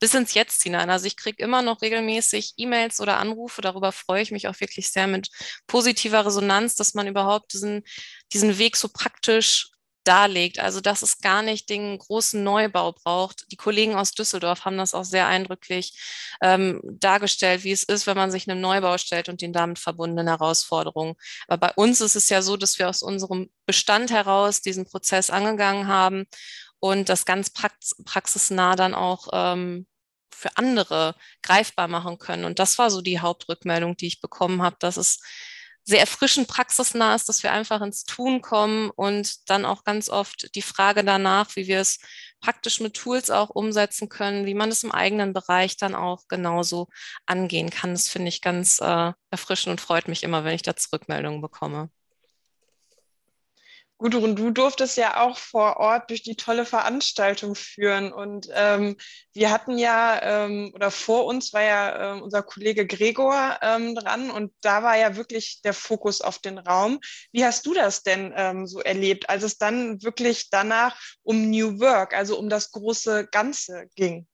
bis 0.00 0.14
ins 0.14 0.34
Jetzt 0.34 0.62
hinein. 0.62 0.90
Also 0.90 1.06
ich 1.06 1.16
kriege 1.16 1.42
immer 1.42 1.62
noch 1.62 1.82
regelmäßig 1.82 2.54
E-Mails 2.56 3.00
oder 3.00 3.18
Anrufe. 3.18 3.60
Darüber 3.60 3.92
freue 3.92 4.22
ich 4.22 4.32
mich 4.32 4.48
auch 4.48 4.58
wirklich 4.58 4.90
sehr 4.90 5.06
mit 5.06 5.28
positiver 5.66 6.26
Resonanz, 6.26 6.74
dass 6.74 6.94
man 6.94 7.06
überhaupt 7.06 7.52
diesen, 7.52 7.84
diesen 8.32 8.58
Weg 8.58 8.76
so 8.76 8.88
praktisch 8.88 9.70
darlegt. 10.04 10.58
Also 10.58 10.80
dass 10.80 11.02
es 11.02 11.18
gar 11.18 11.42
nicht 11.42 11.68
den 11.68 11.98
großen 11.98 12.42
Neubau 12.42 12.92
braucht. 12.92 13.50
Die 13.52 13.56
Kollegen 13.56 13.94
aus 13.94 14.12
Düsseldorf 14.12 14.64
haben 14.64 14.78
das 14.78 14.94
auch 14.94 15.04
sehr 15.04 15.26
eindrücklich 15.26 15.98
ähm, 16.42 16.80
dargestellt, 16.84 17.64
wie 17.64 17.72
es 17.72 17.84
ist, 17.84 18.06
wenn 18.06 18.16
man 18.16 18.30
sich 18.30 18.48
einem 18.48 18.60
Neubau 18.60 18.98
stellt 18.98 19.28
und 19.28 19.42
den 19.42 19.52
damit 19.52 19.78
verbundenen 19.78 20.28
Herausforderungen. 20.28 21.14
Aber 21.48 21.68
bei 21.68 21.72
uns 21.74 22.00
ist 22.00 22.16
es 22.16 22.28
ja 22.28 22.42
so, 22.42 22.56
dass 22.56 22.78
wir 22.78 22.88
aus 22.88 23.02
unserem 23.02 23.50
Bestand 23.66 24.10
heraus 24.10 24.62
diesen 24.62 24.86
Prozess 24.86 25.30
angegangen 25.30 25.86
haben 25.86 26.26
und 26.80 27.08
das 27.08 27.24
ganz 27.24 27.50
prax 27.50 27.96
praxisnah 28.04 28.76
dann 28.76 28.94
auch 28.94 29.28
ähm, 29.32 29.86
für 30.40 30.56
andere 30.56 31.14
greifbar 31.42 31.88
machen 31.88 32.18
können. 32.18 32.44
Und 32.44 32.58
das 32.58 32.78
war 32.78 32.90
so 32.90 33.02
die 33.02 33.20
Hauptrückmeldung, 33.20 33.96
die 33.96 34.06
ich 34.06 34.20
bekommen 34.20 34.62
habe, 34.62 34.76
dass 34.80 34.96
es 34.96 35.20
sehr 35.84 36.00
erfrischend 36.00 36.48
praxisnah 36.48 37.14
ist, 37.14 37.28
dass 37.28 37.42
wir 37.42 37.52
einfach 37.52 37.80
ins 37.82 38.04
Tun 38.04 38.42
kommen 38.42 38.90
und 38.90 39.48
dann 39.50 39.64
auch 39.64 39.84
ganz 39.84 40.08
oft 40.08 40.54
die 40.54 40.62
Frage 40.62 41.04
danach, 41.04 41.56
wie 41.56 41.66
wir 41.66 41.80
es 41.80 41.98
praktisch 42.40 42.80
mit 42.80 42.94
Tools 42.94 43.30
auch 43.30 43.50
umsetzen 43.50 44.08
können, 44.08 44.46
wie 44.46 44.54
man 44.54 44.70
es 44.70 44.82
im 44.82 44.92
eigenen 44.92 45.32
Bereich 45.32 45.76
dann 45.76 45.94
auch 45.94 46.26
genauso 46.28 46.88
angehen 47.26 47.70
kann. 47.70 47.92
Das 47.92 48.08
finde 48.08 48.28
ich 48.28 48.40
ganz 48.40 48.80
äh, 48.80 49.12
erfrischend 49.30 49.72
und 49.72 49.80
freut 49.80 50.08
mich 50.08 50.22
immer, 50.22 50.44
wenn 50.44 50.54
ich 50.54 50.62
da 50.62 50.76
Zurückmeldungen 50.76 51.40
bekomme. 51.40 51.90
Gudrun, 54.00 54.34
du 54.34 54.50
durftest 54.50 54.96
ja 54.96 55.20
auch 55.22 55.36
vor 55.36 55.76
Ort 55.76 56.08
durch 56.08 56.22
die 56.22 56.34
tolle 56.34 56.64
Veranstaltung 56.64 57.54
führen. 57.54 58.12
Und 58.14 58.48
ähm, 58.54 58.96
wir 59.34 59.50
hatten 59.50 59.76
ja, 59.76 60.46
ähm, 60.46 60.72
oder 60.74 60.90
vor 60.90 61.26
uns 61.26 61.52
war 61.52 61.62
ja 61.62 62.14
ähm, 62.14 62.22
unser 62.22 62.42
Kollege 62.42 62.86
Gregor 62.86 63.58
ähm, 63.60 63.94
dran 63.94 64.30
und 64.30 64.54
da 64.62 64.82
war 64.82 64.96
ja 64.96 65.16
wirklich 65.16 65.60
der 65.62 65.74
Fokus 65.74 66.22
auf 66.22 66.38
den 66.38 66.56
Raum. 66.56 66.98
Wie 67.30 67.44
hast 67.44 67.66
du 67.66 67.74
das 67.74 68.02
denn 68.02 68.32
ähm, 68.34 68.66
so 68.66 68.80
erlebt, 68.80 69.28
als 69.28 69.42
es 69.42 69.58
dann 69.58 70.02
wirklich 70.02 70.48
danach 70.48 70.98
um 71.22 71.50
New 71.50 71.78
Work, 71.78 72.14
also 72.14 72.38
um 72.38 72.48
das 72.48 72.70
große 72.70 73.28
Ganze 73.30 73.86
ging? 73.96 74.26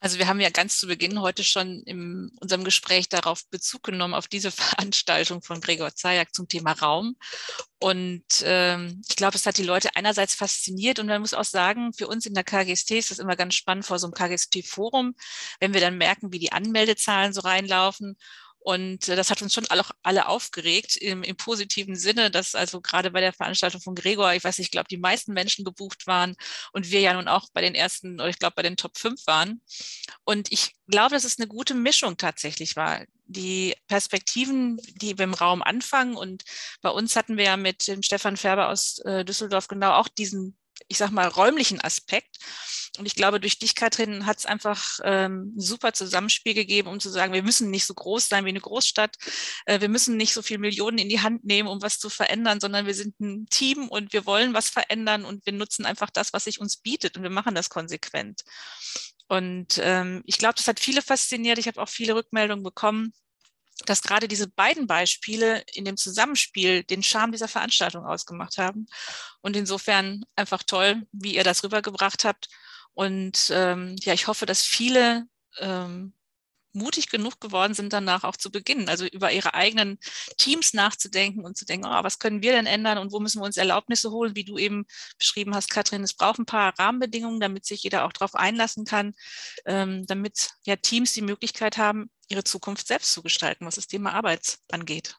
Also 0.00 0.18
wir 0.18 0.28
haben 0.28 0.40
ja 0.40 0.50
ganz 0.50 0.78
zu 0.78 0.86
Beginn 0.86 1.20
heute 1.20 1.42
schon 1.42 1.82
in 1.82 2.30
unserem 2.40 2.62
Gespräch 2.62 3.08
darauf 3.08 3.48
Bezug 3.48 3.82
genommen, 3.82 4.14
auf 4.14 4.28
diese 4.28 4.50
Veranstaltung 4.52 5.42
von 5.42 5.60
Gregor 5.60 5.94
Zajak 5.94 6.34
zum 6.34 6.48
Thema 6.48 6.72
Raum. 6.72 7.16
Und 7.80 8.24
ähm, 8.42 9.02
ich 9.08 9.16
glaube, 9.16 9.36
es 9.36 9.46
hat 9.46 9.58
die 9.58 9.64
Leute 9.64 9.90
einerseits 9.94 10.34
fasziniert 10.34 10.98
und 10.98 11.06
man 11.06 11.20
muss 11.20 11.34
auch 11.34 11.44
sagen, 11.44 11.92
für 11.92 12.08
uns 12.08 12.26
in 12.26 12.34
der 12.34 12.44
KGST 12.44 12.92
ist 12.92 13.10
das 13.10 13.18
immer 13.18 13.36
ganz 13.36 13.54
spannend 13.54 13.86
vor 13.86 13.98
so 13.98 14.06
einem 14.06 14.14
KGST-Forum, 14.14 15.14
wenn 15.60 15.74
wir 15.74 15.80
dann 15.80 15.98
merken, 15.98 16.32
wie 16.32 16.38
die 16.38 16.52
Anmeldezahlen 16.52 17.32
so 17.32 17.40
reinlaufen 17.40 18.16
und 18.60 19.08
äh, 19.08 19.16
das 19.16 19.30
hat 19.30 19.40
uns 19.42 19.54
schon 19.54 19.66
alle, 19.68 19.82
alle 20.02 20.26
aufgeregt 20.28 20.96
im, 20.96 21.22
im, 21.22 21.36
positiven 21.36 21.96
Sinne, 21.96 22.30
dass 22.30 22.54
also 22.54 22.80
gerade 22.80 23.10
bei 23.10 23.20
der 23.20 23.32
Veranstaltung 23.32 23.80
von 23.80 23.94
Gregor, 23.94 24.34
ich 24.34 24.44
weiß 24.44 24.58
nicht, 24.58 24.66
ich 24.66 24.70
glaube, 24.70 24.88
die 24.90 24.98
meisten 24.98 25.32
Menschen 25.32 25.64
gebucht 25.64 26.06
waren 26.06 26.36
und 26.72 26.90
wir 26.90 27.00
ja 27.00 27.14
nun 27.14 27.28
auch 27.28 27.48
bei 27.52 27.60
den 27.60 27.74
ersten, 27.74 28.14
oder 28.14 28.28
ich 28.28 28.38
glaube, 28.38 28.54
bei 28.56 28.62
den 28.62 28.76
Top 28.76 28.98
5 28.98 29.26
waren. 29.26 29.62
Und 30.24 30.52
ich 30.52 30.74
glaube, 30.88 31.14
dass 31.14 31.24
es 31.24 31.38
eine 31.38 31.48
gute 31.48 31.74
Mischung 31.74 32.16
tatsächlich 32.16 32.76
war. 32.76 33.04
Die 33.26 33.74
Perspektiven, 33.86 34.78
die 35.00 35.16
wir 35.18 35.24
im 35.24 35.34
Raum 35.34 35.62
anfangen 35.62 36.16
und 36.16 36.44
bei 36.82 36.90
uns 36.90 37.14
hatten 37.16 37.36
wir 37.36 37.44
ja 37.44 37.56
mit 37.56 37.86
dem 37.86 38.02
Stefan 38.02 38.36
Färber 38.36 38.68
aus 38.68 38.98
äh, 39.00 39.24
Düsseldorf 39.24 39.68
genau 39.68 39.92
auch 39.92 40.08
diesen 40.08 40.56
ich 40.88 40.98
sag 40.98 41.10
mal, 41.10 41.26
räumlichen 41.26 41.80
Aspekt. 41.80 42.36
Und 42.98 43.06
ich 43.06 43.14
glaube, 43.14 43.40
durch 43.40 43.58
dich, 43.58 43.74
Katrin, 43.74 44.26
hat 44.26 44.38
es 44.38 44.46
einfach 44.46 44.98
ähm, 45.04 45.52
ein 45.56 45.60
super 45.60 45.92
Zusammenspiel 45.92 46.54
gegeben, 46.54 46.88
um 46.88 47.00
zu 47.00 47.10
sagen, 47.10 47.32
wir 47.32 47.42
müssen 47.42 47.70
nicht 47.70 47.84
so 47.84 47.94
groß 47.94 48.28
sein 48.28 48.44
wie 48.44 48.50
eine 48.50 48.60
Großstadt. 48.60 49.16
Äh, 49.66 49.80
wir 49.80 49.88
müssen 49.88 50.16
nicht 50.16 50.32
so 50.32 50.42
viel 50.42 50.58
Millionen 50.58 50.98
in 50.98 51.08
die 51.08 51.20
Hand 51.20 51.44
nehmen, 51.44 51.68
um 51.68 51.82
was 51.82 51.98
zu 51.98 52.08
verändern, 52.10 52.60
sondern 52.60 52.86
wir 52.86 52.94
sind 52.94 53.18
ein 53.20 53.46
Team 53.50 53.88
und 53.88 54.12
wir 54.12 54.26
wollen 54.26 54.54
was 54.54 54.68
verändern 54.68 55.24
und 55.24 55.44
wir 55.46 55.52
nutzen 55.52 55.84
einfach 55.86 56.10
das, 56.10 56.32
was 56.32 56.44
sich 56.44 56.60
uns 56.60 56.76
bietet 56.76 57.16
und 57.16 57.22
wir 57.22 57.30
machen 57.30 57.54
das 57.54 57.70
konsequent. 57.70 58.42
Und 59.28 59.78
ähm, 59.82 60.22
ich 60.24 60.38
glaube, 60.38 60.54
das 60.54 60.68
hat 60.68 60.80
viele 60.80 61.02
fasziniert. 61.02 61.58
Ich 61.58 61.68
habe 61.68 61.80
auch 61.80 61.88
viele 61.88 62.14
Rückmeldungen 62.14 62.64
bekommen 62.64 63.12
dass 63.86 64.02
gerade 64.02 64.28
diese 64.28 64.48
beiden 64.48 64.86
Beispiele 64.86 65.62
in 65.72 65.84
dem 65.84 65.96
Zusammenspiel 65.96 66.82
den 66.84 67.02
Charme 67.02 67.32
dieser 67.32 67.48
Veranstaltung 67.48 68.04
ausgemacht 68.04 68.58
haben. 68.58 68.86
Und 69.40 69.56
insofern 69.56 70.24
einfach 70.36 70.62
toll, 70.62 71.06
wie 71.12 71.36
ihr 71.36 71.44
das 71.44 71.62
rübergebracht 71.62 72.24
habt. 72.24 72.48
Und 72.94 73.50
ähm, 73.54 73.96
ja, 74.00 74.12
ich 74.12 74.26
hoffe, 74.26 74.46
dass 74.46 74.62
viele 74.62 75.26
ähm, 75.58 76.12
mutig 76.72 77.08
genug 77.08 77.40
geworden 77.40 77.74
sind, 77.74 77.92
danach 77.92 78.24
auch 78.24 78.36
zu 78.36 78.50
beginnen. 78.50 78.88
Also 78.88 79.06
über 79.06 79.32
ihre 79.32 79.54
eigenen 79.54 79.98
Teams 80.36 80.74
nachzudenken 80.74 81.44
und 81.44 81.56
zu 81.56 81.64
denken, 81.64 81.86
oh, 81.86 82.04
was 82.04 82.18
können 82.18 82.42
wir 82.42 82.52
denn 82.52 82.66
ändern 82.66 82.98
und 82.98 83.12
wo 83.12 83.20
müssen 83.20 83.40
wir 83.40 83.46
uns 83.46 83.56
Erlaubnisse 83.56 84.10
holen, 84.10 84.36
wie 84.36 84.44
du 84.44 84.58
eben 84.58 84.86
beschrieben 85.18 85.54
hast, 85.54 85.70
Katrin. 85.70 86.02
Es 86.02 86.14
braucht 86.14 86.38
ein 86.38 86.46
paar 86.46 86.78
Rahmenbedingungen, 86.78 87.40
damit 87.40 87.64
sich 87.64 87.82
jeder 87.82 88.04
auch 88.04 88.12
darauf 88.12 88.34
einlassen 88.34 88.84
kann, 88.84 89.14
ähm, 89.66 90.06
damit 90.06 90.50
ja 90.64 90.76
Teams 90.76 91.12
die 91.12 91.22
Möglichkeit 91.22 91.78
haben, 91.78 92.10
ihre 92.28 92.44
Zukunft 92.44 92.86
selbst 92.86 93.12
zu 93.12 93.22
gestalten, 93.22 93.66
was 93.66 93.76
das 93.76 93.86
Thema 93.86 94.12
Arbeit 94.12 94.58
angeht. 94.70 95.16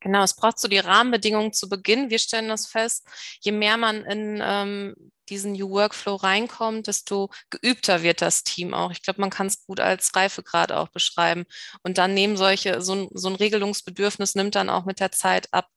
Genau, 0.00 0.22
es 0.22 0.36
braucht 0.36 0.60
so 0.60 0.68
die 0.68 0.78
Rahmenbedingungen 0.78 1.52
zu 1.52 1.68
Beginn. 1.68 2.10
Wir 2.10 2.18
stellen 2.18 2.48
das 2.48 2.66
fest, 2.66 3.06
je 3.40 3.50
mehr 3.50 3.76
man 3.76 4.04
in 4.04 4.40
ähm, 4.40 4.94
diesen 5.26 5.52
New 5.52 5.70
Workflow 5.70 6.16
reinkommt, 6.16 6.86
desto 6.86 7.30
geübter 7.50 8.02
wird 8.02 8.22
das 8.22 8.44
Team 8.44 8.74
auch. 8.74 8.90
Ich 8.90 9.02
glaube, 9.02 9.20
man 9.20 9.30
kann 9.30 9.46
es 9.46 9.64
gut 9.66 9.80
als 9.80 10.14
Reifegrad 10.14 10.72
auch 10.72 10.88
beschreiben. 10.88 11.44
Und 11.82 11.98
dann 11.98 12.14
nehmen 12.14 12.36
solche, 12.36 12.82
so 12.82 12.94
ein, 12.94 13.08
so 13.12 13.28
ein 13.28 13.36
Regelungsbedürfnis 13.36 14.34
nimmt 14.34 14.54
dann 14.54 14.70
auch 14.70 14.84
mit 14.84 15.00
der 15.00 15.12
Zeit 15.12 15.48
ab 15.52 15.68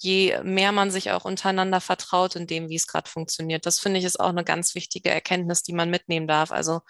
je 0.00 0.40
mehr 0.44 0.72
man 0.72 0.90
sich 0.90 1.10
auch 1.10 1.24
untereinander 1.24 1.80
vertraut 1.80 2.36
in 2.36 2.46
dem, 2.46 2.68
wie 2.68 2.76
es 2.76 2.86
gerade 2.86 3.10
funktioniert. 3.10 3.66
Das 3.66 3.80
finde 3.80 3.98
ich 3.98 4.04
ist 4.04 4.20
auch 4.20 4.28
eine 4.28 4.44
ganz 4.44 4.74
wichtige 4.74 5.10
Erkenntnis, 5.10 5.62
die 5.62 5.72
man 5.72 5.90
mitnehmen 5.90 6.28
darf. 6.28 6.52
Also 6.52 6.80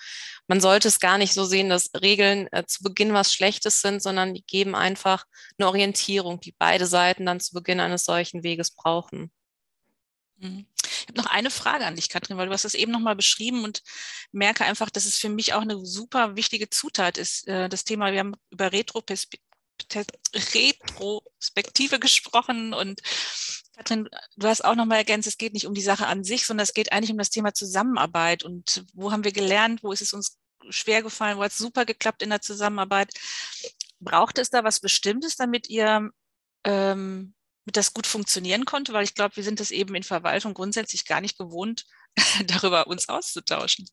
man 0.46 0.60
sollte 0.60 0.88
es 0.88 1.00
gar 1.00 1.18
nicht 1.18 1.32
so 1.32 1.44
sehen, 1.44 1.70
dass 1.70 1.90
Regeln 2.00 2.48
äh, 2.52 2.64
zu 2.66 2.82
Beginn 2.82 3.14
was 3.14 3.32
Schlechtes 3.32 3.80
sind, 3.80 4.02
sondern 4.02 4.34
die 4.34 4.44
geben 4.44 4.74
einfach 4.74 5.24
eine 5.58 5.68
Orientierung, 5.68 6.40
die 6.40 6.54
beide 6.58 6.86
Seiten 6.86 7.26
dann 7.26 7.40
zu 7.40 7.54
Beginn 7.54 7.80
eines 7.80 8.04
solchen 8.04 8.42
Weges 8.42 8.70
brauchen. 8.72 9.30
Mhm. 10.36 10.66
Ich 11.02 11.08
habe 11.08 11.18
noch 11.18 11.26
eine 11.26 11.50
Frage 11.50 11.86
an 11.86 11.96
dich, 11.96 12.08
Katrin, 12.08 12.36
weil 12.36 12.46
du 12.46 12.52
hast 12.52 12.64
es 12.64 12.74
eben 12.74 12.92
nochmal 12.92 13.16
beschrieben 13.16 13.64
und 13.64 13.82
merke 14.32 14.64
einfach, 14.64 14.90
dass 14.90 15.04
es 15.04 15.16
für 15.16 15.28
mich 15.28 15.54
auch 15.54 15.62
eine 15.62 15.84
super 15.84 16.36
wichtige 16.36 16.70
Zutat 16.70 17.18
ist. 17.18 17.48
Äh, 17.48 17.68
das 17.68 17.84
Thema, 17.84 18.12
wir 18.12 18.20
haben 18.20 18.36
über 18.50 18.72
Retrospektive 18.72 19.48
gesprochen 21.98 22.74
und 22.74 23.00
Katrin, 23.76 24.08
du 24.36 24.48
hast 24.48 24.64
auch 24.64 24.74
nochmal 24.74 24.98
ergänzt, 24.98 25.28
es 25.28 25.38
geht 25.38 25.52
nicht 25.52 25.66
um 25.66 25.74
die 25.74 25.82
Sache 25.82 26.08
an 26.08 26.24
sich, 26.24 26.46
sondern 26.46 26.64
es 26.64 26.74
geht 26.74 26.90
eigentlich 26.90 27.12
um 27.12 27.18
das 27.18 27.30
Thema 27.30 27.54
Zusammenarbeit 27.54 28.42
und 28.42 28.84
wo 28.92 29.12
haben 29.12 29.22
wir 29.22 29.32
gelernt, 29.32 29.84
wo 29.84 29.92
ist 29.92 30.02
es 30.02 30.12
uns 30.12 30.36
schwer 30.70 31.02
gefallen, 31.02 31.38
wo 31.38 31.44
hat 31.44 31.52
es 31.52 31.58
super 31.58 31.84
geklappt 31.84 32.22
in 32.22 32.30
der 32.30 32.40
Zusammenarbeit. 32.40 33.12
Braucht 34.00 34.38
es 34.38 34.50
da 34.50 34.64
was 34.64 34.80
Bestimmtes, 34.80 35.36
damit 35.36 35.68
ihr 35.68 36.10
ähm, 36.64 37.34
das 37.72 37.94
gut 37.94 38.06
funktionieren 38.06 38.64
konnte? 38.64 38.92
Weil 38.92 39.04
ich 39.04 39.14
glaube, 39.14 39.36
wir 39.36 39.44
sind 39.44 39.60
es 39.60 39.70
eben 39.70 39.94
in 39.94 40.02
Verwaltung 40.02 40.54
grundsätzlich 40.54 41.06
gar 41.06 41.20
nicht 41.20 41.38
gewohnt, 41.38 41.86
darüber 42.46 42.86
uns 42.86 43.08
auszutauschen. 43.08 43.86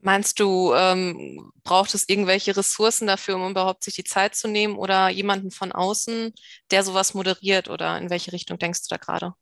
Meinst 0.00 0.38
du, 0.38 0.72
ähm, 0.74 1.50
braucht 1.64 1.92
es 1.94 2.08
irgendwelche 2.08 2.56
Ressourcen 2.56 3.08
dafür, 3.08 3.34
um 3.34 3.50
überhaupt 3.50 3.82
sich 3.82 3.94
die 3.94 4.04
Zeit 4.04 4.36
zu 4.36 4.46
nehmen 4.46 4.76
oder 4.76 5.08
jemanden 5.08 5.50
von 5.50 5.72
außen, 5.72 6.32
der 6.70 6.84
sowas 6.84 7.14
moderiert 7.14 7.68
oder 7.68 7.98
in 7.98 8.08
welche 8.08 8.32
Richtung 8.32 8.58
denkst 8.58 8.82
du 8.82 8.94
da 8.94 8.96
gerade? 8.96 9.34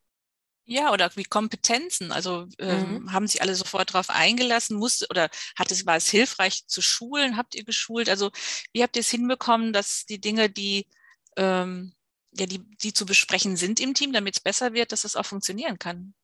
Ja, 0.69 0.92
oder 0.92 1.14
wie 1.14 1.25
Kompetenzen. 1.25 2.11
Also 2.11 2.49
ähm, 2.59 3.03
mhm. 3.03 3.12
haben 3.12 3.27
sich 3.29 3.40
alle 3.40 3.55
sofort 3.55 3.90
darauf 3.95 4.11
eingelassen, 4.11 4.77
musste 4.77 5.07
oder 5.11 5.31
hat 5.57 5.71
es, 5.71 5.87
war 5.87 5.97
es 5.97 6.09
hilfreich 6.09 6.66
zu 6.66 6.83
schulen? 6.83 7.37
Habt 7.37 7.55
ihr 7.55 7.64
geschult? 7.64 8.09
Also 8.09 8.33
wie 8.73 8.83
habt 8.83 8.97
ihr 8.97 9.01
es 9.01 9.11
hinbekommen, 9.11 9.73
dass 9.73 10.07
die 10.07 10.21
Dinge, 10.21 10.51
die 10.51 10.88
ähm, 11.37 11.95
ja, 12.38 12.46
die, 12.46 12.61
die 12.79 12.92
zu 12.92 13.07
besprechen 13.07 13.57
sind 13.57 13.81
im 13.81 13.94
Team, 13.94 14.12
damit 14.12 14.37
es 14.37 14.42
besser 14.42 14.72
wird, 14.72 14.92
dass 14.92 15.05
es 15.05 15.16
auch 15.16 15.27
funktionieren 15.27 15.79
kann? 15.79 16.14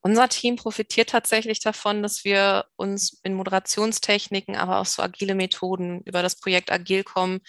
Unser 0.00 0.28
Team 0.28 0.56
profitiert 0.56 1.08
tatsächlich 1.10 1.60
davon, 1.60 2.02
dass 2.02 2.24
wir 2.24 2.66
uns 2.76 3.20
in 3.22 3.34
Moderationstechniken, 3.34 4.54
aber 4.54 4.80
auch 4.80 4.86
so 4.86 5.02
agile 5.02 5.34
Methoden 5.34 6.02
über 6.02 6.22
das 6.22 6.36
Projekt 6.36 6.70
Agil 6.70 7.04
kommen, 7.04 7.40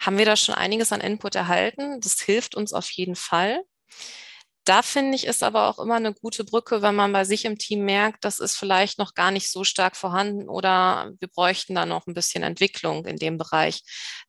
haben 0.00 0.18
wir 0.18 0.24
da 0.24 0.36
schon 0.36 0.56
einiges 0.56 0.92
an 0.92 1.00
Input 1.00 1.36
erhalten. 1.36 2.00
Das 2.00 2.20
hilft 2.20 2.56
uns 2.56 2.72
auf 2.72 2.90
jeden 2.90 3.14
Fall. 3.14 3.62
Da 4.64 4.82
finde 4.82 5.16
ich, 5.16 5.26
ist 5.26 5.42
aber 5.42 5.68
auch 5.68 5.80
immer 5.80 5.96
eine 5.96 6.14
gute 6.14 6.44
Brücke, 6.44 6.82
wenn 6.82 6.94
man 6.94 7.12
bei 7.12 7.24
sich 7.24 7.44
im 7.46 7.58
Team 7.58 7.84
merkt, 7.84 8.24
das 8.24 8.38
ist 8.38 8.54
vielleicht 8.54 8.96
noch 8.96 9.14
gar 9.14 9.32
nicht 9.32 9.50
so 9.50 9.64
stark 9.64 9.96
vorhanden 9.96 10.48
oder 10.48 11.12
wir 11.18 11.26
bräuchten 11.26 11.74
da 11.74 11.84
noch 11.84 12.06
ein 12.06 12.14
bisschen 12.14 12.44
Entwicklung 12.44 13.04
in 13.04 13.16
dem 13.16 13.38
Bereich. 13.38 13.82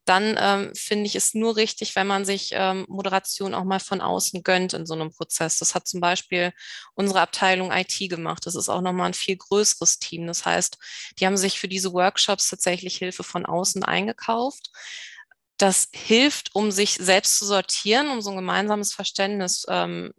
Dann 0.06 0.36
ähm, 0.40 0.74
finde 0.76 1.06
ich 1.06 1.16
es 1.16 1.36
nur 1.36 1.56
richtig, 1.56 1.96
wenn 1.96 2.08
man 2.08 2.26
sich 2.26 2.50
ähm, 2.54 2.86
Moderation 2.90 3.54
auch 3.54 3.64
mal 3.64 3.80
von 3.80 4.02
außen 4.02 4.42
gönnt 4.42 4.74
in 4.74 4.88
so 4.88 4.96
einem 4.96 5.12
Prozess. 5.12 5.60
Das 5.60 5.76
hat 5.76 5.88
zum 5.88 6.02
Beispiel 6.02 6.52
unsere 6.96 7.22
Abteilung 7.22 7.72
IT 7.72 7.96
gemacht. 8.10 8.48
Das 8.48 8.56
ist 8.56 8.70
auch 8.70 8.82
nochmal 8.82 9.08
ein 9.08 9.14
viel 9.14 9.38
größeres 9.38 10.00
Team. 10.00 10.26
Das 10.26 10.46
heißt, 10.46 10.80
die 11.20 11.28
haben 11.28 11.38
sich 11.38 11.60
für 11.60 11.68
diese 11.68 11.94
Workshops 11.94 12.50
tatsächlich 12.50 12.98
Hilfe 12.98 13.24
von 13.24 13.46
außen 13.46 13.84
eingekauft 13.84 14.72
das 15.58 15.90
hilft, 15.94 16.56
um 16.56 16.72
sich 16.72 16.96
selbst 16.96 17.38
zu 17.38 17.46
sortieren, 17.46 18.10
um 18.10 18.22
so 18.22 18.32
ein 18.32 18.36
gemeinsames 18.36 18.92
Verständnis 18.92 19.66
ähm, 19.70 20.12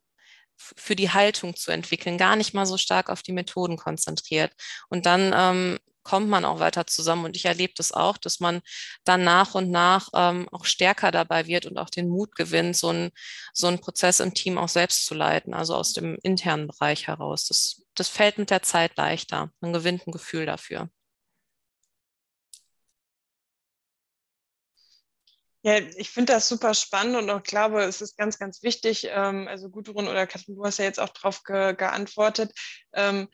für 0.56 0.96
die 0.96 1.10
Haltung 1.10 1.56
zu 1.56 1.70
entwickeln, 1.70 2.18
gar 2.18 2.36
nicht 2.36 2.54
mal 2.54 2.66
so 2.66 2.78
stark 2.78 3.10
auf 3.10 3.22
die 3.22 3.32
Methoden 3.32 3.76
konzentriert. 3.76 4.52
Und 4.88 5.06
dann 5.06 5.32
ähm, 5.34 5.78
kommt 6.04 6.28
man 6.28 6.44
auch 6.44 6.60
weiter 6.60 6.86
zusammen. 6.86 7.24
Und 7.24 7.36
ich 7.36 7.46
erlebe 7.46 7.72
das 7.76 7.90
auch, 7.92 8.18
dass 8.18 8.38
man 8.38 8.60
dann 9.04 9.24
nach 9.24 9.54
und 9.54 9.70
nach 9.70 10.08
ähm, 10.14 10.48
auch 10.52 10.64
stärker 10.66 11.10
dabei 11.10 11.46
wird 11.46 11.66
und 11.66 11.78
auch 11.78 11.90
den 11.90 12.08
Mut 12.08 12.36
gewinnt, 12.36 12.76
so 12.76 12.90
ein 12.90 13.10
so 13.52 13.66
ein 13.66 13.80
Prozess 13.80 14.20
im 14.20 14.34
Team 14.34 14.58
auch 14.58 14.68
selbst 14.68 15.06
zu 15.06 15.14
leiten, 15.14 15.54
also 15.54 15.74
aus 15.74 15.92
dem 15.94 16.18
internen 16.22 16.68
Bereich 16.68 17.08
heraus. 17.08 17.46
Das, 17.46 17.82
das 17.94 18.08
fällt 18.08 18.38
mit 18.38 18.50
der 18.50 18.62
Zeit 18.62 18.96
leichter. 18.96 19.50
Man 19.60 19.72
gewinnt 19.72 20.06
ein 20.06 20.12
Gefühl 20.12 20.46
dafür. 20.46 20.90
Ja, 25.66 25.78
ich 25.96 26.10
finde 26.10 26.34
das 26.34 26.46
super 26.46 26.74
spannend 26.74 27.16
und 27.16 27.30
auch 27.30 27.42
glaube, 27.42 27.82
es 27.84 28.02
ist 28.02 28.18
ganz, 28.18 28.38
ganz 28.38 28.62
wichtig. 28.62 29.06
Ähm, 29.10 29.48
also 29.48 29.70
Gudrun 29.70 30.08
oder 30.08 30.26
Katrin, 30.26 30.56
du 30.56 30.64
hast 30.64 30.78
ja 30.78 30.84
jetzt 30.84 31.00
auch 31.00 31.08
darauf 31.08 31.42
ge 31.42 31.74
geantwortet, 31.74 32.52
ähm, 32.92 33.28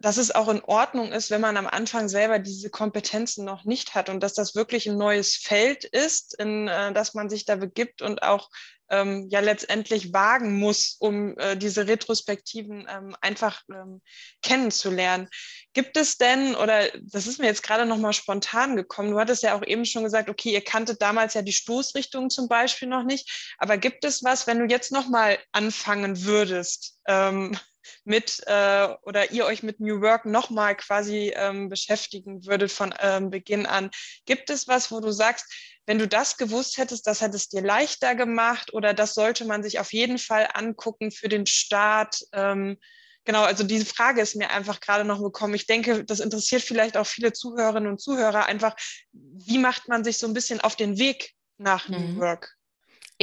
dass 0.00 0.18
es 0.18 0.34
auch 0.34 0.48
in 0.48 0.62
Ordnung 0.62 1.12
ist, 1.12 1.30
wenn 1.30 1.40
man 1.40 1.56
am 1.56 1.66
Anfang 1.66 2.08
selber 2.08 2.38
diese 2.38 2.68
Kompetenzen 2.68 3.44
noch 3.44 3.64
nicht 3.64 3.94
hat 3.94 4.10
und 4.10 4.20
dass 4.20 4.34
das 4.34 4.54
wirklich 4.54 4.86
ein 4.88 4.98
neues 4.98 5.34
Feld 5.34 5.84
ist, 5.84 6.38
in 6.38 6.68
äh, 6.68 6.92
das 6.92 7.14
man 7.14 7.30
sich 7.30 7.46
da 7.46 7.56
begibt 7.56 8.02
und 8.02 8.22
auch 8.22 8.50
ähm, 8.90 9.28
ja 9.30 9.40
letztendlich 9.40 10.12
wagen 10.12 10.58
muss, 10.58 10.96
um 10.98 11.38
äh, 11.38 11.56
diese 11.56 11.86
Retrospektiven 11.86 12.86
ähm, 12.88 13.16
einfach 13.20 13.62
ähm, 13.70 14.02
kennenzulernen. 14.42 15.28
Gibt 15.72 15.96
es 15.96 16.18
denn, 16.18 16.54
oder 16.54 16.90
das 17.02 17.26
ist 17.26 17.38
mir 17.38 17.46
jetzt 17.46 17.62
gerade 17.62 17.86
nochmal 17.86 18.12
spontan 18.12 18.76
gekommen, 18.76 19.12
du 19.12 19.18
hattest 19.18 19.42
ja 19.42 19.54
auch 19.54 19.64
eben 19.64 19.86
schon 19.86 20.04
gesagt, 20.04 20.28
okay, 20.28 20.52
ihr 20.52 20.64
kanntet 20.64 21.00
damals 21.00 21.34
ja 21.34 21.42
die 21.42 21.52
Stoßrichtung 21.52 22.30
zum 22.30 22.48
Beispiel 22.48 22.88
noch 22.88 23.04
nicht, 23.04 23.54
aber 23.58 23.78
gibt 23.78 24.04
es 24.04 24.22
was, 24.22 24.46
wenn 24.46 24.58
du 24.58 24.66
jetzt 24.66 24.92
nochmal 24.92 25.38
anfangen 25.52 26.24
würdest, 26.24 26.98
ähm, 27.06 27.58
mit 28.04 28.42
äh, 28.46 28.88
oder 29.02 29.30
ihr 29.30 29.44
euch 29.46 29.62
mit 29.62 29.80
New 29.80 30.00
Work 30.00 30.24
nochmal 30.24 30.76
quasi 30.76 31.32
ähm, 31.34 31.68
beschäftigen 31.68 32.44
würdet 32.46 32.72
von 32.72 32.94
ähm, 33.00 33.30
Beginn 33.30 33.66
an. 33.66 33.90
Gibt 34.26 34.50
es 34.50 34.68
was, 34.68 34.90
wo 34.90 35.00
du 35.00 35.10
sagst, 35.10 35.46
wenn 35.86 35.98
du 35.98 36.08
das 36.08 36.36
gewusst 36.36 36.78
hättest, 36.78 37.06
das 37.06 37.20
hätte 37.20 37.36
es 37.36 37.48
dir 37.48 37.62
leichter 37.62 38.14
gemacht 38.14 38.72
oder 38.72 38.94
das 38.94 39.14
sollte 39.14 39.44
man 39.44 39.62
sich 39.62 39.78
auf 39.78 39.92
jeden 39.92 40.18
Fall 40.18 40.48
angucken 40.52 41.10
für 41.10 41.28
den 41.28 41.46
Start? 41.46 42.20
Ähm, 42.32 42.78
genau, 43.24 43.42
also 43.42 43.64
diese 43.64 43.84
Frage 43.84 44.22
ist 44.22 44.36
mir 44.36 44.50
einfach 44.50 44.80
gerade 44.80 45.04
noch 45.04 45.20
gekommen. 45.20 45.54
Ich 45.54 45.66
denke, 45.66 46.04
das 46.04 46.20
interessiert 46.20 46.62
vielleicht 46.62 46.96
auch 46.96 47.06
viele 47.06 47.32
Zuhörerinnen 47.32 47.90
und 47.90 48.00
Zuhörer 48.00 48.46
einfach, 48.46 48.74
wie 49.12 49.58
macht 49.58 49.88
man 49.88 50.04
sich 50.04 50.18
so 50.18 50.26
ein 50.26 50.34
bisschen 50.34 50.60
auf 50.60 50.76
den 50.76 50.98
Weg 50.98 51.34
nach 51.58 51.88
mhm. 51.88 52.14
New 52.14 52.20
Work? 52.20 52.56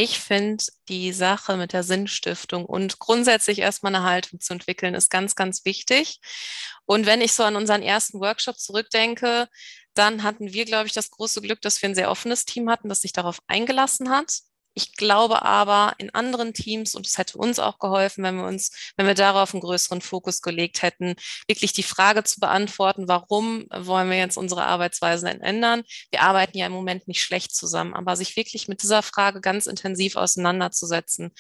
Ich 0.04 0.20
finde, 0.20 0.64
die 0.90 1.14
Sache 1.14 1.58
mit 1.58 1.74
der 1.74 1.84
Sinnstiftung 1.84 2.66
und 2.66 2.98
grundsätzlich 2.98 3.60
erstmal 3.60 3.94
eine 3.94 4.04
Haltung 4.04 4.40
zu 4.40 4.52
entwickeln, 4.52 4.96
ist 4.96 5.12
ganz, 5.12 5.36
ganz 5.36 5.64
wichtig. 5.64 6.20
Und 6.86 7.06
wenn 7.06 7.22
ich 7.22 7.34
so 7.34 7.44
an 7.44 7.56
unseren 7.56 7.84
ersten 7.84 8.20
Workshop 8.20 8.58
zurückdenke, 8.58 9.48
dann 9.94 10.24
hatten 10.24 10.54
wir, 10.54 10.66
glaube 10.66 10.88
ich, 10.88 10.94
das 10.94 11.12
große 11.12 11.42
Glück, 11.42 11.62
dass 11.62 11.84
wir 11.84 11.90
ein 11.90 11.94
sehr 11.94 12.10
offenes 12.10 12.46
Team 12.46 12.68
hatten, 12.68 12.90
das 12.90 13.02
sich 13.02 13.14
darauf 13.14 13.44
eingelassen 13.46 14.10
hat. 14.10 14.40
Ich 14.74 14.96
glaube 14.96 15.42
aber 15.42 15.94
in 15.98 16.14
anderen 16.16 16.54
Teams, 16.54 16.96
und 16.96 17.06
es 17.06 17.18
hätte 17.18 17.38
uns 17.38 17.60
auch 17.60 17.78
geholfen, 17.78 18.24
wenn 18.24 18.38
wir 18.38 18.46
uns, 18.46 18.72
wenn 18.96 19.06
wir 19.06 19.16
darauf 19.16 19.54
einen 19.54 19.62
größeren 19.62 20.00
Fokus 20.00 20.42
gelegt 20.42 20.82
hätten, 20.82 21.16
wirklich 21.48 21.74
die 21.74 21.84
Frage 21.84 22.24
zu 22.24 22.40
beantworten, 22.40 23.10
warum 23.10 23.66
wollen 23.70 24.10
wir 24.10 24.18
jetzt 24.18 24.38
unsere 24.38 24.64
Arbeitsweisen 24.64 25.28
ändern? 25.28 25.84
Wir 26.10 26.22
arbeiten 26.22 26.58
ja 26.58 26.68
im 26.68 26.72
Moment 26.72 27.08
nicht 27.08 27.22
schlecht 27.22 27.54
zusammen, 27.54 27.94
aber 27.94 28.16
sich 28.16 28.38
wirklich 28.38 28.70
mit 28.70 28.82
dieser 28.82 29.04
Frage 29.04 29.42
ganz 29.42 29.66
intensiv 29.66 30.16
auseinanderzusetzen. 30.16 31.32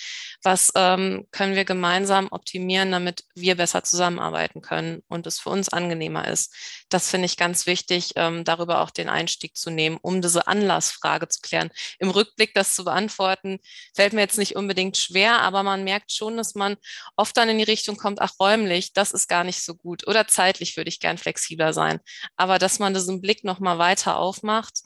Was 0.44 0.74
ähm, 0.76 1.28
können 1.32 1.56
wir 1.56 1.66
gemeinsam 1.66 2.28
optimieren, 2.32 2.92
damit 2.92 3.24
wir 3.34 3.56
besser 3.56 3.84
zusammenarbeiten 3.84 4.62
können 4.62 5.04
und 5.08 5.26
es 5.26 5.40
für 5.40 5.52
uns 5.52 5.70
angenehmer 5.70 6.28
ist? 6.28 6.54
Das 6.90 7.10
finde 7.10 7.28
ich 7.28 7.38
ganz 7.38 7.66
wichtig, 7.66 8.12
ähm, 8.18 8.44
darüber 8.44 8.82
auch 8.82 8.90
den 8.90 9.08
Einstieg 9.08 9.56
zu 9.56 9.70
nehmen, 9.70 9.98
um 10.02 10.22
diese 10.22 10.48
Anlassfrage 10.48 11.30
zu 11.30 11.40
klären. 11.40 11.70
Im 11.98 12.10
Rückblick 12.10 12.54
das 12.54 12.76
zu 12.76 12.84
beantworten, 12.84 13.21
beantworten, 13.22 13.60
fällt 13.96 14.14
mir 14.14 14.22
jetzt 14.22 14.38
nicht 14.38 14.56
unbedingt 14.56 14.98
schwer, 14.98 15.42
aber 15.42 15.64
man 15.64 15.84
merkt 15.84 16.12
schon, 16.12 16.38
dass 16.38 16.56
man 16.56 16.78
oft 17.16 17.36
dann 17.38 17.50
in 17.50 17.58
die 17.58 17.64
Richtung 17.64 17.98
kommt, 17.98 18.22
ach 18.22 18.34
räumlich, 18.40 18.94
das 18.94 19.12
ist 19.12 19.28
gar 19.28 19.44
nicht 19.44 19.64
so 19.64 19.76
gut 19.76 20.08
oder 20.08 20.28
zeitlich 20.28 20.78
würde 20.78 20.90
ich 20.90 21.00
gern 21.00 21.18
flexibler 21.18 21.74
sein. 21.74 22.00
Aber 22.36 22.60
dass 22.60 22.80
man 22.80 22.94
diesen 22.94 23.22
Blick 23.22 23.44
nochmal 23.44 23.78
weiter 23.78 24.18
aufmacht, 24.18 24.82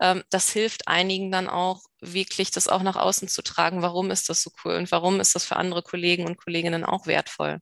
ähm, 0.00 0.22
das 0.30 0.50
hilft 0.50 0.88
einigen 0.88 1.30
dann 1.30 1.48
auch 1.48 1.82
wirklich, 2.00 2.50
das 2.50 2.68
auch 2.68 2.82
nach 2.82 2.96
außen 2.96 3.28
zu 3.28 3.42
tragen. 3.42 3.82
Warum 3.82 4.10
ist 4.10 4.28
das 4.28 4.42
so 4.42 4.50
cool 4.64 4.76
und 4.76 4.90
warum 4.92 5.20
ist 5.20 5.34
das 5.34 5.44
für 5.44 5.56
andere 5.56 5.82
Kollegen 5.82 6.26
und 6.26 6.38
Kolleginnen 6.38 6.84
auch 6.84 7.06
wertvoll? 7.06 7.58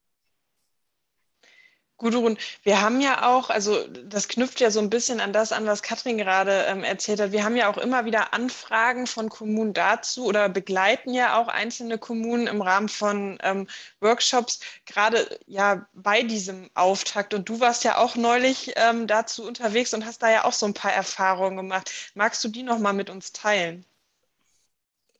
Gudrun, 1.99 2.38
wir 2.62 2.80
haben 2.80 3.01
ja 3.01 3.26
auch, 3.28 3.51
also 3.51 3.84
das 3.88 4.28
knüpft 4.28 4.61
ja 4.61 4.70
so 4.70 4.78
ein 4.78 4.88
bisschen 4.88 5.18
an 5.18 5.32
das 5.32 5.51
an, 5.51 5.66
was 5.66 5.82
Katrin 5.82 6.16
gerade 6.16 6.64
ähm, 6.68 6.84
erzählt 6.84 7.20
hat. 7.20 7.32
Wir 7.32 7.42
haben 7.42 7.57
ja 7.57 7.68
auch 7.68 7.76
immer 7.76 8.05
wieder 8.05 8.32
Anfragen 8.32 9.09
von 9.09 9.28
Kommunen 9.28 9.74
dazu 9.74 10.24
oder 10.24 10.49
begleiten 10.49 11.12
ja 11.12 11.36
auch 11.36 11.49
einzelne 11.49 11.99
Kommunen 11.99 12.46
im 12.46 12.62
Rahmen 12.62 12.88
von 12.88 13.38
ähm, 13.42 13.66
Workshops, 14.01 14.61
gerade 14.86 15.40
ja 15.46 15.86
bei 15.92 16.22
diesem 16.22 16.70
Auftakt. 16.74 17.34
Und 17.34 17.49
du 17.49 17.59
warst 17.59 17.82
ja 17.82 17.99
auch 17.99 18.14
neulich 18.14 18.72
ähm, 18.76 19.09
dazu 19.09 19.44
unterwegs 19.44 19.92
und 19.92 20.07
hast 20.07 20.22
da 20.22 20.30
ja 20.30 20.44
auch 20.44 20.53
so 20.53 20.66
ein 20.66 20.74
paar 20.74 20.92
Erfahrungen 20.92 21.57
gemacht. 21.57 21.90
Magst 22.14 22.44
du 22.44 22.49
die 22.49 22.62
nochmal 22.62 22.92
mit 22.92 23.11
uns 23.11 23.32
teilen? 23.32 23.84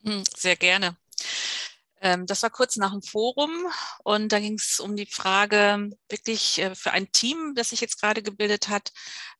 Hm, 0.03 0.23
sehr 0.33 0.55
gerne. 0.55 0.95
Ähm, 2.01 2.25
das 2.25 2.43
war 2.43 2.49
kurz 2.49 2.77
nach 2.77 2.91
dem 2.91 3.01
Forum 3.01 3.51
und 4.03 4.31
da 4.31 4.39
ging 4.39 4.55
es 4.55 4.79
um 4.79 4.95
die 4.95 5.05
Frage, 5.05 5.89
wirklich 6.09 6.59
äh, 6.59 6.75
für 6.75 6.91
ein 6.91 7.11
Team, 7.11 7.53
das 7.55 7.69
sich 7.69 7.81
jetzt 7.81 7.99
gerade 8.01 8.23
gebildet 8.23 8.69
hat, 8.69 8.91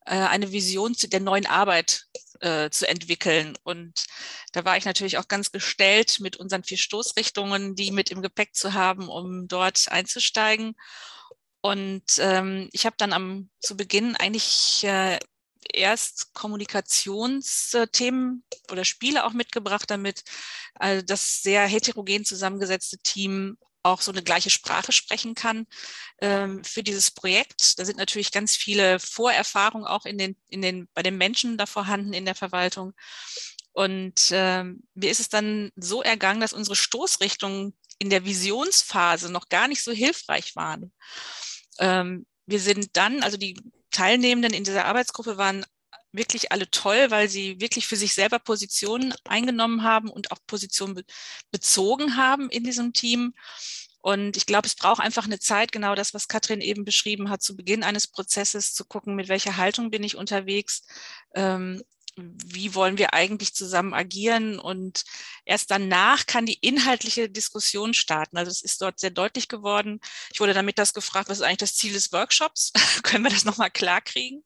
äh, 0.06 0.16
eine 0.16 0.52
Vision 0.52 0.94
zu 0.96 1.08
der 1.08 1.22
neuen 1.22 1.46
Arbeit 1.46 2.06
äh, 2.42 2.70
zu 2.70 2.88
entwickeln. 2.88 3.58
Und 3.64 4.06
da 4.52 4.66
war 4.66 4.78
ich 4.78 4.86
natürlich 4.86 5.18
auch 5.18 5.28
ganz 5.28 5.52
gestellt 5.52 6.20
mit 6.20 6.38
unseren 6.38 6.64
vier 6.64 6.78
Stoßrichtungen, 6.78 7.76
die 7.76 7.92
mit 7.92 8.12
im 8.12 8.22
Gepäck 8.22 8.56
zu 8.56 8.74
haben, 8.74 9.08
um 9.10 9.48
dort 9.48 9.88
einzusteigen. 9.90 10.76
Und 11.62 12.04
ähm, 12.20 12.70
ich 12.72 12.86
habe 12.86 12.96
dann 12.98 13.14
am 13.14 13.50
zu 13.60 13.76
Beginn 13.76 14.16
eigentlich 14.16 14.86
erst 15.74 16.34
Kommunikationsthemen 16.34 18.44
oder 18.72 18.86
Spiele 18.86 19.26
auch 19.26 19.34
mitgebracht, 19.34 19.90
damit 19.90 20.24
also 20.76 21.06
das 21.06 21.42
sehr 21.42 21.66
heterogen 21.68 22.26
zusammengesetzte 22.26 23.00
Team 23.00 23.58
auch 23.84 24.02
so 24.02 24.12
eine 24.12 24.24
gleiche 24.24 24.50
Sprache 24.50 24.92
sprechen 24.92 25.36
kann 25.36 25.66
ähm, 26.20 26.64
für 26.64 26.84
dieses 26.84 27.12
Projekt. 27.12 27.80
Da 27.80 27.86
sind 27.86 27.98
natürlich 27.98 28.32
ganz 28.32 28.56
viele 28.56 29.00
Vorerfahrungen 29.00 29.88
auch 29.88 30.06
in 30.06 30.18
den, 30.18 30.36
in 30.50 30.62
den, 30.62 30.88
bei 30.94 31.04
den 31.04 31.18
Menschen 31.18 31.58
da 31.58 31.66
vorhanden 31.66 32.14
in 32.14 32.26
der 32.26 32.36
Verwaltung. 32.36 32.94
Und 33.72 34.32
ähm, 34.32 34.84
mir 34.94 35.10
ist 35.10 35.22
es 35.22 35.30
dann 35.30 35.72
so 35.76 36.02
ergangen, 36.02 36.42
dass 36.42 36.54
unsere 36.54 36.76
Stoßrichtungen 36.76 37.74
in 38.00 38.10
der 38.10 38.26
Visionsphase 38.26 39.32
noch 39.32 39.50
gar 39.50 39.68
nicht 39.68 39.84
so 39.84 39.92
hilfreich 39.92 40.56
waren. 40.56 40.92
Ähm, 41.80 42.26
wir 42.46 42.60
sind 42.60 42.98
dann, 42.98 43.24
also 43.24 43.38
die 43.38 43.56
Teilnehmenden 44.00 44.54
in 44.54 44.64
dieser 44.64 44.86
Arbeitsgruppe 44.86 45.36
waren 45.36 45.66
wirklich 46.14 46.54
alle 46.54 46.72
toll, 46.72 47.12
weil 47.12 47.28
sie 47.28 47.60
wirklich 47.60 47.86
für 47.86 47.98
sich 47.98 48.14
selber 48.14 48.40
Positionen 48.40 49.14
eingenommen 49.26 49.84
haben 49.84 50.10
und 50.10 50.32
auch 50.32 50.38
Positionen 50.48 50.96
be 50.96 51.04
bezogen 51.52 52.16
haben 52.16 52.50
in 52.50 52.64
diesem 52.64 52.94
Team. 52.94 53.34
Und 54.02 54.38
ich 54.38 54.46
glaube, 54.46 54.68
es 54.68 54.76
braucht 54.76 55.02
einfach 55.02 55.26
eine 55.26 55.40
Zeit, 55.40 55.74
genau 55.74 55.96
das, 55.96 56.14
was 56.14 56.30
Katrin 56.30 56.62
eben 56.62 56.86
beschrieben 56.86 57.30
hat, 57.30 57.42
zu 57.44 57.58
Beginn 57.58 57.84
eines 57.84 58.08
Prozesses 58.08 58.74
zu 58.74 58.86
gucken, 58.86 59.16
mit 59.16 59.28
welcher 59.28 59.58
Haltung 59.58 59.92
bin 59.92 60.06
ich 60.06 60.16
unterwegs, 60.16 60.84
ähm, 61.36 61.84
wie 62.46 62.76
wollen 62.76 62.98
wir 62.98 63.14
eigentlich 63.14 63.54
zusammen 63.54 63.94
agieren 63.94 64.60
und 64.60 65.04
erst 65.46 65.72
danach 65.72 66.26
kann 66.26 66.46
die 66.46 66.60
inhaltliche 66.62 67.30
Diskussion 67.30 67.94
starten. 67.94 68.38
Also 68.38 68.52
es 68.52 68.62
ist 68.62 68.82
dort 68.82 69.00
sehr 69.00 69.12
deutlich 69.12 69.48
geworden. 69.48 70.00
Ich 70.32 70.40
wurde 70.40 70.54
damit 70.54 70.78
das 70.78 70.94
gefragt, 70.94 71.30
was 71.30 71.40
ist 71.40 71.44
eigentlich 71.44 71.58
das 71.58 71.76
Ziel 71.76 71.94
des 71.94 72.12
Workshops? 72.12 72.72
Können 73.04 73.24
wir 73.24 73.32
das 73.32 73.46
nochmal 73.46 73.72
klar 73.72 74.02
kriegen? 74.02 74.44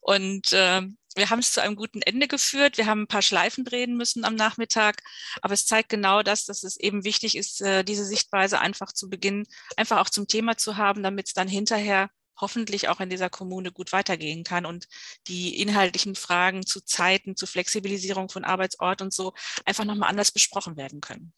Und 0.00 0.52
äh, 0.52 0.82
wir 1.14 1.30
haben 1.30 1.40
es 1.40 1.52
zu 1.52 1.62
einem 1.62 1.76
guten 1.76 2.02
Ende 2.02 2.28
geführt. 2.28 2.78
Wir 2.78 2.86
haben 2.86 3.02
ein 3.02 3.08
paar 3.08 3.22
Schleifen 3.22 3.64
drehen 3.64 3.96
müssen 3.96 4.24
am 4.24 4.34
Nachmittag, 4.34 5.02
aber 5.42 5.54
es 5.54 5.66
zeigt 5.66 5.90
genau 5.90 6.22
das, 6.22 6.46
dass 6.46 6.62
es 6.62 6.76
eben 6.78 7.04
wichtig 7.04 7.36
ist, 7.36 7.60
äh, 7.60 7.84
diese 7.84 8.04
Sichtweise 8.04 8.60
einfach 8.60 8.92
zu 8.92 9.10
Beginn, 9.10 9.46
einfach 9.76 9.98
auch 9.98 10.10
zum 10.10 10.26
Thema 10.26 10.56
zu 10.56 10.76
haben, 10.76 11.02
damit 11.02 11.28
es 11.28 11.34
dann 11.34 11.48
hinterher 11.48 12.10
hoffentlich 12.40 12.88
auch 12.88 13.00
in 13.00 13.10
dieser 13.10 13.30
Kommune 13.30 13.72
gut 13.72 13.92
weitergehen 13.92 14.44
kann 14.44 14.66
und 14.66 14.86
die 15.26 15.60
inhaltlichen 15.60 16.14
Fragen 16.14 16.66
zu 16.66 16.80
Zeiten, 16.80 17.36
zu 17.36 17.46
Flexibilisierung 17.46 18.28
von 18.28 18.44
Arbeitsort 18.44 19.02
und 19.02 19.12
so 19.12 19.32
einfach 19.64 19.84
nochmal 19.84 20.10
anders 20.10 20.32
besprochen 20.32 20.76
werden 20.76 21.00
können. 21.00 21.32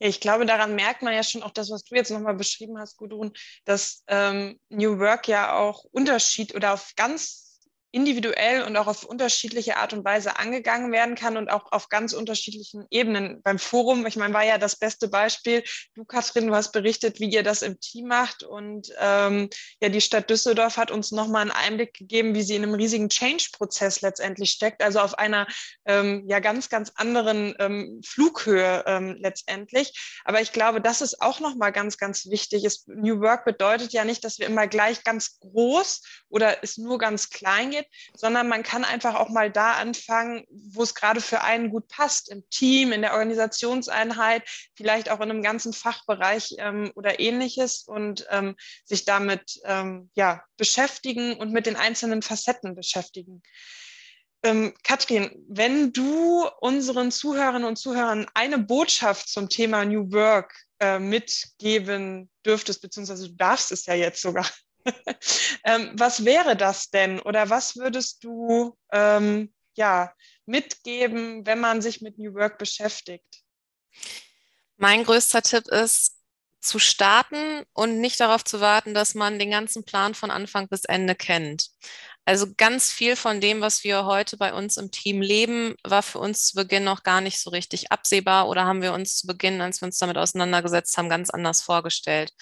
Ich 0.00 0.20
glaube, 0.20 0.46
daran 0.46 0.76
merkt 0.76 1.02
man 1.02 1.12
ja 1.12 1.24
schon 1.24 1.42
auch 1.42 1.50
das, 1.50 1.70
was 1.70 1.82
du 1.82 1.96
jetzt 1.96 2.10
nochmal 2.10 2.34
beschrieben 2.34 2.78
hast, 2.78 2.96
Gudrun, 2.96 3.32
dass 3.64 4.04
ähm, 4.06 4.60
New 4.68 4.98
Work 5.00 5.26
ja 5.26 5.58
auch 5.58 5.84
Unterschied 5.90 6.54
oder 6.54 6.74
auf 6.74 6.92
ganz 6.94 7.47
individuell 7.90 8.62
und 8.62 8.76
auch 8.76 8.86
auf 8.86 9.04
unterschiedliche 9.04 9.78
Art 9.78 9.92
und 9.94 10.04
Weise 10.04 10.38
angegangen 10.38 10.92
werden 10.92 11.14
kann 11.14 11.36
und 11.36 11.48
auch 11.48 11.72
auf 11.72 11.88
ganz 11.88 12.12
unterschiedlichen 12.12 12.86
Ebenen. 12.90 13.42
Beim 13.42 13.58
Forum, 13.58 14.04
ich 14.06 14.16
meine, 14.16 14.34
war 14.34 14.44
ja 14.44 14.58
das 14.58 14.76
beste 14.76 15.08
Beispiel. 15.08 15.64
Du, 15.94 16.04
Katrin, 16.04 16.48
du 16.48 16.54
hast 16.54 16.72
berichtet, 16.72 17.18
wie 17.18 17.30
ihr 17.30 17.42
das 17.42 17.62
im 17.62 17.80
Team 17.80 18.08
macht 18.08 18.42
und 18.42 18.92
ähm, 19.00 19.48
ja, 19.80 19.88
die 19.88 20.02
Stadt 20.02 20.28
Düsseldorf 20.28 20.76
hat 20.76 20.90
uns 20.90 21.12
nochmal 21.12 21.42
einen 21.42 21.50
Einblick 21.50 21.94
gegeben, 21.94 22.34
wie 22.34 22.42
sie 22.42 22.56
in 22.56 22.62
einem 22.62 22.74
riesigen 22.74 23.08
Change-Prozess 23.08 24.02
letztendlich 24.02 24.50
steckt, 24.50 24.82
also 24.82 25.00
auf 25.00 25.18
einer 25.18 25.46
ähm, 25.86 26.24
ja 26.28 26.40
ganz, 26.40 26.68
ganz 26.68 26.92
anderen 26.94 27.54
ähm, 27.58 28.02
Flughöhe 28.04 28.84
ähm, 28.86 29.16
letztendlich. 29.18 30.20
Aber 30.24 30.42
ich 30.42 30.52
glaube, 30.52 30.82
das 30.82 31.00
ist 31.00 31.22
auch 31.22 31.40
nochmal 31.40 31.72
ganz, 31.72 31.96
ganz 31.96 32.26
wichtig. 32.26 32.64
Es, 32.64 32.86
New 32.86 33.20
Work 33.20 33.46
bedeutet 33.46 33.94
ja 33.94 34.04
nicht, 34.04 34.24
dass 34.24 34.38
wir 34.38 34.46
immer 34.46 34.66
gleich 34.66 35.04
ganz 35.04 35.38
groß 35.40 36.02
oder 36.28 36.62
es 36.62 36.76
nur 36.76 36.98
ganz 36.98 37.30
klein 37.30 37.70
geht 37.70 37.77
geht, 37.78 37.88
sondern 38.14 38.48
man 38.48 38.62
kann 38.62 38.84
einfach 38.84 39.14
auch 39.14 39.28
mal 39.28 39.50
da 39.50 39.74
anfangen, 39.74 40.44
wo 40.50 40.82
es 40.82 40.94
gerade 40.94 41.20
für 41.20 41.42
einen 41.42 41.70
gut 41.70 41.88
passt, 41.88 42.30
im 42.30 42.48
Team, 42.50 42.92
in 42.92 43.02
der 43.02 43.14
Organisationseinheit, 43.14 44.42
vielleicht 44.74 45.10
auch 45.10 45.20
in 45.20 45.30
einem 45.30 45.42
ganzen 45.42 45.72
Fachbereich 45.72 46.56
ähm, 46.58 46.92
oder 46.94 47.20
ähnliches 47.20 47.82
und 47.82 48.26
ähm, 48.30 48.56
sich 48.84 49.04
damit 49.04 49.60
ähm, 49.64 50.10
ja, 50.14 50.42
beschäftigen 50.56 51.34
und 51.34 51.52
mit 51.52 51.66
den 51.66 51.76
einzelnen 51.76 52.22
Facetten 52.22 52.74
beschäftigen. 52.74 53.42
Ähm, 54.44 54.72
Katrin, 54.84 55.44
wenn 55.48 55.92
du 55.92 56.48
unseren 56.60 57.10
Zuhörerinnen 57.10 57.66
und 57.66 57.76
Zuhörern 57.76 58.26
eine 58.34 58.58
Botschaft 58.58 59.28
zum 59.28 59.48
Thema 59.48 59.84
New 59.84 60.12
Work 60.12 60.54
äh, 60.78 61.00
mitgeben 61.00 62.30
dürftest, 62.46 62.80
beziehungsweise 62.80 63.28
du 63.28 63.34
darfst 63.34 63.72
es 63.72 63.86
ja 63.86 63.94
jetzt 63.94 64.22
sogar 64.22 64.46
ähm, 65.64 65.90
was 65.94 66.24
wäre 66.24 66.56
das 66.56 66.90
denn 66.90 67.20
oder 67.20 67.50
was 67.50 67.76
würdest 67.76 68.24
du 68.24 68.76
ähm, 68.92 69.52
ja, 69.74 70.12
mitgeben, 70.46 71.46
wenn 71.46 71.60
man 71.60 71.82
sich 71.82 72.00
mit 72.00 72.18
New 72.18 72.34
Work 72.34 72.58
beschäftigt? 72.58 73.42
Mein 74.76 75.04
größter 75.04 75.42
Tipp 75.42 75.66
ist, 75.68 76.18
zu 76.60 76.78
starten 76.78 77.64
und 77.72 78.00
nicht 78.00 78.18
darauf 78.20 78.44
zu 78.44 78.60
warten, 78.60 78.92
dass 78.92 79.14
man 79.14 79.38
den 79.38 79.50
ganzen 79.50 79.84
Plan 79.84 80.14
von 80.14 80.30
Anfang 80.30 80.68
bis 80.68 80.84
Ende 80.84 81.14
kennt. 81.14 81.70
Also 82.28 82.46
ganz 82.58 82.92
viel 82.92 83.16
von 83.16 83.40
dem, 83.40 83.62
was 83.62 83.84
wir 83.84 84.04
heute 84.04 84.36
bei 84.36 84.52
uns 84.52 84.76
im 84.76 84.90
Team 84.90 85.22
leben, 85.22 85.74
war 85.82 86.02
für 86.02 86.18
uns 86.18 86.44
zu 86.44 86.56
Beginn 86.56 86.84
noch 86.84 87.02
gar 87.02 87.22
nicht 87.22 87.40
so 87.40 87.48
richtig 87.48 87.90
absehbar 87.90 88.48
oder 88.48 88.66
haben 88.66 88.82
wir 88.82 88.92
uns 88.92 89.16
zu 89.16 89.26
Beginn, 89.26 89.62
als 89.62 89.80
wir 89.80 89.86
uns 89.86 89.96
damit 89.96 90.18
auseinandergesetzt 90.18 90.98
haben, 90.98 91.08
ganz 91.08 91.30
anders 91.30 91.62
vorgestellt. 91.62 92.34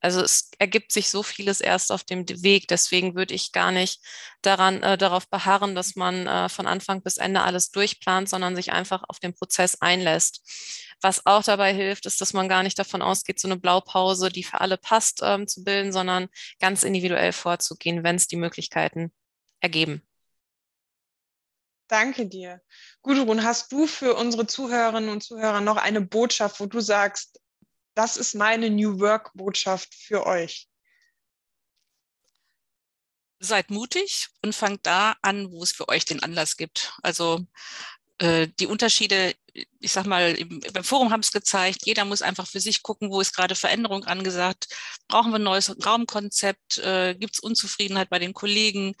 Also 0.00 0.20
es 0.20 0.50
ergibt 0.58 0.92
sich 0.92 1.08
so 1.08 1.22
vieles 1.22 1.62
erst 1.62 1.90
auf 1.90 2.04
dem 2.04 2.28
Weg. 2.28 2.68
Deswegen 2.68 3.14
würde 3.14 3.32
ich 3.32 3.52
gar 3.52 3.72
nicht 3.72 4.02
daran, 4.42 4.82
äh, 4.82 4.98
darauf 4.98 5.26
beharren, 5.30 5.74
dass 5.74 5.96
man 5.96 6.26
äh, 6.26 6.50
von 6.50 6.66
Anfang 6.66 7.02
bis 7.02 7.16
Ende 7.16 7.40
alles 7.40 7.70
durchplant, 7.70 8.28
sondern 8.28 8.54
sich 8.56 8.72
einfach 8.72 9.04
auf 9.08 9.20
den 9.20 9.32
Prozess 9.32 9.80
einlässt. 9.80 10.42
Was 11.00 11.24
auch 11.24 11.42
dabei 11.42 11.72
hilft, 11.72 12.04
ist, 12.04 12.20
dass 12.20 12.34
man 12.34 12.50
gar 12.50 12.62
nicht 12.62 12.78
davon 12.78 13.00
ausgeht, 13.00 13.40
so 13.40 13.48
eine 13.48 13.56
Blaupause, 13.56 14.28
die 14.28 14.44
für 14.44 14.60
alle 14.60 14.76
passt, 14.76 15.20
ähm, 15.22 15.48
zu 15.48 15.64
bilden, 15.64 15.94
sondern 15.94 16.28
ganz 16.60 16.82
individuell 16.82 17.32
vorzugehen, 17.32 18.04
wenn 18.04 18.16
es 18.16 18.26
die 18.26 18.36
Möglichkeiten 18.36 19.10
ergeben. 19.60 20.02
Danke 21.90 22.26
dir. 22.26 22.62
Gudrun, 23.02 23.42
hast 23.42 23.72
du 23.72 23.88
für 23.88 24.14
unsere 24.14 24.46
Zuhörerinnen 24.46 25.10
und 25.10 25.22
Zuhörer 25.22 25.60
noch 25.60 25.76
eine 25.76 26.00
Botschaft, 26.00 26.60
wo 26.60 26.66
du 26.66 26.80
sagst, 26.80 27.40
das 27.94 28.16
ist 28.16 28.34
meine 28.34 28.70
New 28.70 29.00
Work-Botschaft 29.00 29.92
für 29.94 30.24
euch? 30.24 30.68
Seid 33.40 33.70
mutig 33.70 34.28
und 34.42 34.54
fangt 34.54 34.86
da 34.86 35.16
an, 35.22 35.50
wo 35.50 35.62
es 35.62 35.72
für 35.72 35.88
euch 35.88 36.04
den 36.04 36.22
Anlass 36.22 36.56
gibt. 36.56 36.92
Also 37.02 37.44
äh, 38.18 38.48
die 38.60 38.66
Unterschiede, 38.66 39.34
ich 39.80 39.90
sag 39.90 40.06
mal, 40.06 40.34
im, 40.34 40.60
beim 40.72 40.84
Forum 40.84 41.10
haben 41.10 41.20
es 41.20 41.32
gezeigt, 41.32 41.86
jeder 41.86 42.04
muss 42.04 42.22
einfach 42.22 42.46
für 42.46 42.60
sich 42.60 42.82
gucken, 42.82 43.10
wo 43.10 43.20
ist 43.20 43.34
gerade 43.34 43.54
Veränderung 43.54 44.04
angesagt. 44.04 44.68
Brauchen 45.08 45.32
wir 45.32 45.38
ein 45.38 45.42
neues 45.42 45.74
Raumkonzept? 45.84 46.78
Äh, 46.78 47.16
Gibt 47.16 47.34
es 47.34 47.40
Unzufriedenheit 47.40 48.10
bei 48.10 48.18
den 48.18 48.34
Kollegen? 48.34 48.94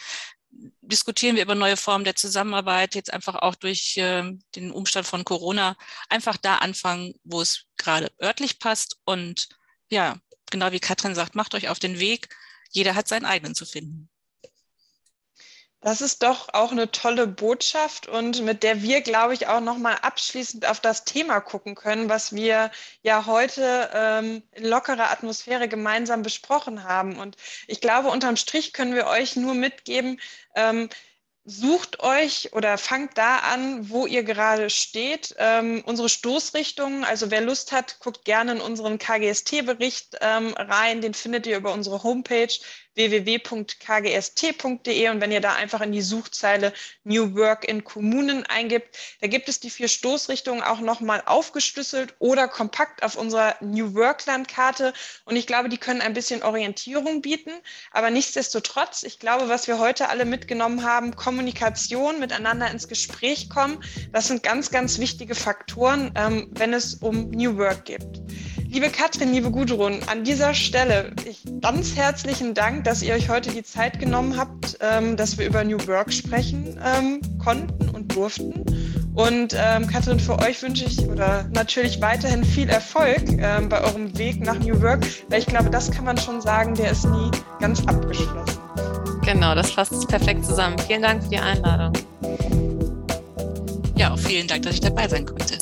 Diskutieren 0.90 1.36
wir 1.36 1.42
über 1.42 1.54
neue 1.54 1.76
Formen 1.76 2.04
der 2.04 2.16
Zusammenarbeit, 2.16 2.94
jetzt 2.94 3.12
einfach 3.12 3.36
auch 3.36 3.54
durch 3.54 3.96
äh, 3.96 4.30
den 4.54 4.70
Umstand 4.70 5.06
von 5.06 5.24
Corona, 5.24 5.76
einfach 6.08 6.36
da 6.36 6.58
anfangen, 6.58 7.14
wo 7.24 7.40
es 7.40 7.66
gerade 7.78 8.12
örtlich 8.22 8.58
passt. 8.58 8.98
Und 9.04 9.48
ja, 9.88 10.18
genau 10.50 10.72
wie 10.72 10.80
Katrin 10.80 11.14
sagt, 11.14 11.34
macht 11.34 11.54
euch 11.54 11.68
auf 11.68 11.78
den 11.78 11.98
Weg. 11.98 12.28
Jeder 12.70 12.94
hat 12.94 13.08
seinen 13.08 13.24
eigenen 13.24 13.54
zu 13.54 13.64
finden. 13.64 14.09
Das 15.82 16.02
ist 16.02 16.22
doch 16.22 16.52
auch 16.52 16.72
eine 16.72 16.90
tolle 16.90 17.26
Botschaft 17.26 18.06
und 18.06 18.42
mit 18.42 18.62
der 18.62 18.82
wir, 18.82 19.00
glaube 19.00 19.32
ich, 19.32 19.46
auch 19.46 19.60
nochmal 19.60 19.96
abschließend 20.02 20.66
auf 20.66 20.78
das 20.80 21.04
Thema 21.04 21.40
gucken 21.40 21.74
können, 21.74 22.10
was 22.10 22.34
wir 22.34 22.70
ja 23.02 23.24
heute 23.24 23.88
ähm, 23.94 24.42
in 24.52 24.66
lockerer 24.66 25.10
Atmosphäre 25.10 25.68
gemeinsam 25.68 26.20
besprochen 26.22 26.84
haben. 26.84 27.18
Und 27.18 27.36
ich 27.66 27.80
glaube, 27.80 28.08
unterm 28.10 28.36
Strich 28.36 28.74
können 28.74 28.94
wir 28.94 29.06
euch 29.06 29.36
nur 29.36 29.54
mitgeben, 29.54 30.20
ähm, 30.54 30.90
sucht 31.44 32.00
euch 32.00 32.52
oder 32.52 32.76
fangt 32.76 33.16
da 33.16 33.38
an, 33.38 33.88
wo 33.88 34.06
ihr 34.06 34.22
gerade 34.22 34.68
steht. 34.68 35.34
Ähm, 35.38 35.82
unsere 35.86 36.10
Stoßrichtungen, 36.10 37.04
also 37.04 37.30
wer 37.30 37.40
Lust 37.40 37.72
hat, 37.72 37.98
guckt 38.00 38.24
gerne 38.26 38.52
in 38.52 38.60
unseren 38.60 38.98
KGST-Bericht 38.98 40.18
ähm, 40.20 40.52
rein. 40.54 41.00
Den 41.00 41.14
findet 41.14 41.46
ihr 41.46 41.56
über 41.56 41.72
unsere 41.72 42.02
Homepage 42.02 42.52
www.kgst.de 43.00 45.08
und 45.08 45.20
wenn 45.20 45.32
ihr 45.32 45.40
da 45.40 45.54
einfach 45.54 45.80
in 45.80 45.92
die 45.92 46.02
Suchzeile 46.02 46.72
New 47.04 47.34
Work 47.34 47.66
in 47.66 47.82
Kommunen 47.82 48.44
eingibt, 48.44 48.98
da 49.20 49.26
gibt 49.26 49.48
es 49.48 49.60
die 49.60 49.70
vier 49.70 49.88
Stoßrichtungen 49.88 50.62
auch 50.62 50.80
nochmal 50.80 51.22
aufgeschlüsselt 51.24 52.14
oder 52.18 52.46
kompakt 52.46 53.02
auf 53.02 53.16
unserer 53.16 53.56
New 53.60 53.94
Work 53.94 54.26
Landkarte 54.26 54.92
und 55.24 55.36
ich 55.36 55.46
glaube, 55.46 55.70
die 55.70 55.78
können 55.78 56.02
ein 56.02 56.12
bisschen 56.12 56.42
Orientierung 56.42 57.22
bieten, 57.22 57.52
aber 57.90 58.10
nichtsdestotrotz, 58.10 59.02
ich 59.02 59.18
glaube, 59.18 59.48
was 59.48 59.66
wir 59.66 59.78
heute 59.78 60.10
alle 60.10 60.26
mitgenommen 60.26 60.84
haben, 60.84 61.16
Kommunikation, 61.16 62.20
miteinander 62.20 62.70
ins 62.70 62.86
Gespräch 62.86 63.48
kommen, 63.48 63.82
das 64.12 64.28
sind 64.28 64.42
ganz, 64.42 64.70
ganz 64.70 64.98
wichtige 64.98 65.34
Faktoren, 65.34 66.12
ähm, 66.16 66.50
wenn 66.52 66.74
es 66.74 66.96
um 66.96 67.30
New 67.30 67.56
Work 67.56 67.86
geht. 67.86 68.20
Liebe 68.72 68.88
Katrin, 68.88 69.32
liebe 69.32 69.50
Gudrun, 69.50 70.00
an 70.06 70.22
dieser 70.22 70.54
Stelle 70.54 71.12
ich 71.28 71.42
ganz 71.60 71.96
herzlichen 71.96 72.54
Dank, 72.54 72.84
dass 72.90 73.02
ihr 73.02 73.14
euch 73.14 73.28
heute 73.28 73.52
die 73.52 73.62
Zeit 73.62 74.00
genommen 74.00 74.36
habt, 74.36 74.76
ähm, 74.80 75.16
dass 75.16 75.38
wir 75.38 75.46
über 75.46 75.62
New 75.62 75.78
Work 75.86 76.12
sprechen 76.12 76.76
ähm, 76.84 77.20
konnten 77.38 77.88
und 77.90 78.16
durften. 78.16 78.64
Und 79.14 79.54
ähm, 79.56 79.86
Katrin, 79.86 80.18
für 80.18 80.36
euch 80.40 80.60
wünsche 80.60 80.86
ich 80.86 80.98
oder 81.06 81.44
natürlich 81.54 82.00
weiterhin 82.00 82.42
viel 82.42 82.68
Erfolg 82.68 83.22
ähm, 83.28 83.68
bei 83.68 83.80
eurem 83.80 84.18
Weg 84.18 84.40
nach 84.40 84.58
New 84.58 84.82
Work, 84.82 85.06
weil 85.28 85.38
ich 85.38 85.46
glaube, 85.46 85.70
das 85.70 85.92
kann 85.92 86.04
man 86.04 86.18
schon 86.18 86.40
sagen, 86.40 86.74
der 86.74 86.90
ist 86.90 87.04
nie 87.04 87.30
ganz 87.60 87.80
abgeschlossen. 87.86 88.58
Genau, 89.24 89.54
das 89.54 89.70
fasst 89.70 90.08
perfekt 90.08 90.44
zusammen. 90.44 90.76
Vielen 90.80 91.02
Dank 91.02 91.22
für 91.22 91.28
die 91.28 91.38
Einladung. 91.38 91.92
Ja, 93.94 94.12
auch 94.12 94.18
vielen 94.18 94.48
Dank, 94.48 94.62
dass 94.62 94.74
ich 94.74 94.80
dabei 94.80 95.06
sein 95.06 95.26
konnte. 95.26 95.58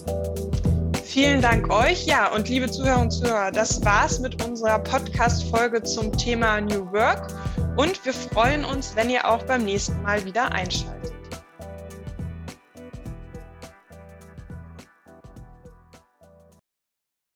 Vielen 1.18 1.42
Dank 1.42 1.68
euch. 1.72 2.06
Ja, 2.06 2.32
und 2.32 2.48
liebe 2.48 2.70
Zuhörer 2.70 3.00
und 3.00 3.10
Zuhörer, 3.10 3.50
das 3.50 3.84
war's 3.84 4.20
mit 4.20 4.40
unserer 4.44 4.78
Podcast-Folge 4.78 5.82
zum 5.82 6.16
Thema 6.16 6.60
New 6.60 6.92
Work. 6.92 7.34
Und 7.76 8.04
wir 8.04 8.12
freuen 8.12 8.64
uns, 8.64 8.94
wenn 8.94 9.10
ihr 9.10 9.28
auch 9.28 9.42
beim 9.42 9.64
nächsten 9.64 10.00
Mal 10.02 10.24
wieder 10.24 10.52
einschaltet. 10.52 11.17